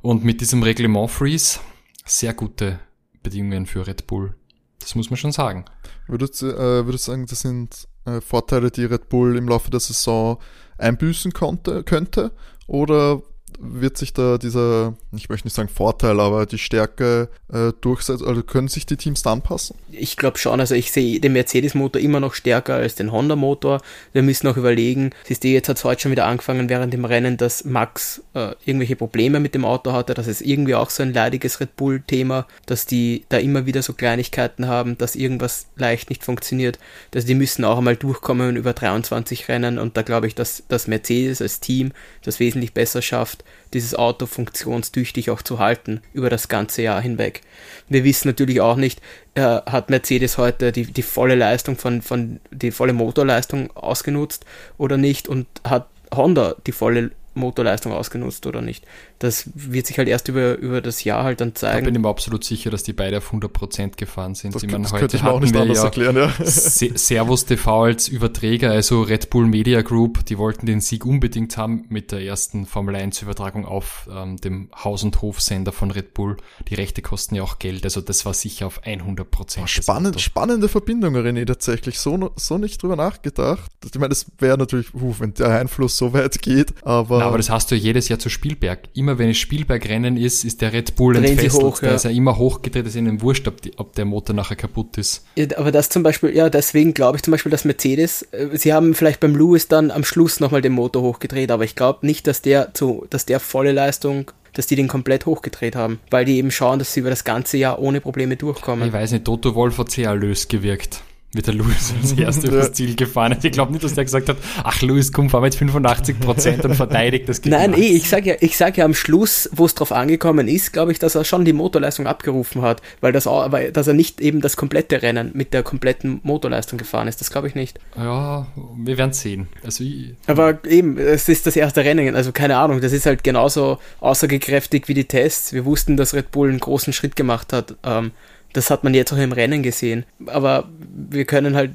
und 0.00 0.24
mit 0.24 0.40
diesem 0.40 0.62
Reglement 0.62 1.10
Freeze 1.10 1.60
sehr 2.04 2.34
gute 2.34 2.80
Bedingungen 3.22 3.66
für 3.66 3.86
Red 3.86 4.06
Bull. 4.06 4.34
Das 4.80 4.94
muss 4.94 5.10
man 5.10 5.16
schon 5.16 5.32
sagen. 5.32 5.64
Würdest, 6.08 6.42
äh, 6.42 6.84
würdest 6.84 7.06
du 7.06 7.12
sagen, 7.12 7.26
das 7.26 7.40
sind 7.40 7.88
äh, 8.04 8.20
Vorteile, 8.20 8.70
die 8.70 8.84
Red 8.84 9.08
Bull 9.08 9.36
im 9.36 9.48
Laufe 9.48 9.70
der 9.70 9.80
Saison 9.80 10.38
einbüßen 10.78 11.32
konnte, 11.32 11.84
könnte? 11.84 12.32
Oder 12.66 13.22
wird 13.60 13.96
sich 13.96 14.12
da 14.12 14.38
dieser, 14.38 14.94
ich 15.14 15.28
möchte 15.28 15.46
nicht 15.46 15.54
sagen 15.54 15.68
Vorteil, 15.68 16.20
aber 16.20 16.46
die 16.46 16.58
Stärke 16.58 17.28
äh, 17.52 17.72
durchsetzen? 17.80 18.26
Also 18.26 18.42
können 18.42 18.68
sich 18.68 18.86
die 18.86 18.96
Teams 18.96 19.22
da 19.22 19.32
anpassen? 19.32 19.76
Ich 19.90 20.16
glaube 20.16 20.38
schon. 20.38 20.60
Also 20.60 20.74
ich 20.74 20.92
sehe 20.92 21.20
den 21.20 21.32
Mercedes-Motor 21.32 22.00
immer 22.00 22.20
noch 22.20 22.34
stärker 22.34 22.74
als 22.74 22.94
den 22.94 23.12
Honda-Motor. 23.12 23.80
Wir 24.12 24.22
müssen 24.22 24.48
auch 24.48 24.56
überlegen, 24.56 25.10
siehst 25.24 25.44
du, 25.44 25.48
jetzt 25.48 25.68
hat 25.68 25.76
es 25.76 25.84
heute 25.84 26.02
schon 26.02 26.12
wieder 26.12 26.26
angefangen 26.26 26.68
während 26.68 26.92
dem 26.92 27.04
Rennen, 27.04 27.36
dass 27.36 27.64
Max 27.64 28.22
äh, 28.34 28.54
irgendwelche 28.64 28.96
Probleme 28.96 29.40
mit 29.40 29.54
dem 29.54 29.64
Auto 29.64 29.92
hatte. 29.92 30.14
Das 30.14 30.26
ist 30.26 30.40
irgendwie 30.40 30.74
auch 30.74 30.90
so 30.90 31.02
ein 31.02 31.12
leidiges 31.12 31.60
Red 31.60 31.76
Bull-Thema, 31.76 32.46
dass 32.66 32.86
die 32.86 33.24
da 33.28 33.38
immer 33.38 33.66
wieder 33.66 33.82
so 33.82 33.92
Kleinigkeiten 33.92 34.66
haben, 34.66 34.98
dass 34.98 35.16
irgendwas 35.16 35.66
leicht 35.76 36.10
nicht 36.10 36.24
funktioniert. 36.24 36.78
Also 37.14 37.26
die 37.26 37.34
müssen 37.34 37.64
auch 37.64 37.78
einmal 37.78 37.96
durchkommen 37.96 38.56
über 38.56 38.72
23 38.72 39.48
Rennen 39.48 39.78
und 39.78 39.96
da 39.96 40.02
glaube 40.02 40.26
ich, 40.26 40.34
dass 40.34 40.62
das 40.68 40.86
Mercedes 40.86 41.42
als 41.42 41.60
Team 41.60 41.92
das 42.24 42.40
wesentlich 42.40 42.72
besser 42.72 43.02
schafft, 43.02 43.41
dieses 43.72 43.94
Auto 43.94 44.26
funktionstüchtig 44.26 45.30
auch 45.30 45.42
zu 45.42 45.58
halten 45.58 46.00
über 46.12 46.30
das 46.30 46.48
ganze 46.48 46.82
Jahr 46.82 47.00
hinweg. 47.00 47.42
Wir 47.88 48.04
wissen 48.04 48.28
natürlich 48.28 48.60
auch 48.60 48.76
nicht, 48.76 49.00
äh, 49.34 49.40
hat 49.40 49.90
Mercedes 49.90 50.38
heute 50.38 50.72
die, 50.72 50.84
die 50.84 51.02
volle 51.02 51.34
Leistung 51.34 51.76
von, 51.76 52.02
von 52.02 52.40
die 52.50 52.70
volle 52.70 52.92
Motorleistung 52.92 53.70
ausgenutzt 53.76 54.44
oder 54.78 54.96
nicht 54.96 55.28
und 55.28 55.46
hat 55.64 55.86
Honda 56.14 56.56
die 56.66 56.72
volle 56.72 57.12
Motorleistung 57.34 57.92
ausgenutzt 57.92 58.46
oder 58.46 58.60
nicht. 58.60 58.84
Das 59.22 59.48
wird 59.54 59.86
sich 59.86 59.98
halt 59.98 60.08
erst 60.08 60.28
über, 60.28 60.58
über 60.58 60.80
das 60.80 61.04
Jahr 61.04 61.24
halt 61.24 61.40
dann 61.40 61.54
zeigen. 61.54 61.86
Ich 61.86 61.92
bin 61.92 62.02
mir 62.02 62.08
absolut 62.08 62.44
sicher, 62.44 62.70
dass 62.70 62.82
die 62.82 62.92
beide 62.92 63.18
auf 63.18 63.32
100% 63.32 63.96
gefahren 63.96 64.34
sind. 64.34 64.54
Das, 64.54 64.62
ich 64.62 64.70
meine, 64.70 64.84
das 64.84 64.92
könnte 64.94 65.16
ich 65.16 65.22
mir 65.22 65.30
auch 65.30 65.40
nicht 65.40 65.56
anders 65.56 65.78
ja 65.78 65.84
erklären, 65.84 66.16
ja. 66.16 66.32
Servus 66.44 67.44
TV 67.44 67.84
als 67.84 68.08
Überträger, 68.08 68.70
also 68.70 69.02
Red 69.02 69.30
Bull 69.30 69.46
Media 69.46 69.82
Group, 69.82 70.24
die 70.26 70.38
wollten 70.38 70.66
den 70.66 70.80
Sieg 70.80 71.04
unbedingt 71.04 71.56
haben 71.56 71.84
mit 71.88 72.12
der 72.12 72.20
ersten 72.20 72.66
Formel 72.66 72.96
1 72.96 73.22
Übertragung 73.22 73.64
auf 73.64 74.08
ähm, 74.12 74.36
dem 74.38 74.70
Haus- 74.74 75.02
und 75.02 75.20
Hofsender 75.22 75.72
von 75.72 75.90
Red 75.90 76.14
Bull. 76.14 76.36
Die 76.68 76.74
Rechte 76.74 77.02
kosten 77.02 77.34
ja 77.34 77.42
auch 77.42 77.58
Geld, 77.58 77.84
also 77.84 78.00
das 78.00 78.24
war 78.26 78.34
sicher 78.34 78.66
auf 78.66 78.82
100%. 78.82 79.66
Spannend, 79.66 80.20
spannende 80.20 80.68
Verbindung, 80.68 81.16
René, 81.16 81.46
tatsächlich. 81.46 81.98
So, 81.98 82.32
so 82.36 82.58
nicht 82.58 82.82
drüber 82.82 82.96
nachgedacht. 82.96 83.70
Ich 83.84 83.94
meine, 83.94 84.10
das 84.10 84.26
wäre 84.38 84.58
natürlich, 84.58 84.94
uh, 84.94 85.14
wenn 85.18 85.34
der 85.34 85.48
Einfluss 85.60 85.96
so 85.96 86.12
weit 86.12 86.40
geht, 86.42 86.74
aber 86.84 87.22
aber 87.24 87.36
das 87.36 87.50
hast 87.50 87.70
du 87.70 87.74
jedes 87.74 88.08
Jahr 88.08 88.18
zu 88.18 88.28
Spielberg. 88.28 88.88
Immer 88.94 89.11
wenn 89.18 89.30
es 89.30 89.38
Spielbergrennen 89.38 90.16
ist, 90.16 90.44
ist 90.44 90.60
der 90.60 90.72
Red 90.72 90.96
Bull 90.96 91.16
entfesselt. 91.16 91.62
Hoch, 91.62 91.82
ja. 91.82 91.88
Da 91.88 91.94
ist 91.94 92.04
er 92.04 92.10
immer 92.10 92.36
hochgedreht, 92.36 92.86
ist 92.86 92.96
ihnen 92.96 93.22
wurscht, 93.22 93.46
ob, 93.48 93.60
die, 93.62 93.72
ob, 93.78 93.94
der 93.94 94.04
Motor 94.04 94.34
nachher 94.34 94.56
kaputt 94.56 94.98
ist. 94.98 95.24
Ja, 95.36 95.46
aber 95.56 95.72
das 95.72 95.88
zum 95.88 96.02
Beispiel, 96.02 96.34
ja, 96.34 96.50
deswegen 96.50 96.94
glaube 96.94 97.16
ich 97.16 97.22
zum 97.22 97.32
Beispiel, 97.32 97.50
dass 97.50 97.64
Mercedes, 97.64 98.22
äh, 98.32 98.48
sie 98.56 98.72
haben 98.72 98.94
vielleicht 98.94 99.20
beim 99.20 99.34
Lewis 99.34 99.68
dann 99.68 99.90
am 99.90 100.04
Schluss 100.04 100.40
nochmal 100.40 100.62
den 100.62 100.72
Motor 100.72 101.02
hochgedreht, 101.02 101.50
aber 101.50 101.64
ich 101.64 101.74
glaube 101.74 102.06
nicht, 102.06 102.26
dass 102.26 102.42
der 102.42 102.74
zu, 102.74 103.06
dass 103.10 103.26
der 103.26 103.40
volle 103.40 103.72
Leistung 103.72 104.30
dass 104.54 104.66
die 104.66 104.76
den 104.76 104.86
komplett 104.86 105.24
hochgedreht 105.24 105.76
haben, 105.76 105.98
weil 106.10 106.26
die 106.26 106.36
eben 106.36 106.50
schauen, 106.50 106.78
dass 106.78 106.92
sie 106.92 107.00
über 107.00 107.08
das 107.08 107.24
ganze 107.24 107.56
Jahr 107.56 107.78
ohne 107.78 108.02
Probleme 108.02 108.36
durchkommen. 108.36 108.86
Ich 108.86 108.92
weiß 108.92 109.12
nicht, 109.12 109.24
Toto 109.24 109.54
Wolf 109.54 109.78
hat 109.78 109.90
sehr 109.90 110.08
erlöst 110.08 110.50
gewirkt 110.50 111.00
wird 111.32 111.46
der 111.46 111.54
Louis 111.54 111.94
als 112.00 112.12
erster 112.18 112.48
ja. 112.48 112.52
übers 112.54 112.72
Ziel 112.72 112.94
gefahren. 112.94 113.36
Ich 113.42 113.52
glaube 113.52 113.72
nicht, 113.72 113.82
dass 113.82 113.94
der 113.94 114.04
gesagt 114.04 114.28
hat, 114.28 114.36
ach 114.62 114.82
Louis, 114.82 115.12
komm, 115.12 115.32
wir 115.32 115.44
jetzt 115.44 115.56
85 115.56 116.20
Prozent 116.20 116.64
und 116.64 116.74
verteidigt 116.74 117.28
das 117.28 117.42
Nein, 117.44 117.70
Nein, 117.70 117.80
eh, 117.80 117.86
ich 117.86 118.08
sage 118.08 118.30
ja, 118.30 118.36
ich 118.40 118.56
sag 118.56 118.76
ja 118.76 118.84
am 118.84 118.94
Schluss, 118.94 119.48
wo 119.52 119.64
es 119.64 119.74
drauf 119.74 119.92
angekommen 119.92 120.46
ist, 120.46 120.72
glaube 120.72 120.92
ich, 120.92 120.98
dass 120.98 121.14
er 121.14 121.24
schon 121.24 121.44
die 121.44 121.52
Motorleistung 121.52 122.06
abgerufen 122.06 122.62
hat, 122.62 122.82
weil, 123.00 123.12
das, 123.12 123.26
weil 123.26 123.72
dass 123.72 123.86
er 123.86 123.94
nicht 123.94 124.20
eben 124.20 124.40
das 124.40 124.56
komplette 124.56 125.02
Rennen 125.02 125.30
mit 125.34 125.54
der 125.54 125.62
kompletten 125.62 126.20
Motorleistung 126.22 126.78
gefahren 126.78 127.08
ist. 127.08 127.20
Das 127.20 127.30
glaube 127.30 127.48
ich 127.48 127.54
nicht. 127.54 127.80
Ja, 127.96 128.46
wir 128.76 128.98
werden 128.98 129.12
sehen. 129.12 129.48
Also 129.64 129.84
Aber 130.26 130.64
eben, 130.66 130.98
es 130.98 131.28
ist 131.28 131.46
das 131.46 131.56
erste 131.56 131.84
Rennen, 131.84 132.14
also 132.14 132.32
keine 132.32 132.56
Ahnung, 132.56 132.80
das 132.80 132.92
ist 132.92 133.06
halt 133.06 133.24
genauso 133.24 133.78
aussagekräftig 134.00 134.88
wie 134.88 134.94
die 134.94 135.06
Tests. 135.06 135.52
Wir 135.52 135.64
wussten, 135.64 135.96
dass 135.96 136.14
Red 136.14 136.30
Bull 136.30 136.50
einen 136.50 136.60
großen 136.60 136.92
Schritt 136.92 137.16
gemacht 137.16 137.52
hat. 137.52 137.76
Ähm, 137.84 138.12
das 138.52 138.70
hat 138.70 138.84
man 138.84 138.94
jetzt 138.94 139.12
auch 139.12 139.18
im 139.18 139.32
Rennen 139.32 139.62
gesehen. 139.62 140.04
Aber 140.26 140.68
wir 140.94 141.24
können 141.24 141.56
halt 141.56 141.72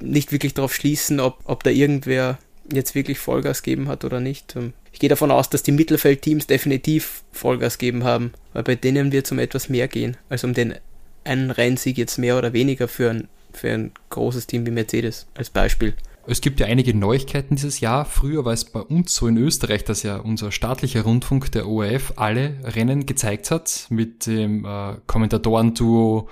nicht 0.00 0.32
wirklich 0.32 0.54
darauf 0.54 0.74
schließen, 0.74 1.20
ob, 1.20 1.38
ob 1.44 1.62
da 1.62 1.70
irgendwer 1.70 2.38
jetzt 2.72 2.94
wirklich 2.94 3.18
Vollgas 3.18 3.62
geben 3.62 3.88
hat 3.88 4.04
oder 4.04 4.20
nicht. 4.20 4.56
Ähm, 4.56 4.72
ich 4.92 4.98
gehe 4.98 5.08
davon 5.08 5.30
aus, 5.30 5.50
dass 5.50 5.62
die 5.62 5.72
Mittelfeldteams 5.72 6.46
definitiv 6.46 7.22
Vollgas 7.32 7.78
geben 7.78 8.04
haben, 8.04 8.32
weil 8.52 8.62
bei 8.62 8.74
denen 8.74 9.12
wird 9.12 9.26
es 9.26 9.32
um 9.32 9.38
etwas 9.38 9.68
mehr 9.68 9.88
gehen, 9.88 10.16
als 10.28 10.44
um 10.44 10.54
den 10.54 10.74
einen 11.24 11.50
Rennsieg 11.50 11.98
jetzt 11.98 12.18
mehr 12.18 12.38
oder 12.38 12.52
weniger 12.52 12.88
für 12.88 13.10
ein, 13.10 13.28
für 13.52 13.70
ein 13.70 13.92
großes 14.10 14.46
Team 14.46 14.66
wie 14.66 14.70
Mercedes 14.70 15.26
als 15.34 15.50
Beispiel. 15.50 15.94
Es 16.26 16.40
gibt 16.40 16.60
ja 16.60 16.66
einige 16.66 16.94
Neuigkeiten 16.94 17.56
dieses 17.56 17.80
Jahr. 17.80 18.04
Früher 18.04 18.44
war 18.44 18.52
es 18.52 18.64
bei 18.64 18.80
uns 18.80 19.14
so 19.14 19.26
in 19.26 19.36
Österreich, 19.36 19.84
dass 19.84 20.02
ja 20.02 20.16
unser 20.16 20.52
staatlicher 20.52 21.02
Rundfunk, 21.02 21.50
der 21.52 21.66
ORF, 21.66 22.14
alle 22.16 22.58
Rennen 22.62 23.06
gezeigt 23.06 23.50
hat 23.50 23.86
mit 23.88 24.26
dem 24.26 24.64
äh, 24.64 24.96
Kommentatorenduo 25.06 26.28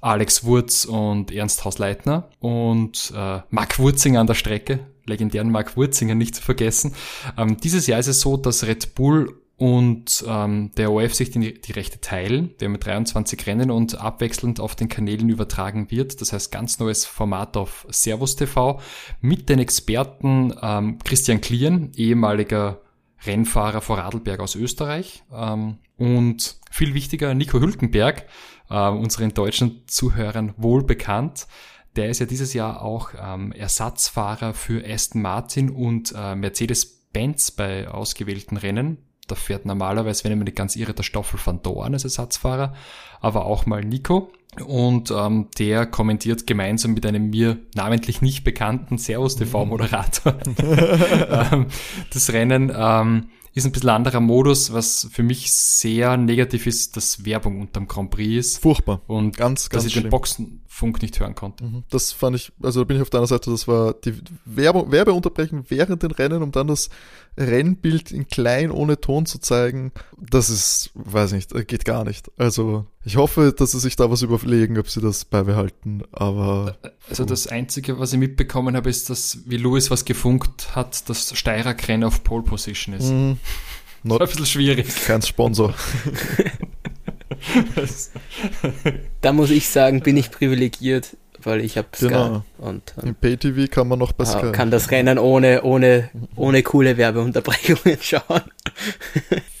Alex 0.00 0.44
Wurz 0.44 0.84
und 0.84 1.32
Ernst 1.32 1.64
Hausleitner 1.64 2.28
und 2.38 3.12
äh, 3.16 3.40
Marc 3.50 3.78
Wurzinger 3.78 4.20
an 4.20 4.26
der 4.26 4.34
Strecke, 4.34 4.80
legendären 5.06 5.50
Marc 5.50 5.76
Wurzinger 5.76 6.14
nicht 6.14 6.36
zu 6.36 6.42
vergessen. 6.42 6.94
Ähm, 7.36 7.56
dieses 7.56 7.86
Jahr 7.86 8.00
ist 8.00 8.08
es 8.08 8.20
so, 8.20 8.36
dass 8.36 8.66
Red 8.66 8.94
Bull 8.94 9.43
und 9.56 10.24
ähm, 10.26 10.72
der 10.76 10.90
OF 10.90 11.14
sich 11.14 11.30
die, 11.30 11.60
die 11.60 11.72
Rechte 11.72 12.00
teilen, 12.00 12.54
der 12.58 12.68
mit 12.68 12.84
23 12.84 13.46
Rennen 13.46 13.70
und 13.70 14.00
abwechselnd 14.00 14.58
auf 14.58 14.74
den 14.74 14.88
Kanälen 14.88 15.28
übertragen 15.28 15.90
wird. 15.90 16.20
Das 16.20 16.32
heißt, 16.32 16.50
ganz 16.50 16.80
neues 16.80 17.04
Format 17.04 17.56
auf 17.56 17.86
Servus 17.90 18.34
TV 18.34 18.80
mit 19.20 19.48
den 19.48 19.60
Experten 19.60 20.52
ähm, 20.60 20.98
Christian 21.04 21.40
Klien, 21.40 21.92
ehemaliger 21.94 22.80
Rennfahrer 23.24 23.80
vor 23.80 23.98
Radlberg 23.98 24.40
aus 24.40 24.56
Österreich 24.56 25.22
ähm, 25.32 25.78
und 25.96 26.56
viel 26.70 26.94
wichtiger 26.94 27.32
Nico 27.34 27.60
Hülkenberg, 27.60 28.26
äh, 28.70 28.88
unseren 28.88 29.34
deutschen 29.34 29.86
Zuhörern 29.86 30.54
wohl 30.56 30.82
bekannt. 30.82 31.46
Der 31.94 32.08
ist 32.08 32.18
ja 32.18 32.26
dieses 32.26 32.54
Jahr 32.54 32.82
auch 32.82 33.10
ähm, 33.16 33.52
Ersatzfahrer 33.52 34.52
für 34.52 34.84
Aston 34.84 35.22
Martin 35.22 35.70
und 35.70 36.12
äh, 36.16 36.34
Mercedes-Benz 36.34 37.52
bei 37.52 37.86
ausgewählten 37.88 38.56
Rennen 38.56 38.98
Da 39.26 39.34
fährt 39.34 39.66
normalerweise, 39.66 40.24
wenn 40.24 40.32
ich 40.32 40.38
mich 40.38 40.46
nicht 40.46 40.56
ganz 40.56 40.76
irre, 40.76 40.94
der 40.94 41.02
Stoffel 41.02 41.38
van 41.42 41.62
Dorn 41.62 41.94
als 41.94 42.04
Ersatzfahrer, 42.04 42.74
aber 43.20 43.46
auch 43.46 43.66
mal 43.66 43.82
Nico. 43.84 44.30
Und 44.64 45.10
ähm, 45.10 45.48
der 45.58 45.86
kommentiert 45.86 46.46
gemeinsam 46.46 46.94
mit 46.94 47.04
einem 47.04 47.30
mir 47.30 47.58
namentlich 47.74 48.22
nicht 48.22 48.44
bekannten 48.44 48.98
Servus 48.98 49.36
TV-Moderator 49.36 50.34
ähm, 51.52 51.66
das 52.12 52.32
Rennen. 52.32 52.72
Ähm, 52.74 53.28
ist 53.54 53.64
ein 53.64 53.72
bisschen 53.72 53.90
anderer 53.90 54.20
Modus, 54.20 54.72
was 54.72 55.08
für 55.12 55.22
mich 55.22 55.52
sehr 55.52 56.16
negativ 56.16 56.66
ist, 56.66 56.96
dass 56.96 57.24
Werbung 57.24 57.60
unterm 57.60 57.86
Grand 57.86 58.10
Prix 58.10 58.46
ist. 58.46 58.58
Furchtbar. 58.58 59.00
Und 59.06 59.36
ganz, 59.36 59.70
ganz 59.70 59.84
dass 59.84 59.86
ich 59.86 59.92
schlimm. 59.92 60.04
den 60.04 60.10
Boxenfunk 60.10 61.00
nicht 61.00 61.20
hören 61.20 61.36
konnte. 61.36 61.64
Mhm. 61.64 61.84
Das 61.88 62.10
fand 62.10 62.34
ich, 62.34 62.52
also 62.62 62.80
da 62.80 62.84
bin 62.84 62.96
ich 62.96 63.02
auf 63.02 63.10
deiner 63.10 63.28
Seite, 63.28 63.50
das 63.50 63.68
war 63.68 63.94
die 63.94 64.14
Werbung, 64.44 64.90
Werbeunterbrechen 64.90 65.64
während 65.68 66.02
den 66.02 66.10
Rennen, 66.10 66.42
um 66.42 66.50
dann 66.50 66.66
das 66.66 66.90
Rennbild 67.38 68.10
in 68.10 68.26
klein 68.26 68.72
ohne 68.72 69.00
Ton 69.00 69.24
zu 69.24 69.38
zeigen. 69.38 69.92
Das 70.18 70.50
ist, 70.50 70.90
weiß 70.94 71.32
nicht, 71.32 71.52
geht 71.68 71.84
gar 71.84 72.04
nicht. 72.04 72.32
Also 72.36 72.86
ich 73.04 73.16
hoffe, 73.16 73.54
dass 73.56 73.72
sie 73.72 73.80
sich 73.80 73.96
da 73.96 74.10
was 74.10 74.22
überlegen, 74.22 74.78
ob 74.78 74.88
sie 74.88 75.00
das 75.00 75.24
beibehalten, 75.24 76.02
aber. 76.12 76.76
Also 77.08 77.24
das 77.24 77.46
Einzige, 77.46 77.98
was 77.98 78.12
ich 78.12 78.18
mitbekommen 78.18 78.76
habe, 78.76 78.88
ist, 78.88 79.10
dass, 79.10 79.38
wie 79.46 79.58
Louis 79.58 79.90
was 79.90 80.04
gefunkt 80.04 80.74
hat, 80.74 81.08
dass 81.08 81.36
Steirer 81.36 81.74
Krenn 81.74 82.02
auf 82.04 82.24
Pole 82.24 82.42
Position 82.42 82.94
ist. 82.94 83.12
Mm, 84.04 84.08
not, 84.08 84.20
ein 84.20 84.28
bisschen 84.28 84.44
schwierig. 84.44 84.86
Kein 85.06 85.22
Sponsor. 85.22 85.72
da 89.22 89.32
muss 89.32 89.50
ich 89.50 89.68
sagen, 89.68 90.02
bin 90.02 90.18
ich 90.18 90.30
privilegiert 90.30 91.16
weil 91.46 91.60
ich 91.60 91.76
habe 91.76 91.88
Sky 91.94 92.08
genau. 92.08 92.44
und 92.58 92.94
im 93.02 93.14
Pay-TV 93.14 93.70
kann 93.70 93.88
man 93.88 93.98
noch 93.98 94.12
bei 94.12 94.24
Sky. 94.24 94.52
kann 94.52 94.70
das 94.70 94.90
Rennen 94.90 95.18
ohne 95.18 95.62
ohne 95.62 96.10
ohne 96.36 96.62
coole 96.62 96.96
Werbeunterbrechungen 96.96 97.98
schauen. 98.00 98.42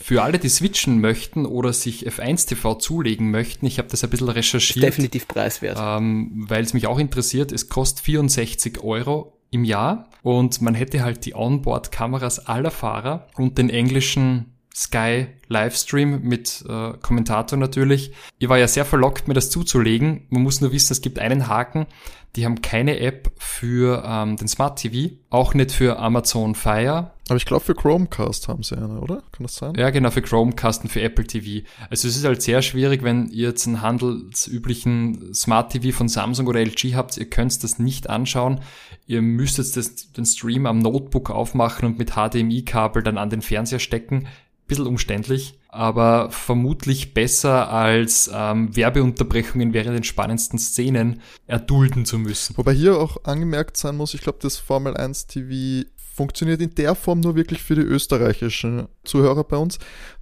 Für 0.04 0.22
alle, 0.22 0.38
die 0.38 0.50
switchen 0.50 1.00
möchten 1.00 1.46
oder 1.46 1.72
sich 1.72 2.06
F1 2.06 2.48
TV 2.48 2.74
zulegen 2.74 3.30
möchten, 3.30 3.64
ich 3.64 3.78
habe 3.78 3.88
das 3.88 4.04
ein 4.04 4.10
bisschen 4.10 4.28
recherchiert. 4.28 4.76
Ist 4.76 4.82
definitiv 4.82 5.26
preiswert. 5.26 5.78
Ähm, 5.80 6.44
Weil 6.46 6.62
es 6.62 6.74
mich 6.74 6.86
auch 6.86 6.98
interessiert, 6.98 7.52
es 7.52 7.70
kostet 7.70 8.04
64 8.04 8.82
Euro 8.82 9.38
im 9.50 9.64
Jahr 9.64 10.10
und 10.22 10.60
man 10.60 10.74
hätte 10.74 11.02
halt 11.02 11.24
die 11.24 11.34
Onboard-Kameras 11.34 12.46
aller 12.46 12.70
Fahrer 12.70 13.28
und 13.36 13.56
den 13.56 13.70
englischen 13.70 14.53
Sky 14.74 15.28
Livestream 15.48 16.22
mit 16.22 16.64
äh, 16.68 16.94
Kommentator 17.00 17.58
natürlich. 17.58 18.12
Ich 18.38 18.48
war 18.48 18.58
ja 18.58 18.66
sehr 18.66 18.84
verlockt, 18.84 19.28
mir 19.28 19.34
das 19.34 19.50
zuzulegen. 19.50 20.26
Man 20.30 20.42
muss 20.42 20.60
nur 20.60 20.72
wissen, 20.72 20.92
es 20.92 21.00
gibt 21.00 21.20
einen 21.20 21.46
Haken. 21.46 21.86
Die 22.34 22.44
haben 22.44 22.60
keine 22.62 22.98
App 22.98 23.30
für 23.38 24.02
ähm, 24.04 24.36
den 24.36 24.48
Smart 24.48 24.80
TV, 24.80 25.14
auch 25.30 25.54
nicht 25.54 25.70
für 25.70 26.00
Amazon 26.00 26.56
Fire. 26.56 27.12
Aber 27.28 27.36
ich 27.36 27.46
glaube, 27.46 27.64
für 27.64 27.76
Chromecast 27.76 28.48
haben 28.48 28.64
sie 28.64 28.76
eine, 28.76 29.00
oder? 29.00 29.22
Kann 29.30 29.44
das 29.44 29.54
sein? 29.54 29.74
Ja, 29.76 29.90
genau, 29.90 30.10
für 30.10 30.20
Chromecast 30.20 30.82
und 30.82 30.90
für 30.90 31.00
Apple 31.00 31.24
TV. 31.24 31.64
Also 31.88 32.08
es 32.08 32.16
ist 32.16 32.24
halt 32.24 32.42
sehr 32.42 32.60
schwierig, 32.60 33.04
wenn 33.04 33.28
ihr 33.28 33.48
jetzt 33.48 33.68
einen 33.68 33.80
handelsüblichen 33.80 35.32
Smart 35.32 35.70
TV 35.72 35.96
von 35.96 36.08
Samsung 36.08 36.48
oder 36.48 36.60
LG 36.60 36.94
habt, 36.94 37.16
ihr 37.16 37.30
könnt 37.30 37.62
das 37.62 37.78
nicht 37.78 38.10
anschauen. 38.10 38.60
Ihr 39.06 39.22
müsst 39.22 39.58
jetzt 39.58 39.76
das, 39.76 40.12
den 40.12 40.26
Stream 40.26 40.66
am 40.66 40.80
Notebook 40.80 41.30
aufmachen 41.30 41.86
und 41.86 41.98
mit 41.98 42.14
HDMI-Kabel 42.14 43.02
dann 43.04 43.16
an 43.16 43.30
den 43.30 43.42
Fernseher 43.42 43.78
stecken 43.78 44.26
bisschen 44.74 44.86
umständlich, 44.86 45.58
aber 45.68 46.30
vermutlich 46.30 47.14
besser 47.14 47.70
als 47.70 48.30
ähm, 48.32 48.74
Werbeunterbrechungen 48.74 49.72
während 49.72 49.96
den 49.96 50.04
spannendsten 50.04 50.58
Szenen 50.58 51.20
erdulden 51.46 52.04
zu 52.04 52.18
müssen. 52.18 52.56
Wobei 52.56 52.72
hier 52.72 52.98
auch 52.98 53.24
angemerkt 53.24 53.76
sein 53.76 53.96
muss, 53.96 54.14
ich 54.14 54.20
glaube, 54.20 54.38
das 54.40 54.56
Formel 54.56 54.96
1 54.96 55.26
TV 55.26 55.88
funktioniert 56.14 56.60
in 56.60 56.74
der 56.74 56.94
Form 56.94 57.20
nur 57.20 57.34
wirklich 57.34 57.62
für 57.62 57.74
die 57.74 57.82
österreichischen 57.82 58.86
Zuhörer 59.04 59.44
bei 59.44 59.56
uns, 59.56 59.78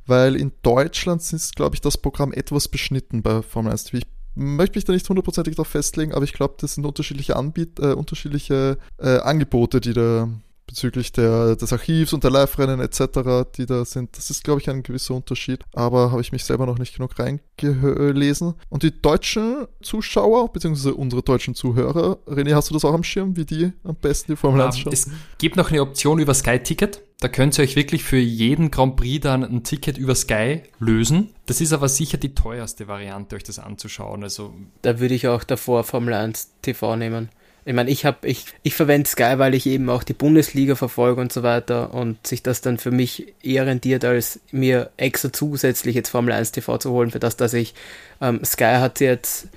weil 0.07 0.37
in 0.37 0.53
Deutschland 0.63 1.21
ist, 1.33 1.57
glaube 1.57 1.77
ich, 1.77 1.81
das 1.81 1.99
Programm 1.99 2.33
etwas 2.33 2.69
beschnitten 2.69 3.23
bei 3.23 3.43
Formel 3.43 3.73
1 3.73 3.85
TV. 3.85 3.99
Ich 3.99 4.07
möchte 4.35 4.79
mich 4.79 4.85
da 4.85 4.93
nicht 4.93 5.09
hundertprozentig 5.09 5.57
darauf 5.57 5.69
festlegen, 5.69 6.15
aber 6.15 6.25
ich 6.25 6.33
glaube, 6.33 6.55
das 6.59 6.75
sind 6.75 6.87
unterschiedliche 6.87 7.37
Anbiet 7.37 7.79
äh, 7.79 7.93
unterschiedliche 7.93 8.79
äh, 8.99 9.19
Angebote, 9.19 9.81
die 9.81 9.93
da 9.93 10.29
bezüglich 10.73 11.13
der, 11.13 11.55
des 11.55 11.71
Archivs 11.71 12.15
und 12.15 12.25
der 12.25 12.31
Live-Rennen 12.31 12.81
etc., 12.81 13.47
die 13.57 13.67
da 13.67 13.85
sind. 13.85 14.17
Das 14.17 14.31
ist, 14.31 14.43
glaube 14.43 14.61
ich, 14.61 14.71
ein 14.71 14.83
gewisser 14.83 15.15
Unterschied. 15.15 15.61
Aber 15.75 16.11
habe 16.11 16.23
ich 16.23 16.33
mich 16.33 16.45
selber 16.45 16.65
noch 16.65 16.79
nicht 16.79 16.97
genug 16.97 17.19
reingelesen. 17.19 18.55
Und 18.71 18.83
die 18.83 19.03
deutschen 19.03 19.67
Zuschauer, 19.83 20.51
beziehungsweise 20.51 20.95
unsere 20.95 21.23
deutschen 21.23 21.55
Zuhörer, 21.55 22.19
René, 22.27 22.55
hast 22.55 22.71
du 22.71 22.75
das 22.75 22.87
auch 22.87 22.95
am 22.95 23.05
Schirm, 23.05 23.37
wie 23.37 23.45
die 23.45 23.73
am 23.85 23.97
besten 23.97 24.33
die 24.33 24.37
Formel 24.37 24.63
1 24.63 24.77
um, 24.77 24.83
schauen? 24.83 24.93
Es 24.95 25.11
gibt 25.37 25.57
noch 25.57 25.71
eine 25.71 25.83
Option 25.83 26.19
über 26.19 26.33
Sky 26.33 26.59
Ticket. 26.59 27.03
Da 27.21 27.29
könnt 27.29 27.57
ihr 27.59 27.65
euch 27.65 27.77
wirklich 27.77 28.03
für 28.03 28.17
jeden 28.17 28.71
Grand 28.71 28.97
Prix 28.97 29.23
dann 29.23 29.45
ein 29.45 29.63
Ticket 29.63 29.99
über 29.99 30.15
Sky 30.15 30.63
lösen. 30.79 31.35
Das 31.47 31.61
ist 31.61 31.75
aber 31.75 31.89
sicher 31.89 32.17
die 32.17 32.35
teuerste 32.35 32.89
Variante, 32.89 33.37
euch 33.37 33.45
das 33.45 33.59
anzuschauen. 33.59 34.23
Also 34.23 34.55
da 34.81 34.99
würde 34.99 35.15
ich 35.15 35.29
auch 35.29 35.45
davor 35.45 35.85
Formel 35.85 36.15
1 36.15 36.55
TV 36.63 36.97
nehmen. 36.97 37.29
Ich 37.65 37.75
meine, 37.75 37.91
ich 37.91 38.05
ich 38.23 38.47
ich 38.63 38.75
verwende 38.75 39.09
Sky, 39.09 39.35
weil 39.37 39.55
ich 39.55 39.67
eben 39.67 39.89
auch 39.89 40.03
die 40.03 40.15
Bundesliga 40.15 40.75
verfolge 40.75 41.21
und 41.21 41.33
so 41.33 41.43
weiter 41.45 41.95
und 41.95 42.27
sich 42.27 42.43
das 42.43 42.61
dann 42.61 42.79
für 42.79 42.91
mich 42.91 43.35
eher 43.43 43.67
rentiert, 43.67 44.05
als 44.05 44.41
mir 44.51 44.91
extra 44.97 45.33
zusätzlich 45.33 45.95
jetzt 45.95 46.09
Formel 46.09 46.33
1 46.33 46.53
TV 46.53 46.79
zu 46.79 46.91
holen, 46.91 47.13
für 47.13 47.21
das, 47.21 47.37
dass 47.37 47.55
ich 47.55 47.75
ähm, 48.21 48.45
Sky 48.45 48.77
hat 48.79 49.01
jetzt 49.01 49.49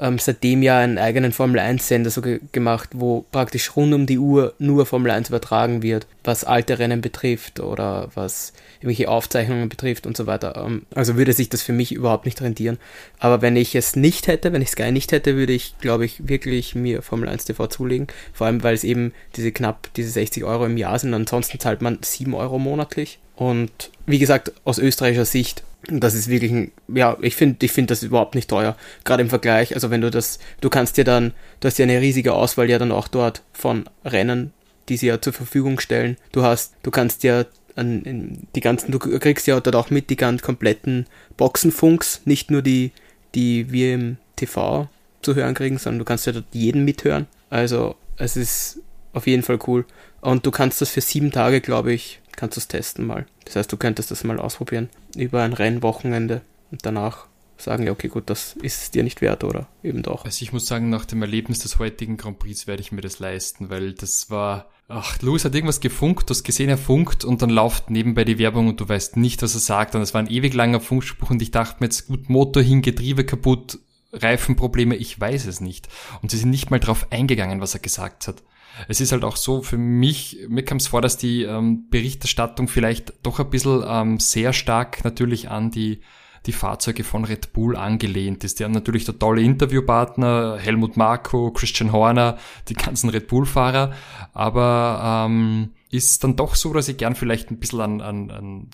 ähm, 0.00 0.18
seitdem 0.18 0.62
ja 0.62 0.78
einen 0.78 0.98
eigenen 0.98 1.32
Formel 1.32 1.60
1-Sender 1.60 2.10
so 2.10 2.22
ge 2.22 2.40
gemacht, 2.52 2.88
wo 2.94 3.26
praktisch 3.30 3.76
rund 3.76 3.92
um 3.92 4.06
die 4.06 4.18
Uhr 4.18 4.54
nur 4.58 4.86
Formel 4.86 5.10
1 5.10 5.28
übertragen 5.28 5.82
wird, 5.82 6.06
was 6.24 6.44
alte 6.44 6.78
Rennen 6.78 7.02
betrifft 7.02 7.60
oder 7.60 8.10
was 8.14 8.54
irgendwelche 8.78 9.10
Aufzeichnungen 9.10 9.68
betrifft 9.68 10.06
und 10.06 10.16
so 10.16 10.26
weiter. 10.26 10.56
Ähm, 10.56 10.86
also 10.94 11.16
würde 11.16 11.34
sich 11.34 11.50
das 11.50 11.62
für 11.62 11.74
mich 11.74 11.92
überhaupt 11.92 12.24
nicht 12.24 12.40
rentieren. 12.40 12.78
Aber 13.18 13.42
wenn 13.42 13.56
ich 13.56 13.74
es 13.74 13.94
nicht 13.94 14.26
hätte, 14.26 14.52
wenn 14.54 14.62
ich 14.62 14.70
Sky 14.70 14.90
nicht 14.90 15.12
hätte, 15.12 15.36
würde 15.36 15.52
ich, 15.52 15.78
glaube 15.78 16.06
ich, 16.06 16.26
wirklich 16.26 16.74
mir 16.74 17.02
Formel 17.02 17.28
1 17.28 17.44
TV 17.44 17.66
zulegen. 17.66 18.06
Vor 18.32 18.46
allem, 18.46 18.62
weil 18.62 18.74
es 18.74 18.84
eben 18.84 19.12
diese 19.36 19.52
knapp, 19.52 19.92
diese 19.96 20.10
60 20.10 20.44
Euro 20.44 20.64
im 20.64 20.78
Jahr 20.78 20.98
sind. 20.98 21.12
Ansonsten 21.12 21.60
zahlt 21.60 21.82
man 21.82 21.98
7 22.00 22.32
Euro 22.34 22.58
monatlich. 22.58 23.18
Und 23.36 23.90
wie 24.06 24.18
gesagt, 24.18 24.52
aus 24.64 24.78
österreichischer 24.78 25.26
Sicht 25.26 25.62
das 25.88 26.14
ist 26.14 26.28
wirklich 26.28 26.52
ein, 26.52 26.72
ja, 26.88 27.16
ich 27.20 27.36
finde, 27.36 27.64
ich 27.64 27.72
finde 27.72 27.88
das 27.88 28.02
überhaupt 28.02 28.34
nicht 28.34 28.50
teuer. 28.50 28.76
Gerade 29.04 29.22
im 29.22 29.30
Vergleich, 29.30 29.74
also 29.74 29.90
wenn 29.90 30.00
du 30.00 30.10
das, 30.10 30.38
du 30.60 30.68
kannst 30.68 30.96
dir 30.96 31.04
dann, 31.04 31.32
du 31.60 31.68
hast 31.68 31.78
ja 31.78 31.84
eine 31.84 32.00
riesige 32.00 32.34
Auswahl 32.34 32.68
ja 32.68 32.78
dann 32.78 32.92
auch 32.92 33.08
dort 33.08 33.42
von 33.52 33.88
Rennen, 34.04 34.52
die 34.88 34.96
sie 34.96 35.06
ja 35.06 35.20
zur 35.20 35.32
Verfügung 35.32 35.80
stellen. 35.80 36.16
Du 36.32 36.42
hast, 36.42 36.74
du 36.82 36.90
kannst 36.90 37.22
ja 37.22 37.44
an, 37.76 38.46
die 38.54 38.60
ganzen, 38.60 38.92
du 38.92 38.98
kriegst 38.98 39.46
ja 39.46 39.58
dort 39.60 39.76
auch 39.76 39.90
mit 39.90 40.10
die 40.10 40.16
ganz 40.16 40.42
kompletten 40.42 41.06
Boxenfunks, 41.36 42.22
nicht 42.24 42.50
nur 42.50 42.62
die, 42.62 42.92
die 43.34 43.72
wir 43.72 43.94
im 43.94 44.16
TV 44.36 44.88
zu 45.22 45.34
hören 45.34 45.54
kriegen, 45.54 45.78
sondern 45.78 46.00
du 46.00 46.04
kannst 46.04 46.26
ja 46.26 46.32
dort 46.32 46.46
jeden 46.52 46.84
mithören. 46.84 47.26
Also 47.48 47.96
es 48.16 48.36
ist 48.36 48.80
auf 49.12 49.26
jeden 49.26 49.42
Fall 49.42 49.58
cool. 49.66 49.84
Und 50.20 50.44
du 50.44 50.50
kannst 50.50 50.80
das 50.80 50.90
für 50.90 51.00
sieben 51.00 51.32
Tage, 51.32 51.60
glaube 51.60 51.92
ich, 51.92 52.19
kannst 52.40 52.56
du 52.56 52.60
es 52.60 52.68
testen 52.68 53.06
mal. 53.06 53.26
Das 53.44 53.56
heißt, 53.56 53.70
du 53.70 53.76
könntest 53.76 54.10
das 54.10 54.24
mal 54.24 54.40
ausprobieren 54.40 54.88
über 55.14 55.42
ein 55.42 55.52
Rennwochenende 55.52 56.40
und 56.70 56.86
danach 56.86 57.26
sagen, 57.58 57.84
ja, 57.84 57.92
okay, 57.92 58.08
gut, 58.08 58.30
das 58.30 58.54
ist 58.62 58.82
es 58.82 58.90
dir 58.90 59.02
nicht 59.02 59.20
wert 59.20 59.44
oder 59.44 59.68
eben 59.82 60.02
doch. 60.02 60.24
Also 60.24 60.42
ich 60.42 60.50
muss 60.50 60.66
sagen, 60.66 60.88
nach 60.88 61.04
dem 61.04 61.20
Erlebnis 61.20 61.58
des 61.58 61.78
heutigen 61.78 62.16
Grand 62.16 62.38
Prix 62.38 62.66
werde 62.66 62.80
ich 62.80 62.92
mir 62.92 63.02
das 63.02 63.18
leisten, 63.18 63.68
weil 63.68 63.92
das 63.92 64.30
war, 64.30 64.70
ach, 64.88 65.20
Louis 65.20 65.44
hat 65.44 65.54
irgendwas 65.54 65.80
gefunkt, 65.80 66.30
du 66.30 66.32
hast 66.32 66.42
gesehen, 66.42 66.70
er 66.70 66.78
funkt 66.78 67.26
und 67.26 67.42
dann 67.42 67.50
läuft 67.50 67.90
nebenbei 67.90 68.24
die 68.24 68.38
Werbung 68.38 68.68
und 68.68 68.80
du 68.80 68.88
weißt 68.88 69.18
nicht, 69.18 69.42
was 69.42 69.52
er 69.52 69.60
sagt 69.60 69.94
und 69.94 70.00
es 70.00 70.14
war 70.14 70.22
ein 70.22 70.30
ewig 70.30 70.54
langer 70.54 70.80
Funkspruch 70.80 71.28
und 71.28 71.42
ich 71.42 71.50
dachte 71.50 71.76
mir 71.80 71.88
jetzt, 71.88 72.06
gut, 72.06 72.30
Motor 72.30 72.62
hin, 72.62 72.80
Getriebe 72.80 73.26
kaputt, 73.26 73.80
Reifenprobleme, 74.14 74.96
ich 74.96 75.20
weiß 75.20 75.44
es 75.44 75.60
nicht. 75.60 75.88
Und 76.22 76.30
sie 76.30 76.38
sind 76.38 76.50
nicht 76.50 76.70
mal 76.70 76.80
drauf 76.80 77.08
eingegangen, 77.10 77.60
was 77.60 77.74
er 77.74 77.80
gesagt 77.80 78.26
hat 78.26 78.42
es 78.88 79.00
ist 79.00 79.12
halt 79.12 79.24
auch 79.24 79.36
so 79.36 79.62
für 79.62 79.78
mich, 79.78 80.38
mir 80.48 80.64
kam 80.64 80.78
es 80.78 80.88
vor, 80.88 81.02
dass 81.02 81.16
die 81.16 81.42
ähm, 81.42 81.88
Berichterstattung 81.90 82.68
vielleicht 82.68 83.14
doch 83.24 83.40
ein 83.40 83.50
bisschen 83.50 83.84
ähm, 83.86 84.18
sehr 84.20 84.52
stark 84.52 85.04
natürlich 85.04 85.50
an 85.50 85.70
die 85.70 86.00
die 86.46 86.52
Fahrzeuge 86.52 87.04
von 87.04 87.24
Red 87.24 87.52
Bull 87.52 87.76
angelehnt 87.76 88.44
ist. 88.44 88.58
Die 88.58 88.64
haben 88.64 88.72
natürlich 88.72 89.04
der 89.04 89.18
tolle 89.18 89.42
Interviewpartner, 89.42 90.56
Helmut 90.58 90.96
Marko, 90.96 91.50
Christian 91.50 91.92
Horner, 91.92 92.38
die 92.68 92.74
ganzen 92.74 93.10
Red 93.10 93.28
Bull-Fahrer, 93.28 93.92
aber 94.32 95.26
ähm, 95.28 95.72
ist 95.90 96.24
dann 96.24 96.36
doch 96.36 96.54
so, 96.54 96.72
dass 96.72 96.88
ich 96.88 96.96
gern 96.96 97.14
vielleicht 97.14 97.50
ein 97.50 97.58
bisschen 97.58 97.80
an, 97.80 98.00
an, 98.00 98.30
an 98.30 98.70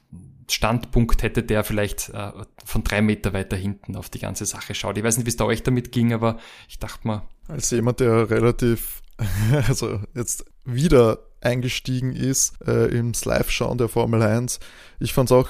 Standpunkt 0.49 1.23
hätte, 1.23 1.43
der 1.43 1.65
vielleicht 1.65 2.11
äh, 2.11 2.31
von 2.65 2.85
drei 2.85 3.03
Meter 3.03 3.33
weiter 3.33 3.57
hinten 3.57 3.97
auf 3.97 4.11
die 4.11 4.21
ganze 4.21 4.47
Sache 4.47 4.75
schaut. 4.75 4.97
Ich 4.97 5.03
weiß 5.03 5.17
nicht, 5.17 5.27
wie 5.27 5.31
es 5.31 5.37
da 5.37 5.45
euch 5.45 5.63
damit 5.63 5.91
ging, 5.91 6.13
aber 6.13 6.39
ich 6.69 6.79
dachte 6.79 7.07
mal. 7.07 7.23
Als 7.49 7.71
jemand, 7.71 8.01
der 8.01 8.31
relativ 8.31 9.03
also 9.69 10.01
jetzt 10.15 10.45
wieder 10.65 11.19
eingestiegen 11.41 12.15
ist 12.15 12.55
äh, 12.67 12.87
ins 12.87 13.25
Live-Schauen 13.25 13.79
der 13.79 13.89
Formel 13.89 14.23
1. 14.23 14.59
Ich 15.01 15.13
fand 15.13 15.31
es 15.31 15.33
auch 15.33 15.49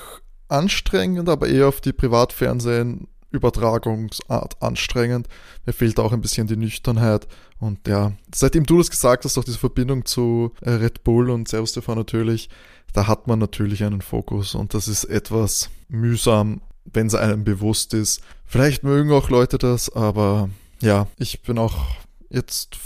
anstrengend, 0.49 1.29
aber 1.29 1.49
eher 1.49 1.69
auf 1.69 1.81
die 1.81 1.93
Privatfernsehen 1.93 3.09
Übertragungsart 3.31 4.63
anstrengend. 4.63 5.29
Mir 5.65 5.73
fehlt 5.73 5.99
auch 5.99 6.13
ein 6.13 6.21
bisschen 6.21 6.47
die 6.47 6.57
Nüchternheit. 6.57 7.27
Und 7.59 7.87
ja, 7.89 8.13
seitdem 8.35 8.65
du 8.65 8.79
das 8.79 8.91
gesagt 8.91 9.25
hast, 9.25 9.39
auch 9.39 9.45
diese 9.45 9.59
Verbindung 9.59 10.05
zu 10.05 10.53
äh, 10.61 10.71
Red 10.71 11.05
Bull 11.05 11.31
und 11.31 11.49
Servus 11.49 11.73
TV 11.73 11.95
natürlich, 11.95 12.49
da 12.93 13.07
hat 13.07 13.27
man 13.27 13.39
natürlich 13.39 13.85
einen 13.85 14.01
Fokus 14.01 14.55
und 14.55 14.75
das 14.75 14.89
ist 14.89 15.05
etwas 15.05 15.71
mühsam, 15.89 16.61
wenn 16.85 17.09
es 17.09 17.15
einem 17.15 17.45
bewusst 17.45 17.95
ist. 17.95 18.21
Vielleicht 18.45 18.85
mögen 18.85 19.13
auch 19.13 19.29
Leute 19.29 19.59
das, 19.59 19.95
aber 19.95 20.49
ja, 20.81 21.09
ich 21.19 21.43
bin 21.43 21.59
auch 21.59 21.87
jetzt 22.31 22.77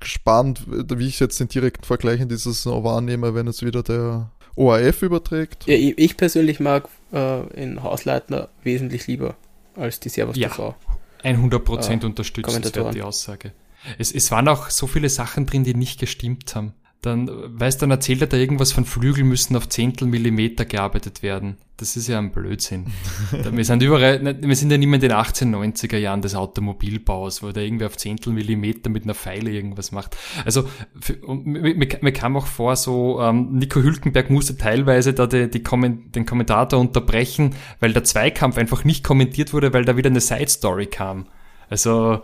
gespannt, 0.00 0.62
wie 0.66 1.06
ich 1.06 1.20
jetzt 1.20 1.40
den 1.40 1.48
direkten 1.48 1.84
Vergleich 1.84 2.20
in 2.20 2.28
dieses 2.28 2.66
wahrnehme, 2.66 3.34
wenn 3.34 3.46
es 3.46 3.62
wieder 3.62 3.82
der 3.82 4.30
ORF 4.56 5.02
überträgt. 5.02 5.66
Ja, 5.66 5.74
ich 5.74 6.16
persönlich 6.16 6.60
mag 6.60 6.88
äh, 7.12 7.46
in 7.60 7.82
Hausleitner 7.82 8.48
wesentlich 8.62 9.06
lieber 9.06 9.36
als 9.76 10.00
die 10.00 10.08
Servus 10.08 10.36
ja, 10.36 10.48
TV. 10.48 10.74
100% 11.22 12.02
äh, 12.02 12.06
unterstützenswert 12.06 12.94
die 12.94 13.02
Aussage. 13.02 13.52
Es, 13.98 14.12
es 14.12 14.30
waren 14.30 14.48
auch 14.48 14.70
so 14.70 14.86
viele 14.86 15.08
Sachen 15.08 15.46
drin, 15.46 15.64
die 15.64 15.74
nicht 15.74 16.00
gestimmt 16.00 16.54
haben 16.54 16.74
dann, 17.02 17.30
weißt 17.60 17.80
dann 17.80 17.92
erzählt 17.92 18.22
er 18.22 18.26
da 18.26 18.36
irgendwas 18.36 18.72
von 18.72 18.84
Flügel 18.84 19.22
müssen 19.22 19.54
auf 19.54 19.68
Zehntel 19.68 20.08
Millimeter 20.08 20.64
gearbeitet 20.64 21.22
werden. 21.22 21.56
Das 21.76 21.96
ist 21.96 22.08
ja 22.08 22.18
ein 22.18 22.32
Blödsinn. 22.32 22.86
wir 23.52 23.64
sind 23.64 23.84
überall, 23.84 24.36
wir 24.40 24.56
sind 24.56 24.72
ja 24.72 24.78
nicht 24.78 24.88
mehr 24.88 24.96
in 24.96 25.08
den 25.08 25.12
1890er 25.12 25.96
Jahren 25.96 26.22
des 26.22 26.34
Automobilbaus, 26.34 27.40
wo 27.40 27.52
da 27.52 27.60
irgendwie 27.60 27.84
auf 27.84 27.96
Zehntel 27.96 28.32
Millimeter 28.32 28.90
mit 28.90 29.04
einer 29.04 29.14
Pfeile 29.14 29.52
irgendwas 29.52 29.92
macht. 29.92 30.16
Also, 30.44 30.68
für, 31.00 31.16
mir, 31.24 31.76
mir, 31.76 32.12
kam 32.12 32.36
auch 32.36 32.48
vor, 32.48 32.74
so, 32.74 33.20
ähm, 33.20 33.52
Nico 33.52 33.80
Hülkenberg 33.80 34.28
musste 34.28 34.56
teilweise 34.56 35.14
da 35.14 35.28
die, 35.28 35.48
die 35.48 35.62
Komment 35.62 36.16
den 36.16 36.26
Kommentator 36.26 36.80
unterbrechen, 36.80 37.54
weil 37.78 37.92
der 37.92 38.02
Zweikampf 38.02 38.58
einfach 38.58 38.82
nicht 38.82 39.04
kommentiert 39.04 39.52
wurde, 39.52 39.72
weil 39.72 39.84
da 39.84 39.96
wieder 39.96 40.10
eine 40.10 40.20
Side 40.20 40.48
Story 40.48 40.86
kam. 40.86 41.26
Also, 41.70 42.22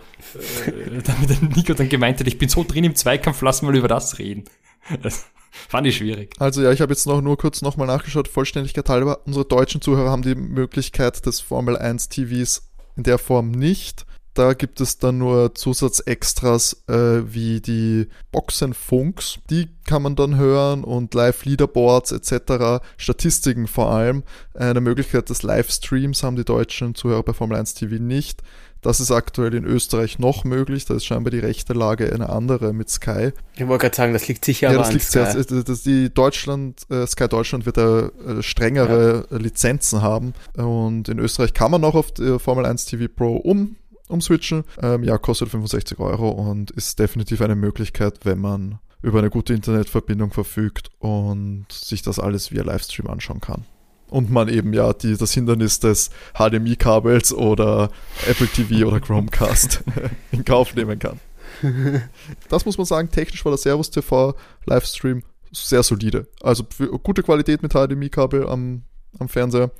äh, 0.66 1.00
damit 1.04 1.56
Nico 1.56 1.74
dann 1.74 1.88
gemeint 1.88 2.18
hat, 2.18 2.26
ich 2.26 2.38
bin 2.38 2.48
so 2.48 2.64
drin 2.64 2.82
im 2.82 2.96
Zweikampf, 2.96 3.40
lass 3.42 3.62
mal 3.62 3.76
über 3.76 3.88
das 3.88 4.18
reden. 4.18 4.44
Das 5.02 5.26
fand 5.68 5.86
ich 5.86 5.96
schwierig. 5.96 6.34
Also 6.38 6.62
ja, 6.62 6.72
ich 6.72 6.80
habe 6.80 6.92
jetzt 6.92 7.06
noch 7.06 7.20
nur 7.20 7.36
kurz 7.36 7.62
nochmal 7.62 7.86
nachgeschaut, 7.86 8.28
Vollständigkeit 8.28 8.88
halber. 8.88 9.20
Unsere 9.26 9.44
deutschen 9.44 9.80
Zuhörer 9.80 10.10
haben 10.10 10.22
die 10.22 10.34
Möglichkeit 10.34 11.24
des 11.26 11.40
Formel 11.40 11.76
1 11.76 12.08
TVs 12.08 12.70
in 12.96 13.02
der 13.04 13.18
Form 13.18 13.50
nicht. 13.50 14.06
Da 14.34 14.54
gibt 14.54 14.80
es 14.80 14.98
dann 14.98 15.18
nur 15.18 15.54
Zusatzextras 15.54 16.84
äh, 16.88 17.22
wie 17.32 17.60
die 17.60 18.08
Boxenfunks, 18.32 19.38
die 19.48 19.68
kann 19.86 20.02
man 20.02 20.16
dann 20.16 20.36
hören 20.36 20.82
und 20.82 21.14
Live-Leaderboards 21.14 22.10
etc., 22.10 22.84
Statistiken 22.96 23.68
vor 23.68 23.92
allem. 23.92 24.24
Eine 24.54 24.80
Möglichkeit 24.80 25.30
des 25.30 25.44
Livestreams 25.44 26.24
haben 26.24 26.34
die 26.34 26.44
deutschen 26.44 26.96
Zuhörer 26.96 27.22
bei 27.22 27.32
Formel 27.32 27.56
1 27.56 27.74
TV 27.74 28.02
nicht. 28.02 28.42
Das 28.84 29.00
ist 29.00 29.10
aktuell 29.10 29.54
in 29.54 29.64
Österreich 29.64 30.18
noch 30.18 30.44
möglich. 30.44 30.84
Da 30.84 30.94
ist 30.94 31.06
scheinbar 31.06 31.30
die 31.30 31.38
rechte 31.38 31.72
Lage 31.72 32.12
eine 32.12 32.28
andere 32.28 32.74
mit 32.74 32.90
Sky. 32.90 33.32
Ich 33.56 33.66
wollte 33.66 33.84
gerade 33.84 33.96
sagen, 33.96 34.12
das 34.12 34.28
liegt 34.28 34.44
sicher 34.44 34.70
ja, 34.70 34.76
das 34.76 34.92
liegt 34.92 35.06
Sky. 35.06 35.24
Sehr, 35.24 35.42
das, 35.42 35.64
das, 35.64 35.82
die 35.82 36.12
Deutschland, 36.12 36.82
äh, 36.90 37.06
Sky 37.06 37.26
Deutschland 37.26 37.64
wird 37.64 37.78
da 37.78 38.08
äh, 38.08 38.42
strengere 38.42 39.26
ja. 39.30 39.38
Lizenzen 39.38 40.02
haben. 40.02 40.34
Und 40.54 41.08
in 41.08 41.18
Österreich 41.18 41.54
kann 41.54 41.70
man 41.70 41.80
noch 41.80 41.94
auf 41.94 42.12
die 42.12 42.38
Formel 42.38 42.66
1 42.66 42.84
TV 42.84 43.06
Pro 43.08 43.36
um 43.36 43.76
umswitchen. 44.08 44.64
Ähm, 44.82 45.02
ja, 45.02 45.16
kostet 45.16 45.48
65 45.48 45.98
Euro 45.98 46.28
und 46.28 46.70
ist 46.72 46.98
definitiv 46.98 47.40
eine 47.40 47.56
Möglichkeit, 47.56 48.18
wenn 48.24 48.38
man 48.38 48.80
über 49.00 49.20
eine 49.20 49.30
gute 49.30 49.54
Internetverbindung 49.54 50.30
verfügt 50.30 50.90
und 50.98 51.66
sich 51.72 52.02
das 52.02 52.18
alles 52.18 52.52
via 52.52 52.62
Livestream 52.62 53.08
anschauen 53.08 53.40
kann 53.40 53.64
und 54.08 54.30
man 54.30 54.48
eben 54.48 54.72
ja 54.72 54.92
die, 54.92 55.16
das 55.16 55.32
Hindernis 55.32 55.80
des 55.80 56.10
HDMI-Kabels 56.34 57.32
oder 57.32 57.90
Apple 58.28 58.46
TV 58.46 58.86
oder 58.86 59.00
Chromecast 59.00 59.82
in 60.32 60.44
Kauf 60.44 60.74
nehmen 60.74 60.98
kann. 60.98 61.20
Das 62.48 62.66
muss 62.66 62.78
man 62.78 62.84
sagen, 62.84 63.10
technisch 63.10 63.44
war 63.44 63.52
der 63.52 63.58
Servus 63.58 63.90
TV 63.90 64.34
Livestream 64.66 65.22
sehr 65.52 65.82
solide. 65.82 66.26
Also 66.42 66.64
gute 67.02 67.22
Qualität 67.22 67.62
mit 67.62 67.72
HDMI-Kabel 67.72 68.48
am, 68.48 68.82
am 69.18 69.28
Fernseher. 69.28 69.70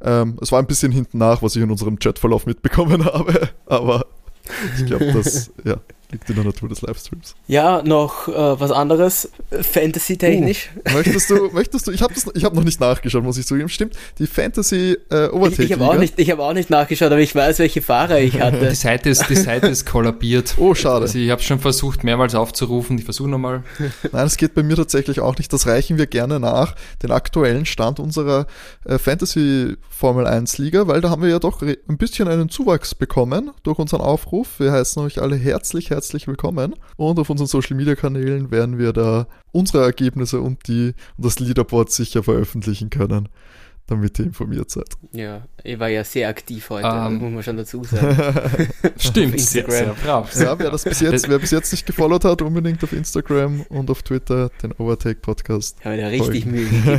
Ähm, 0.00 0.38
es 0.40 0.50
war 0.50 0.58
ein 0.58 0.66
bisschen 0.66 0.90
hinten 0.90 1.18
nach, 1.18 1.42
was 1.42 1.54
ich 1.54 1.62
in 1.62 1.70
unserem 1.70 1.98
Chatverlauf 1.98 2.46
mitbekommen 2.46 3.04
habe, 3.06 3.50
aber 3.66 4.06
ich 4.76 4.86
glaube, 4.86 5.12
das, 5.12 5.52
ja, 5.64 5.76
Liegt 6.12 6.28
in 6.28 6.36
der 6.36 6.44
Natur 6.44 6.68
des 6.68 6.82
Livestreams. 6.82 7.34
Ja, 7.46 7.82
noch 7.82 8.28
äh, 8.28 8.60
was 8.60 8.70
anderes, 8.70 9.30
Fantasy-technisch. 9.50 10.68
Uh, 10.86 10.92
möchtest 10.92 11.30
du, 11.30 11.50
möchtest 11.52 11.86
du, 11.86 11.90
ich 11.90 12.02
habe 12.02 12.14
hab 12.14 12.54
noch 12.54 12.64
nicht 12.64 12.80
nachgeschaut, 12.80 13.24
muss 13.24 13.38
ich 13.38 13.46
zugeben. 13.46 13.70
Stimmt, 13.70 13.96
die 14.18 14.26
Fantasy 14.26 14.98
äh, 15.10 15.28
Overtake. 15.28 15.62
Ich, 15.62 15.70
ich 15.70 15.72
habe 15.72 15.86
auch, 15.86 15.96
nicht, 15.96 16.18
hab 16.18 16.38
auch 16.38 16.52
nicht 16.52 16.68
nachgeschaut, 16.68 17.10
aber 17.10 17.20
ich 17.20 17.34
weiß, 17.34 17.60
welche 17.60 17.80
Fahrer 17.80 18.20
ich 18.20 18.38
hatte. 18.38 18.68
Die 18.68 18.74
Seite 18.74 19.08
ist, 19.08 19.26
die 19.30 19.36
Seite 19.36 19.68
ist 19.68 19.86
kollabiert. 19.86 20.56
Oh, 20.62 20.74
schade. 20.74 21.02
Also 21.02 21.18
ich 21.18 21.30
habe 21.30 21.42
schon 21.42 21.58
versucht, 21.58 22.04
mehrmals 22.04 22.34
aufzurufen. 22.34 22.96
Ich 22.96 23.04
versuche 23.04 23.28
nochmal. 23.28 23.64
Nein, 24.12 24.26
es 24.26 24.36
geht 24.36 24.54
bei 24.54 24.62
mir 24.62 24.76
tatsächlich 24.76 25.18
auch 25.18 25.36
nicht. 25.36 25.52
Das 25.52 25.66
reichen 25.66 25.98
wir 25.98 26.06
gerne 26.06 26.38
nach, 26.38 26.76
den 27.02 27.10
aktuellen 27.10 27.66
Stand 27.66 27.98
unserer 27.98 28.46
äh, 28.84 28.98
Fantasy 28.98 29.76
Formel 29.88 30.26
1 30.26 30.58
Liga, 30.58 30.86
weil 30.86 31.00
da 31.00 31.10
haben 31.10 31.22
wir 31.22 31.30
ja 31.30 31.38
doch 31.38 31.62
ein 31.62 31.96
bisschen 31.96 32.28
einen 32.28 32.48
Zuwachs 32.48 32.94
bekommen 32.94 33.50
durch 33.62 33.78
unseren 33.78 34.02
Aufruf. 34.02 34.60
Wir 34.60 34.72
heißen 34.72 35.02
euch 35.02 35.20
alle 35.20 35.36
herzlich, 35.36 35.90
herzlich 35.90 36.01
herzlich 36.02 36.26
willkommen. 36.26 36.74
Und 36.96 37.20
auf 37.20 37.30
unseren 37.30 37.46
Social 37.46 37.76
Media 37.76 37.94
Kanälen 37.94 38.50
werden 38.50 38.76
wir 38.76 38.92
da 38.92 39.28
unsere 39.52 39.84
Ergebnisse 39.84 40.40
und 40.40 40.66
die 40.66 40.94
und 41.16 41.24
das 41.24 41.38
Leaderboard 41.38 41.92
sicher 41.92 42.24
veröffentlichen 42.24 42.90
können, 42.90 43.28
damit 43.86 44.18
ihr 44.18 44.24
informiert 44.24 44.68
seid. 44.68 44.88
Ja, 45.12 45.42
ich 45.62 45.78
war 45.78 45.90
ja 45.90 46.02
sehr 46.02 46.28
aktiv 46.28 46.68
heute, 46.70 46.88
um, 46.88 47.06
ähm. 47.06 47.18
muss 47.18 47.32
man 47.34 47.42
schon 47.44 47.56
dazu 47.56 47.84
sagen. 47.84 48.16
Stimmt, 48.96 49.38
sehr, 49.38 49.70
sehr 49.70 49.94
brav. 49.94 50.34
Ja, 50.34 50.58
wer 50.58 50.72
das 50.72 50.82
bis 50.82 50.98
jetzt, 50.98 51.28
wer 51.28 51.38
bis 51.38 51.52
jetzt 51.52 51.70
nicht 51.70 51.86
gefollowt 51.86 52.24
hat, 52.24 52.42
unbedingt 52.42 52.82
auf 52.82 52.92
Instagram 52.92 53.60
und 53.68 53.88
auf 53.88 54.02
Twitter 54.02 54.50
den 54.60 54.72
Overtake 54.72 55.20
Podcast. 55.20 55.76
Ich 55.78 55.86
habe 55.86 55.98
mir 55.98 56.10
richtig 56.10 56.46
Mühe 56.46 56.64
gegeben. 56.64 56.98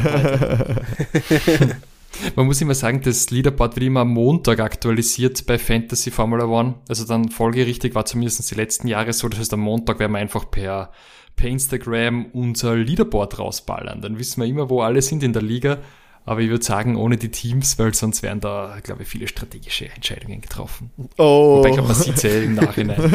Man 2.36 2.46
muss 2.46 2.62
immer 2.62 2.76
sagen, 2.76 3.02
das 3.02 3.30
Leaderboard 3.30 3.76
wird 3.76 3.86
immer 3.86 4.02
am 4.02 4.10
Montag 4.10 4.60
aktualisiert 4.60 5.46
bei 5.46 5.58
Fantasy 5.58 6.12
Formula 6.12 6.46
One. 6.46 6.76
Also 6.88 7.06
dann 7.06 7.30
folgerichtig 7.30 7.96
war 7.96 8.06
zumindest 8.06 8.50
die 8.50 8.56
letzten 8.56 8.88
Jahre 8.88 9.14
so. 9.14 9.28
Das 9.30 9.40
heißt, 9.40 9.54
am 9.54 9.62
Montag 9.62 10.00
werden 10.00 10.14
wir 10.14 10.20
einfach 10.20 10.50
per, 10.50 10.92
per 11.36 11.50
Instagram 11.50 12.28
unser 12.34 12.76
Leaderboard 12.76 13.40
rausballern. 13.40 14.02
Dann 14.02 14.20
wissen 14.20 14.42
wir 14.42 14.48
immer, 14.48 14.70
wo 14.70 14.82
alle 14.82 15.02
sind 15.02 15.24
in 15.24 15.34
der 15.34 15.42
Liga. 15.42 15.80
Aber 16.26 16.40
ich 16.40 16.50
würde 16.50 16.64
sagen, 16.64 16.96
ohne 16.96 17.18
die 17.18 17.30
Teams, 17.30 17.78
weil 17.80 17.94
sonst 17.94 18.24
wären 18.24 18.40
da, 18.40 18.78
glaube 18.82 19.04
ich, 19.04 19.10
viele 19.10 19.28
strategische 19.28 19.90
Entscheidungen 19.94 20.40
getroffen. 20.40 20.90
Oh. 21.18 21.58
Wobei 21.58 21.70
ich 21.70 21.74
glaube, 21.74 21.90
man 21.90 21.98
sieht 21.98 22.16
es 22.16 22.24
ja 22.24 22.30
im 22.30 22.56
Nachhinein. 22.56 22.96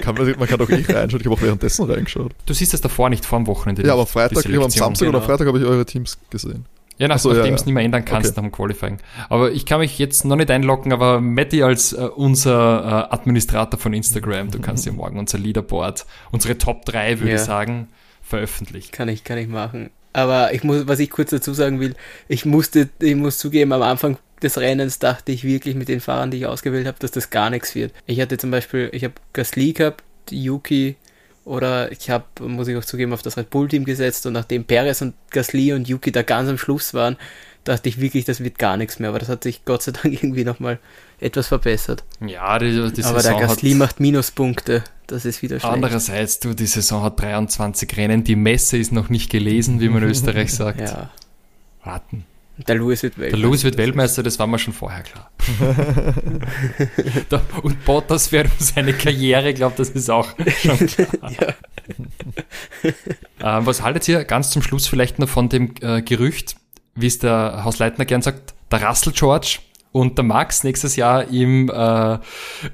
kann 0.00 0.14
man, 0.14 0.38
man, 0.38 0.48
kann 0.48 0.58
doch 0.58 0.70
eh 0.70 0.76
reinschauen. 0.76 1.20
Ich 1.20 1.26
habe 1.26 1.34
auch 1.34 1.42
währenddessen 1.42 1.84
reingeschaut. 1.84 2.32
Du 2.46 2.54
siehst 2.54 2.72
das 2.72 2.80
davor 2.80 3.10
nicht 3.10 3.26
vor 3.26 3.38
dem 3.38 3.46
Wochenende. 3.46 3.86
Ja, 3.86 3.92
aber 3.92 4.06
Freitag, 4.06 4.46
am 4.46 4.70
Samstag 4.70 5.06
genau. 5.06 5.18
oder 5.18 5.26
Freitag 5.26 5.48
habe 5.48 5.58
ich 5.58 5.64
eure 5.66 5.84
Teams 5.84 6.18
gesehen. 6.30 6.64
Ja, 7.00 7.08
nach, 7.08 7.18
so, 7.18 7.30
nachdem 7.32 7.46
ja, 7.46 7.54
es 7.54 7.64
nicht 7.64 7.74
mehr 7.74 7.82
ändern 7.82 8.04
kannst 8.04 8.32
okay. 8.32 8.42
nach 8.42 8.50
dem 8.50 8.52
Qualifying. 8.52 8.98
Aber 9.30 9.52
ich 9.52 9.64
kann 9.64 9.80
mich 9.80 9.98
jetzt 9.98 10.26
noch 10.26 10.36
nicht 10.36 10.50
einloggen, 10.50 10.92
aber 10.92 11.22
Matti 11.22 11.62
als 11.62 11.94
äh, 11.94 12.02
unser 12.14 13.08
äh, 13.10 13.14
Administrator 13.14 13.80
von 13.80 13.94
Instagram, 13.94 14.50
du 14.50 14.60
kannst 14.60 14.84
ja 14.84 14.92
morgen 14.96 15.18
unser 15.18 15.38
Leaderboard, 15.38 16.04
unsere 16.30 16.58
Top 16.58 16.84
3, 16.84 17.20
würde 17.20 17.30
ja. 17.30 17.36
ich 17.36 17.40
sagen, 17.40 17.88
veröffentlichen. 18.22 18.92
Kann 18.92 19.08
ich, 19.08 19.24
kann 19.24 19.38
ich 19.38 19.48
machen. 19.48 19.88
Aber 20.12 20.52
ich 20.52 20.62
muss, 20.62 20.88
was 20.88 20.98
ich 20.98 21.08
kurz 21.08 21.30
dazu 21.30 21.54
sagen 21.54 21.80
will, 21.80 21.94
ich 22.28 22.44
musste, 22.44 22.90
ich 23.00 23.14
muss 23.14 23.38
zugeben, 23.38 23.72
am 23.72 23.80
Anfang 23.80 24.18
des 24.42 24.58
Rennens 24.58 24.98
dachte 24.98 25.32
ich 25.32 25.42
wirklich 25.42 25.76
mit 25.76 25.88
den 25.88 26.00
Fahrern, 26.00 26.30
die 26.30 26.36
ich 26.36 26.46
ausgewählt 26.46 26.86
habe, 26.86 26.98
dass 26.98 27.12
das 27.12 27.30
gar 27.30 27.48
nichts 27.48 27.74
wird. 27.74 27.94
Ich 28.04 28.20
hatte 28.20 28.36
zum 28.36 28.50
Beispiel, 28.50 28.90
ich 28.92 29.04
habe 29.04 29.14
Gasly 29.32 29.72
gehabt, 29.72 30.04
Yuki, 30.30 30.96
oder 31.44 31.90
ich 31.92 32.10
habe, 32.10 32.24
muss 32.40 32.68
ich 32.68 32.76
auch 32.76 32.84
zugeben, 32.84 33.12
auf 33.12 33.22
das 33.22 33.36
Red 33.36 33.50
Bull-Team 33.50 33.84
gesetzt 33.84 34.26
und 34.26 34.34
nachdem 34.34 34.64
Perez 34.64 35.00
und 35.02 35.14
Gasly 35.30 35.72
und 35.72 35.88
Yuki 35.88 36.12
da 36.12 36.22
ganz 36.22 36.48
am 36.48 36.58
Schluss 36.58 36.94
waren, 36.94 37.16
dachte 37.64 37.88
ich 37.88 38.00
wirklich, 38.00 38.24
das 38.24 38.42
wird 38.42 38.58
gar 38.58 38.76
nichts 38.76 38.98
mehr. 38.98 39.10
Aber 39.10 39.18
das 39.18 39.28
hat 39.28 39.42
sich 39.42 39.64
Gott 39.64 39.82
sei 39.82 39.92
Dank 39.92 40.04
irgendwie 40.22 40.44
nochmal 40.44 40.78
etwas 41.20 41.48
verbessert. 41.48 42.04
Ja, 42.24 42.58
die, 42.58 42.92
die 42.92 43.04
Aber 43.04 43.22
der 43.22 43.34
Gasly 43.34 43.74
macht 43.74 44.00
Minuspunkte. 44.00 44.82
Das 45.06 45.24
ist 45.24 45.42
wieder 45.42 45.58
schlecht. 45.58 45.72
Andererseits, 45.72 46.38
du, 46.38 46.54
die 46.54 46.66
Saison 46.66 47.02
hat 47.02 47.20
23 47.20 47.96
Rennen. 47.96 48.22
Die 48.22 48.36
Messe 48.36 48.78
ist 48.78 48.92
noch 48.92 49.08
nicht 49.08 49.30
gelesen, 49.30 49.80
wie 49.80 49.88
man 49.88 50.02
in 50.02 50.10
Österreich 50.10 50.52
sagt. 50.54 50.80
Ja. 50.80 51.10
Warten. 51.82 52.24
Der 52.66 52.74
Louis 52.76 53.02
wird 53.02 53.18
Weltmeister. 53.18 53.36
Der 53.36 53.46
Louis 53.46 53.64
wird 53.64 53.76
Weltmeister, 53.76 54.22
das 54.22 54.38
war 54.38 54.46
mir 54.46 54.58
schon 54.58 54.74
vorher 54.74 55.02
klar. 55.02 55.30
und 57.62 57.84
Bottas 57.84 58.32
wäre 58.32 58.48
seine 58.58 58.92
Karriere, 58.92 59.50
ich 59.50 59.56
glaube, 59.56 59.74
das 59.76 59.90
ist 59.90 60.10
auch 60.10 60.34
schon 60.60 60.78
klar. 60.86 61.54
ähm, 63.40 63.66
was 63.66 63.82
haltet 63.82 64.08
ihr 64.08 64.24
ganz 64.24 64.50
zum 64.50 64.62
Schluss 64.62 64.86
vielleicht 64.86 65.18
noch 65.18 65.28
von 65.28 65.48
dem 65.48 65.74
äh, 65.80 66.02
Gerücht, 66.02 66.56
wie 66.94 67.06
es 67.06 67.18
der 67.18 67.64
Hausleitner 67.64 68.04
gern 68.04 68.22
sagt, 68.22 68.54
der 68.70 68.82
Russell 68.82 69.12
George 69.12 69.58
und 69.92 70.18
der 70.18 70.24
Max 70.24 70.64
nächstes 70.64 70.96
Jahr 70.96 71.28
im 71.28 71.68
äh, 71.68 72.18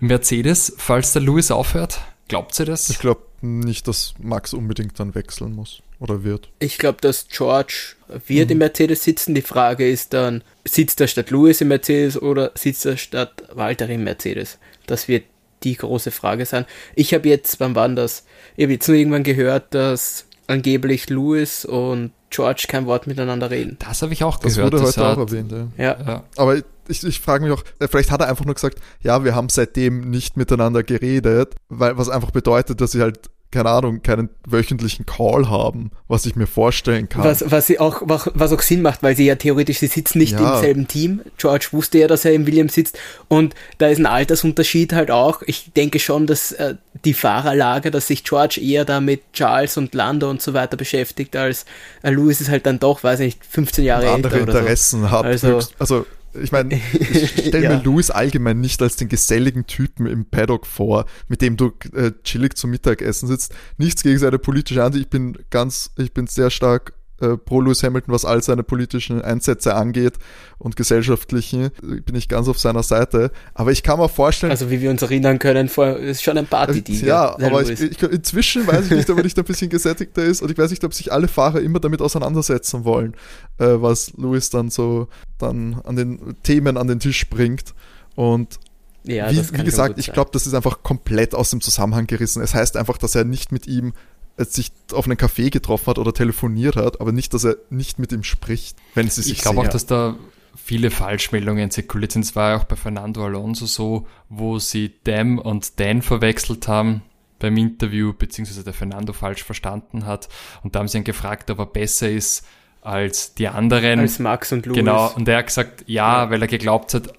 Mercedes, 0.00 0.74
falls 0.76 1.12
der 1.12 1.22
Louis 1.22 1.50
aufhört? 1.50 2.00
Glaubt 2.28 2.58
ihr 2.58 2.66
das? 2.66 2.90
Ich 2.90 2.98
glaube 2.98 3.22
nicht, 3.40 3.88
dass 3.88 4.14
Max 4.18 4.52
unbedingt 4.52 4.98
dann 4.98 5.14
wechseln 5.14 5.54
muss. 5.54 5.82
Oder 5.98 6.24
wird. 6.24 6.50
Ich 6.58 6.78
glaube, 6.78 6.98
dass 7.00 7.28
George 7.28 7.94
wird 8.26 8.48
mhm. 8.48 8.52
im 8.52 8.58
Mercedes 8.58 9.04
sitzen. 9.04 9.34
Die 9.34 9.42
Frage 9.42 9.88
ist 9.88 10.12
dann, 10.12 10.42
sitzt 10.64 11.00
er 11.00 11.08
statt 11.08 11.30
Lewis 11.30 11.60
im 11.60 11.68
Mercedes 11.68 12.20
oder 12.20 12.52
sitzt 12.54 12.86
er 12.86 12.96
statt 12.96 13.42
Walter 13.52 13.88
im 13.88 14.04
Mercedes? 14.04 14.58
Das 14.86 15.08
wird 15.08 15.24
die 15.62 15.76
große 15.76 16.10
Frage 16.10 16.46
sein. 16.46 16.66
Ich 16.94 17.14
habe 17.14 17.28
jetzt, 17.28 17.60
wann 17.60 17.74
war 17.74 17.88
das? 17.88 18.24
Ich 18.56 18.64
habe 18.64 18.74
jetzt 18.74 18.88
nur 18.88 18.96
irgendwann 18.96 19.24
gehört, 19.24 19.74
dass 19.74 20.26
angeblich 20.46 21.08
Lewis 21.08 21.64
und 21.64 22.12
George 22.30 22.66
kein 22.68 22.86
Wort 22.86 23.06
miteinander 23.06 23.50
reden. 23.50 23.76
Das 23.80 24.02
habe 24.02 24.12
ich 24.12 24.22
auch 24.22 24.38
das 24.38 24.54
gehört. 24.54 24.72
Wurde 24.72 24.84
das 24.84 24.96
wurde 24.96 25.08
heute 25.08 25.20
auch 25.20 25.26
erwähnt, 25.26 25.52
ja. 25.52 25.68
ja. 25.76 26.06
ja. 26.06 26.24
Aber 26.36 26.56
ich, 26.88 27.04
ich 27.04 27.20
frage 27.20 27.44
mich 27.44 27.52
auch, 27.52 27.64
äh, 27.78 27.88
vielleicht 27.88 28.10
hat 28.10 28.20
er 28.20 28.28
einfach 28.28 28.44
nur 28.44 28.54
gesagt, 28.54 28.78
ja, 29.00 29.24
wir 29.24 29.34
haben 29.34 29.48
seitdem 29.48 30.10
nicht 30.10 30.36
miteinander 30.36 30.82
geredet, 30.82 31.54
weil 31.68 31.96
was 31.96 32.08
einfach 32.08 32.30
bedeutet, 32.30 32.80
dass 32.80 32.92
sie 32.92 33.00
halt 33.00 33.30
keine 33.56 33.70
Ahnung, 33.70 34.02
keinen 34.02 34.28
wöchentlichen 34.46 35.06
Call 35.06 35.48
haben, 35.48 35.90
was 36.08 36.26
ich 36.26 36.36
mir 36.36 36.46
vorstellen 36.46 37.08
kann. 37.08 37.24
Was, 37.24 37.50
was, 37.50 37.66
sie 37.66 37.78
auch, 37.78 38.02
was 38.04 38.52
auch 38.52 38.60
Sinn 38.60 38.82
macht, 38.82 39.02
weil 39.02 39.16
sie 39.16 39.24
ja 39.24 39.34
theoretisch, 39.36 39.78
sie 39.78 39.86
sitzen 39.86 40.18
nicht 40.18 40.32
ja. 40.38 40.56
im 40.56 40.60
selben 40.60 40.88
Team. 40.88 41.22
George 41.38 41.68
wusste 41.72 41.98
ja, 41.98 42.06
dass 42.06 42.26
er 42.26 42.34
im 42.34 42.46
Williams 42.46 42.74
sitzt 42.74 42.98
und 43.28 43.54
da 43.78 43.88
ist 43.88 43.98
ein 43.98 44.04
Altersunterschied 44.04 44.92
halt 44.92 45.10
auch. 45.10 45.40
Ich 45.46 45.72
denke 45.74 45.98
schon, 45.98 46.26
dass 46.26 46.52
äh, 46.52 46.74
die 47.06 47.14
Fahrerlage, 47.14 47.90
dass 47.90 48.08
sich 48.08 48.24
George 48.24 48.60
eher 48.62 48.84
da 48.84 49.00
mit 49.00 49.22
Charles 49.32 49.78
und 49.78 49.94
Lando 49.94 50.28
und 50.28 50.42
so 50.42 50.52
weiter 50.52 50.76
beschäftigt, 50.76 51.34
als 51.34 51.64
äh, 52.02 52.10
Lewis 52.10 52.42
ist 52.42 52.50
halt 52.50 52.66
dann 52.66 52.78
doch, 52.78 53.02
weiß 53.02 53.20
ich 53.20 53.36
nicht, 53.36 53.46
15 53.46 53.84
Jahre 53.84 54.10
andere 54.10 54.34
älter 54.34 54.48
Andere 54.48 54.58
Interessen 54.58 55.00
so. 55.00 55.10
hat. 55.10 55.24
Also, 55.24 55.48
höchst, 55.48 55.74
also 55.78 56.04
ich 56.42 56.52
meine, 56.52 56.74
ich 56.74 57.30
stelle 57.30 57.62
ja. 57.64 57.76
mir 57.76 57.82
Louis 57.82 58.10
allgemein 58.10 58.60
nicht 58.60 58.80
als 58.82 58.96
den 58.96 59.08
geselligen 59.08 59.66
Typen 59.66 60.06
im 60.06 60.24
Paddock 60.24 60.66
vor, 60.66 61.06
mit 61.28 61.42
dem 61.42 61.56
du 61.56 61.72
äh, 61.94 62.12
chillig 62.24 62.56
zum 62.56 62.70
Mittagessen 62.70 63.26
sitzt. 63.26 63.54
Nichts 63.78 64.02
gegen 64.02 64.18
seine 64.18 64.38
politische 64.38 64.82
Ansicht. 64.82 65.06
Ich 65.06 65.10
bin 65.10 65.38
ganz, 65.50 65.90
ich 65.96 66.12
bin 66.12 66.26
sehr 66.26 66.50
stark 66.50 66.92
äh, 67.20 67.36
pro 67.36 67.60
Lewis 67.60 67.82
Hamilton, 67.82 68.12
was 68.12 68.24
all 68.24 68.42
seine 68.42 68.62
politischen 68.62 69.22
Einsätze 69.22 69.74
angeht 69.74 70.14
und 70.58 70.76
gesellschaftlichen, 70.76 71.66
äh, 71.66 72.00
bin 72.00 72.14
ich 72.14 72.28
ganz 72.28 72.48
auf 72.48 72.58
seiner 72.58 72.82
Seite. 72.82 73.30
Aber 73.54 73.72
ich 73.72 73.82
kann 73.82 73.98
mir 73.98 74.08
vorstellen. 74.08 74.50
Also 74.50 74.70
wie 74.70 74.80
wir 74.80 74.90
uns 74.90 75.02
erinnern 75.02 75.38
können, 75.38 75.68
vor, 75.68 75.96
ist 75.96 76.22
schon 76.22 76.38
ein 76.38 76.46
party 76.46 76.84
äh, 76.86 77.06
Ja, 77.06 77.36
aber 77.38 77.62
ich, 77.62 77.80
ich, 77.80 78.02
inzwischen 78.02 78.66
weiß 78.66 78.86
ich 78.86 78.92
nicht, 78.92 79.10
ob 79.10 79.18
er 79.18 79.24
nicht 79.24 79.38
ein 79.38 79.44
bisschen 79.44 79.70
gesättigter 79.70 80.24
ist 80.24 80.42
und 80.42 80.50
ich 80.50 80.58
weiß 80.58 80.70
nicht, 80.70 80.84
ob 80.84 80.94
sich 80.94 81.12
alle 81.12 81.28
Fahrer 81.28 81.60
immer 81.60 81.80
damit 81.80 82.02
auseinandersetzen 82.02 82.84
wollen, 82.84 83.14
äh, 83.58 83.66
was 83.66 84.12
Lewis 84.16 84.50
dann 84.50 84.70
so 84.70 85.08
dann 85.38 85.80
an 85.84 85.96
den 85.96 86.36
Themen 86.42 86.76
an 86.76 86.86
den 86.86 87.00
Tisch 87.00 87.28
bringt. 87.28 87.74
Und 88.14 88.58
ja, 89.04 89.30
wie, 89.30 89.58
wie 89.58 89.64
gesagt, 89.64 89.98
ich 89.98 90.12
glaube, 90.12 90.30
das 90.32 90.46
ist 90.46 90.54
einfach 90.54 90.82
komplett 90.82 91.34
aus 91.34 91.50
dem 91.50 91.60
Zusammenhang 91.60 92.06
gerissen. 92.06 92.42
Es 92.42 92.54
heißt 92.54 92.76
einfach, 92.76 92.98
dass 92.98 93.14
er 93.14 93.24
nicht 93.24 93.52
mit 93.52 93.66
ihm 93.66 93.92
sich 94.38 94.72
auf 94.92 95.06
einen 95.06 95.16
Café 95.16 95.50
getroffen 95.50 95.86
hat 95.86 95.98
oder 95.98 96.12
telefoniert 96.12 96.76
hat, 96.76 97.00
aber 97.00 97.12
nicht, 97.12 97.32
dass 97.34 97.44
er 97.44 97.56
nicht 97.70 97.98
mit 97.98 98.12
ihm 98.12 98.22
spricht, 98.22 98.76
wenn 98.94 99.08
sie 99.08 99.22
sich 99.22 99.32
Ich 99.32 99.38
glaube 99.40 99.60
auch, 99.60 99.68
dass 99.68 99.86
da 99.86 100.16
viele 100.56 100.90
Falschmeldungen 100.90 101.70
zirkuliert 101.70 102.12
sind. 102.12 102.24
Es 102.24 102.36
war 102.36 102.58
auch 102.58 102.64
bei 102.64 102.76
Fernando 102.76 103.24
Alonso 103.24 103.66
so, 103.66 104.06
wo 104.28 104.58
sie 104.58 104.90
Dem 105.06 105.38
und 105.38 105.78
Dan 105.80 106.02
verwechselt 106.02 106.68
haben 106.68 107.02
beim 107.38 107.56
Interview, 107.56 108.12
beziehungsweise 108.12 108.64
der 108.64 108.72
Fernando 108.72 109.12
falsch 109.12 109.44
verstanden 109.44 110.06
hat. 110.06 110.28
Und 110.62 110.74
da 110.74 110.80
haben 110.80 110.88
sie 110.88 110.98
ihn 110.98 111.04
gefragt, 111.04 111.50
ob 111.50 111.58
er 111.58 111.66
besser 111.66 112.10
ist 112.10 112.46
als 112.82 113.34
die 113.34 113.48
anderen. 113.48 114.00
Als 114.00 114.18
Max 114.18 114.52
und 114.52 114.66
Louis. 114.66 114.76
Genau, 114.76 115.12
und 115.14 115.28
er 115.28 115.38
hat 115.38 115.46
gesagt, 115.46 115.84
ja, 115.86 116.24
ja. 116.24 116.30
weil 116.30 116.40
er 116.40 116.48
geglaubt 116.48 116.94
hat, 116.94 117.12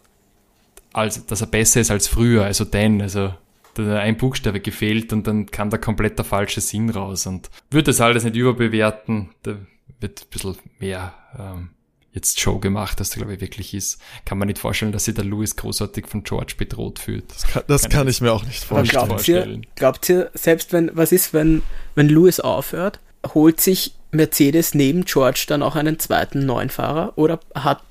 als, 0.94 1.26
dass 1.26 1.42
er 1.42 1.48
besser 1.48 1.82
ist 1.82 1.92
als 1.92 2.08
früher, 2.08 2.46
also 2.46 2.66
Dan, 2.66 3.02
also 3.02 3.34
ein 3.80 4.18
Buchstabe 4.18 4.60
gefehlt 4.60 5.14
und 5.14 5.28
dann 5.28 5.46
kam 5.48 5.70
da 5.70 5.78
komplett 5.78 6.18
der 6.18 6.26
falsche 6.26 6.62
Sinn 6.62 6.90
raus 6.90 7.28
und 7.28 7.50
würde 7.70 7.86
das 7.86 8.02
alles 8.02 8.24
nicht 8.24 8.36
überbewerten, 8.36 9.30
da 9.44 9.58
wird 10.00 10.22
ein 10.22 10.30
bisschen 10.30 10.58
mehr 10.80 11.14
ähm, 11.38 11.70
jetzt 12.18 12.40
Show 12.40 12.60
gemacht, 12.60 13.00
als 13.00 13.12
da 13.12 13.18
glaube 13.18 13.36
ich 13.36 13.42
wirklich 13.42 13.74
ist. 13.74 14.02
Kann 14.26 14.38
man 14.38 14.48
nicht 14.48 14.60
vorstellen, 14.60 14.92
dass 14.92 15.06
sich 15.06 15.16
der 15.16 15.24
Louis 15.24 15.56
großartig 15.56 16.08
von 16.08 16.24
George 16.24 16.56
bedroht 16.58 17.00
fühlt. 17.00 17.32
Das 17.32 17.44
kann, 17.44 17.64
das 17.68 17.82
kann, 17.84 17.92
kann 17.92 18.08
ich 18.08 18.22
mir 18.22 18.34
auch 18.34 18.44
nicht 18.44 18.64
vorstellen. 18.64 19.08
Glaubt 19.08 19.30
ihr, 19.30 19.62
glaubt 19.76 20.10
ihr, 20.10 20.32
selbst 20.34 20.74
wenn, 20.74 20.92
was 20.94 21.12
ist, 21.12 21.34
wenn, 21.34 21.62
wenn 21.96 22.10
Louis 22.10 22.40
aufhört, 22.40 23.00
holt 23.34 23.62
sich 23.62 23.94
Mercedes 24.12 24.74
neben 24.74 25.06
George 25.06 25.46
dann 25.48 25.62
auch 25.62 25.76
einen 25.76 26.00
zweiten 26.00 26.46
neuen 26.46 26.70
Fahrer 26.70 27.14
oder 27.18 27.40
hat, 27.54 27.84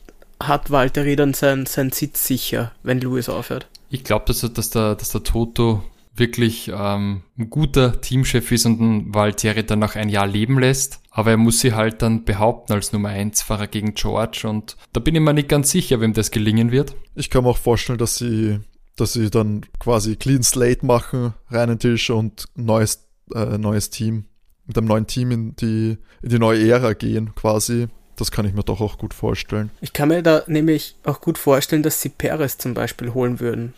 hat 0.43 0.71
Valtteri 0.71 1.17
dann 1.17 1.35
seinen 1.35 1.67
sein 1.67 1.93
Sitz 1.93 2.27
sicher, 2.27 2.73
wenn 2.83 3.01
Louis 3.01 3.29
aufhört? 3.29 3.69
Ich 3.89 4.05
glaube, 4.05 4.25
dass, 4.27 4.41
dass, 4.41 4.71
der, 4.71 4.95
dass 4.95 5.11
der 5.11 5.23
Toto 5.23 5.83
wirklich 6.19 6.71
ähm, 6.75 7.23
ein 7.39 7.51
guter 7.51 8.01
Teamchef 8.01 8.51
ist 8.51 8.67
und 8.67 8.81
ein 8.81 9.15
Valtieri 9.15 9.65
dann 9.65 9.81
noch 9.81 9.95
ein 9.95 10.09
Jahr 10.09 10.27
leben 10.27 10.59
lässt. 10.59 11.01
Aber 11.11 11.31
er 11.31 11.37
muss 11.37 11.61
sie 11.61 11.75
halt 11.75 12.03
dann 12.03 12.25
behaupten 12.25 12.73
als 12.73 12.93
Nummer 12.93 13.11
1 13.11 13.43
Fahrer 13.43 13.67
gegen 13.67 13.95
George 13.95 14.47
und 14.49 14.77
da 14.93 15.01
bin 15.01 15.15
ich 15.15 15.21
mir 15.21 15.35
nicht 15.35 15.49
ganz 15.49 15.71
sicher, 15.71 16.01
wem 16.01 16.13
das 16.13 16.31
gelingen 16.31 16.73
wird. 16.73 16.95
Ich 17.15 17.31
kann 17.31 17.45
mir 17.45 17.51
auch 17.51 17.59
vorstellen, 17.59 17.99
dass 17.99 18.17
sie, 18.17 18.61
dass 18.97 19.13
sie 19.13 19.31
dann 19.31 19.67
quasi 19.79 20.17
Clean 20.17 20.43
Slate 20.43 20.85
machen, 20.85 21.35
reinen 21.51 21.79
Tisch 21.79 22.11
und 22.11 22.47
neues, 22.55 23.07
äh, 23.35 23.59
neues 23.59 23.91
Team, 23.91 24.25
mit 24.67 24.77
einem 24.77 24.89
neuen 24.89 25.07
Team 25.07 25.31
in 25.31 25.57
die, 25.57 25.99
in 26.23 26.29
die 26.29 26.39
neue 26.39 26.67
Ära 26.69 26.95
gehen 26.95 27.35
quasi. 27.35 27.89
Das 28.17 28.31
kann 28.31 28.47
ich 28.47 28.55
mir 28.55 28.63
doch 28.63 28.81
auch 28.81 28.99
gut 28.99 29.15
vorstellen. 29.15 29.71
Ich 29.81 29.93
kann 29.93 30.09
mir 30.09 30.23
da 30.23 30.43
nämlich 30.47 30.97
auch 31.05 31.21
gut 31.21 31.39
vorstellen, 31.39 31.83
dass 31.83 32.01
sie 32.01 32.09
Perez 32.09 32.57
zum 32.59 32.75
Beispiel 32.75 33.13
holen 33.13 33.41
würden. 33.41 33.75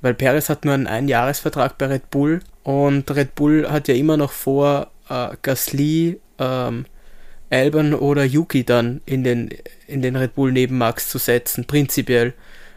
Weil 0.00 0.14
Perez 0.14 0.48
hat 0.48 0.64
nur 0.64 0.74
einen 0.74 0.86
Einjahresvertrag 0.86 1.78
bei 1.78 1.86
Red 1.86 2.10
Bull 2.10 2.40
und 2.62 3.10
Red 3.10 3.34
Bull 3.34 3.68
hat 3.68 3.88
ja 3.88 3.94
immer 3.94 4.16
noch 4.16 4.30
vor, 4.30 4.90
äh, 5.08 5.30
Gasly, 5.42 6.20
ähm, 6.38 6.84
Albon 7.50 7.94
oder 7.94 8.24
Yuki 8.24 8.64
dann 8.64 9.00
in 9.06 9.24
den, 9.24 9.50
in 9.86 10.02
den 10.02 10.16
Red 10.16 10.34
Bull 10.34 10.52
neben 10.52 10.76
Max 10.78 11.08
zu 11.08 11.18
setzen, 11.18 11.64
prinzipiell. 11.64 12.34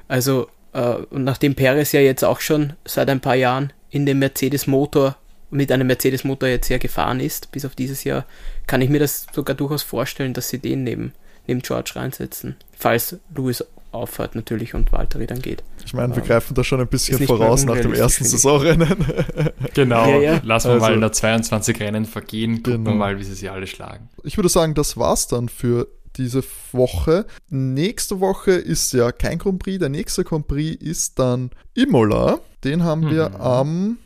Also, 0.07 0.47
äh, 0.73 0.95
und 1.09 1.25
nachdem 1.25 1.55
Perez 1.55 1.91
ja 1.91 1.99
jetzt 1.99 2.23
auch 2.23 2.39
schon 2.39 2.73
seit 2.85 3.09
ein 3.09 3.19
paar 3.19 3.35
Jahren 3.35 3.73
in 3.89 4.05
dem 4.05 4.19
Mercedes-Motor 4.19 5.17
mit 5.51 5.71
einem 5.71 5.87
Mercedes-Motor 5.87 6.49
jetzt 6.49 6.67
sehr 6.67 6.79
gefahren 6.79 7.19
ist, 7.19 7.51
bis 7.51 7.65
auf 7.65 7.75
dieses 7.75 8.03
Jahr, 8.03 8.25
kann 8.67 8.81
ich 8.81 8.89
mir 8.89 8.99
das 8.99 9.27
sogar 9.33 9.55
durchaus 9.55 9.83
vorstellen, 9.83 10.33
dass 10.33 10.49
sie 10.49 10.59
den 10.59 10.83
neben, 10.83 11.13
neben 11.47 11.61
George 11.61 11.91
reinsetzen. 11.95 12.55
Falls 12.77 13.17
Lewis 13.35 13.63
aufhört 13.91 14.35
natürlich 14.35 14.73
und 14.73 14.91
Valtteri 14.91 15.27
dann 15.27 15.41
geht. 15.41 15.63
Ich 15.85 15.93
meine, 15.93 16.15
wir 16.15 16.21
ähm, 16.21 16.27
greifen 16.27 16.53
da 16.55 16.63
schon 16.63 16.79
ein 16.79 16.87
bisschen 16.87 17.25
voraus 17.25 17.65
nach 17.65 17.77
dem 17.77 17.93
ersten 17.93 18.23
Saisonrennen. 18.23 19.05
genau, 19.73 20.09
ja, 20.09 20.19
ja. 20.19 20.41
lassen 20.43 20.69
wir 20.69 20.73
also, 20.75 20.85
mal 20.85 20.97
noch 20.97 21.11
22 21.11 21.79
Rennen 21.79 22.05
vergehen, 22.05 22.63
gucken 22.63 22.85
genau. 22.85 22.91
wir 22.91 22.95
mal, 22.95 23.19
wie 23.19 23.23
sie 23.23 23.33
sie 23.33 23.49
alle 23.49 23.67
schlagen. 23.67 24.09
Ich 24.23 24.37
würde 24.37 24.49
sagen, 24.49 24.73
das 24.73 24.97
war's 24.97 25.27
dann 25.27 25.49
für 25.49 25.87
diese 26.15 26.43
Woche. 26.71 27.25
Nächste 27.49 28.19
Woche 28.19 28.51
ist 28.51 28.93
ja 28.93 29.11
kein 29.11 29.37
Grand 29.37 29.59
Prix, 29.59 29.79
der 29.79 29.89
nächste 29.89 30.23
Grand 30.23 30.47
Prix 30.47 30.81
ist 30.81 31.19
dann 31.19 31.51
Imola. 31.73 32.39
Den 32.63 32.83
haben 32.83 33.09
wir 33.09 33.29
mhm. 33.29 33.35
am 33.35 33.97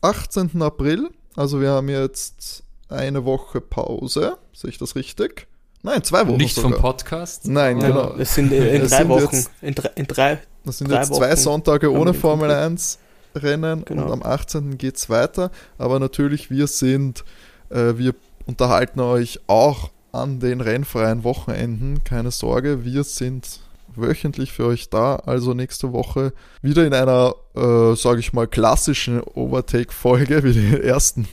18. 0.00 0.62
April. 0.62 1.10
Also 1.36 1.60
wir 1.60 1.70
haben 1.70 1.88
jetzt 1.88 2.62
eine 2.88 3.24
Woche 3.24 3.60
Pause. 3.60 4.38
Sehe 4.52 4.70
ich 4.70 4.78
das 4.78 4.96
richtig? 4.96 5.46
Nein, 5.82 6.02
zwei 6.02 6.26
Wochen. 6.26 6.38
Nicht 6.38 6.54
sogar. 6.54 6.72
vom 6.72 6.80
Podcast? 6.80 7.46
Nein, 7.46 7.80
ja, 7.80 7.88
genau. 7.88 8.14
Es 8.18 8.34
sind 8.34 8.52
in, 8.52 8.62
in 8.62 8.80
drei 8.80 8.98
sind 8.98 9.08
Wochen. 9.08 9.36
Jetzt, 9.36 9.50
in, 9.62 9.74
drei, 9.74 9.90
in 9.94 10.06
drei, 10.06 10.38
das 10.64 10.78
sind 10.78 10.90
jetzt 10.90 11.10
Wochen 11.10 11.18
zwei 11.18 11.36
Sonntage 11.36 11.92
ohne 11.92 12.14
Formel 12.14 12.50
1 12.50 12.98
Rennen 13.34 13.84
genau. 13.84 14.06
und 14.06 14.12
am 14.12 14.22
18. 14.22 14.78
geht 14.78 14.96
es 14.96 15.08
weiter. 15.08 15.50
Aber 15.76 16.00
natürlich, 16.00 16.50
wir 16.50 16.66
sind, 16.66 17.24
äh, 17.70 17.96
wir 17.96 18.14
unterhalten 18.46 19.00
euch 19.00 19.40
auch 19.46 19.90
an 20.10 20.40
den 20.40 20.60
rennfreien 20.60 21.22
Wochenenden. 21.24 22.02
Keine 22.04 22.30
Sorge, 22.30 22.84
wir 22.84 23.04
sind 23.04 23.60
wöchentlich 24.00 24.52
für 24.52 24.66
euch 24.66 24.90
da. 24.90 25.16
Also 25.16 25.54
nächste 25.54 25.92
Woche 25.92 26.32
wieder 26.62 26.86
in 26.86 26.94
einer, 26.94 27.34
äh, 27.54 27.94
sage 27.94 28.20
ich 28.20 28.32
mal, 28.32 28.46
klassischen 28.46 29.20
Overtake-Folge 29.20 30.44
wie 30.44 30.52
die 30.52 30.80
ersten, 30.82 31.26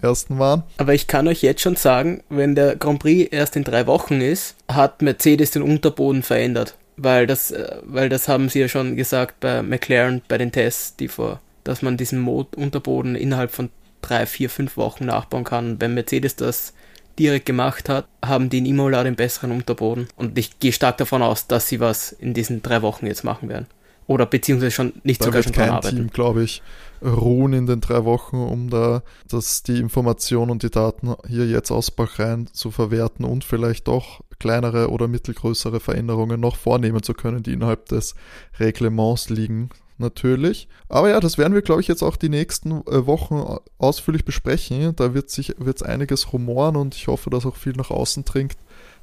ersten 0.00 0.38
waren. 0.38 0.64
Aber 0.78 0.94
ich 0.94 1.06
kann 1.06 1.28
euch 1.28 1.42
jetzt 1.42 1.62
schon 1.62 1.76
sagen, 1.76 2.22
wenn 2.28 2.54
der 2.54 2.76
Grand 2.76 3.00
Prix 3.00 3.32
erst 3.32 3.56
in 3.56 3.64
drei 3.64 3.86
Wochen 3.86 4.20
ist, 4.20 4.56
hat 4.68 5.02
Mercedes 5.02 5.50
den 5.50 5.62
Unterboden 5.62 6.22
verändert. 6.22 6.76
Weil 6.96 7.26
das, 7.26 7.50
äh, 7.50 7.76
weil 7.82 8.08
das 8.08 8.28
haben 8.28 8.48
sie 8.48 8.60
ja 8.60 8.68
schon 8.68 8.96
gesagt 8.96 9.40
bei 9.40 9.62
McLaren 9.62 10.22
bei 10.28 10.38
den 10.38 10.52
Tests, 10.52 10.96
die 10.96 11.08
vor, 11.08 11.40
dass 11.64 11.82
man 11.82 11.96
diesen 11.96 12.20
Mod 12.20 12.56
Unterboden 12.56 13.16
innerhalb 13.16 13.50
von 13.50 13.70
drei, 14.02 14.26
vier, 14.26 14.50
fünf 14.50 14.76
Wochen 14.76 15.06
nachbauen 15.06 15.44
kann. 15.44 15.80
Wenn 15.80 15.94
Mercedes 15.94 16.36
das 16.36 16.74
direkt 17.20 17.46
gemacht 17.46 17.88
hat, 17.88 18.08
haben 18.24 18.48
die 18.50 18.58
in 18.58 18.66
Imola 18.66 19.04
den 19.04 19.14
besseren 19.14 19.52
Unterboden. 19.52 20.08
Und 20.16 20.38
ich 20.38 20.58
gehe 20.58 20.72
stark 20.72 20.96
davon 20.98 21.22
aus, 21.22 21.46
dass 21.46 21.68
sie 21.68 21.78
was 21.78 22.12
in 22.12 22.34
diesen 22.34 22.62
drei 22.62 22.82
Wochen 22.82 23.06
jetzt 23.06 23.24
machen 23.24 23.48
werden. 23.48 23.66
Oder 24.06 24.26
beziehungsweise 24.26 24.72
schon 24.72 24.94
nicht 25.04 25.20
da 25.20 25.26
sogar 25.26 25.42
schon 25.42 25.52
kein 25.52 25.70
arbeiten. 25.70 25.96
Team, 25.96 26.10
glaube 26.10 26.42
ich, 26.42 26.62
ruhen 27.00 27.52
in 27.52 27.66
den 27.66 27.80
drei 27.80 28.04
Wochen, 28.04 28.36
um 28.36 28.68
da 28.68 29.02
dass 29.28 29.62
die 29.62 29.78
Informationen 29.78 30.50
und 30.50 30.62
die 30.62 30.70
Daten 30.70 31.14
hier 31.28 31.46
jetzt 31.46 31.70
aus 31.70 31.90
Bahrain 31.92 32.48
zu 32.52 32.72
verwerten 32.72 33.24
und 33.24 33.44
vielleicht 33.44 33.86
doch 33.86 34.20
kleinere 34.40 34.90
oder 34.90 35.06
mittelgrößere 35.06 35.78
Veränderungen 35.78 36.40
noch 36.40 36.56
vornehmen 36.56 37.02
zu 37.02 37.14
können, 37.14 37.42
die 37.42 37.52
innerhalb 37.52 37.86
des 37.86 38.14
Reglements 38.58 39.28
liegen 39.28 39.70
natürlich. 40.00 40.68
Aber 40.88 41.10
ja, 41.10 41.20
das 41.20 41.38
werden 41.38 41.54
wir, 41.54 41.62
glaube 41.62 41.80
ich, 41.80 41.88
jetzt 41.88 42.02
auch 42.02 42.16
die 42.16 42.28
nächsten 42.28 42.72
äh, 42.86 43.06
Wochen 43.06 43.58
ausführlich 43.78 44.24
besprechen. 44.24 44.94
Da 44.96 45.14
wird 45.14 45.30
sich 45.30 45.54
wird's 45.58 45.82
einiges 45.82 46.32
rumoren 46.32 46.76
und 46.76 46.94
ich 46.94 47.06
hoffe, 47.06 47.30
dass 47.30 47.46
auch 47.46 47.56
viel 47.56 47.74
nach 47.74 47.90
außen 47.90 48.24
dringt, 48.24 48.56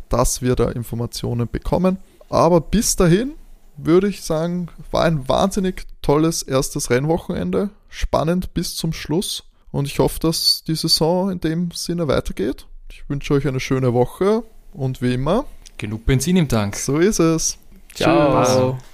dass 0.09 0.41
wir 0.41 0.55
da 0.55 0.69
Informationen 0.69 1.47
bekommen. 1.49 1.97
Aber 2.29 2.59
bis 2.61 2.95
dahin 2.95 3.33
würde 3.77 4.07
ich 4.07 4.23
sagen, 4.23 4.67
war 4.91 5.03
ein 5.03 5.29
wahnsinnig 5.29 5.85
tolles 6.01 6.43
erstes 6.43 6.89
Rennwochenende. 6.89 7.69
Spannend 7.89 8.53
bis 8.53 8.75
zum 8.75 8.91
Schluss. 8.91 9.43
Und 9.71 9.85
ich 9.85 9.99
hoffe, 9.99 10.19
dass 10.19 10.63
die 10.65 10.75
Saison 10.75 11.31
in 11.31 11.39
dem 11.39 11.71
Sinne 11.71 12.07
weitergeht. 12.07 12.65
Ich 12.91 13.07
wünsche 13.09 13.33
euch 13.33 13.47
eine 13.47 13.59
schöne 13.59 13.93
Woche 13.93 14.43
und 14.73 15.01
wie 15.01 15.13
immer. 15.13 15.45
Genug 15.77 16.05
Benzin 16.05 16.37
im 16.37 16.47
Tank. 16.47 16.75
So 16.75 16.97
ist 16.97 17.19
es. 17.19 17.57
Ciao. 17.93 18.73
Tschüss. 18.73 18.83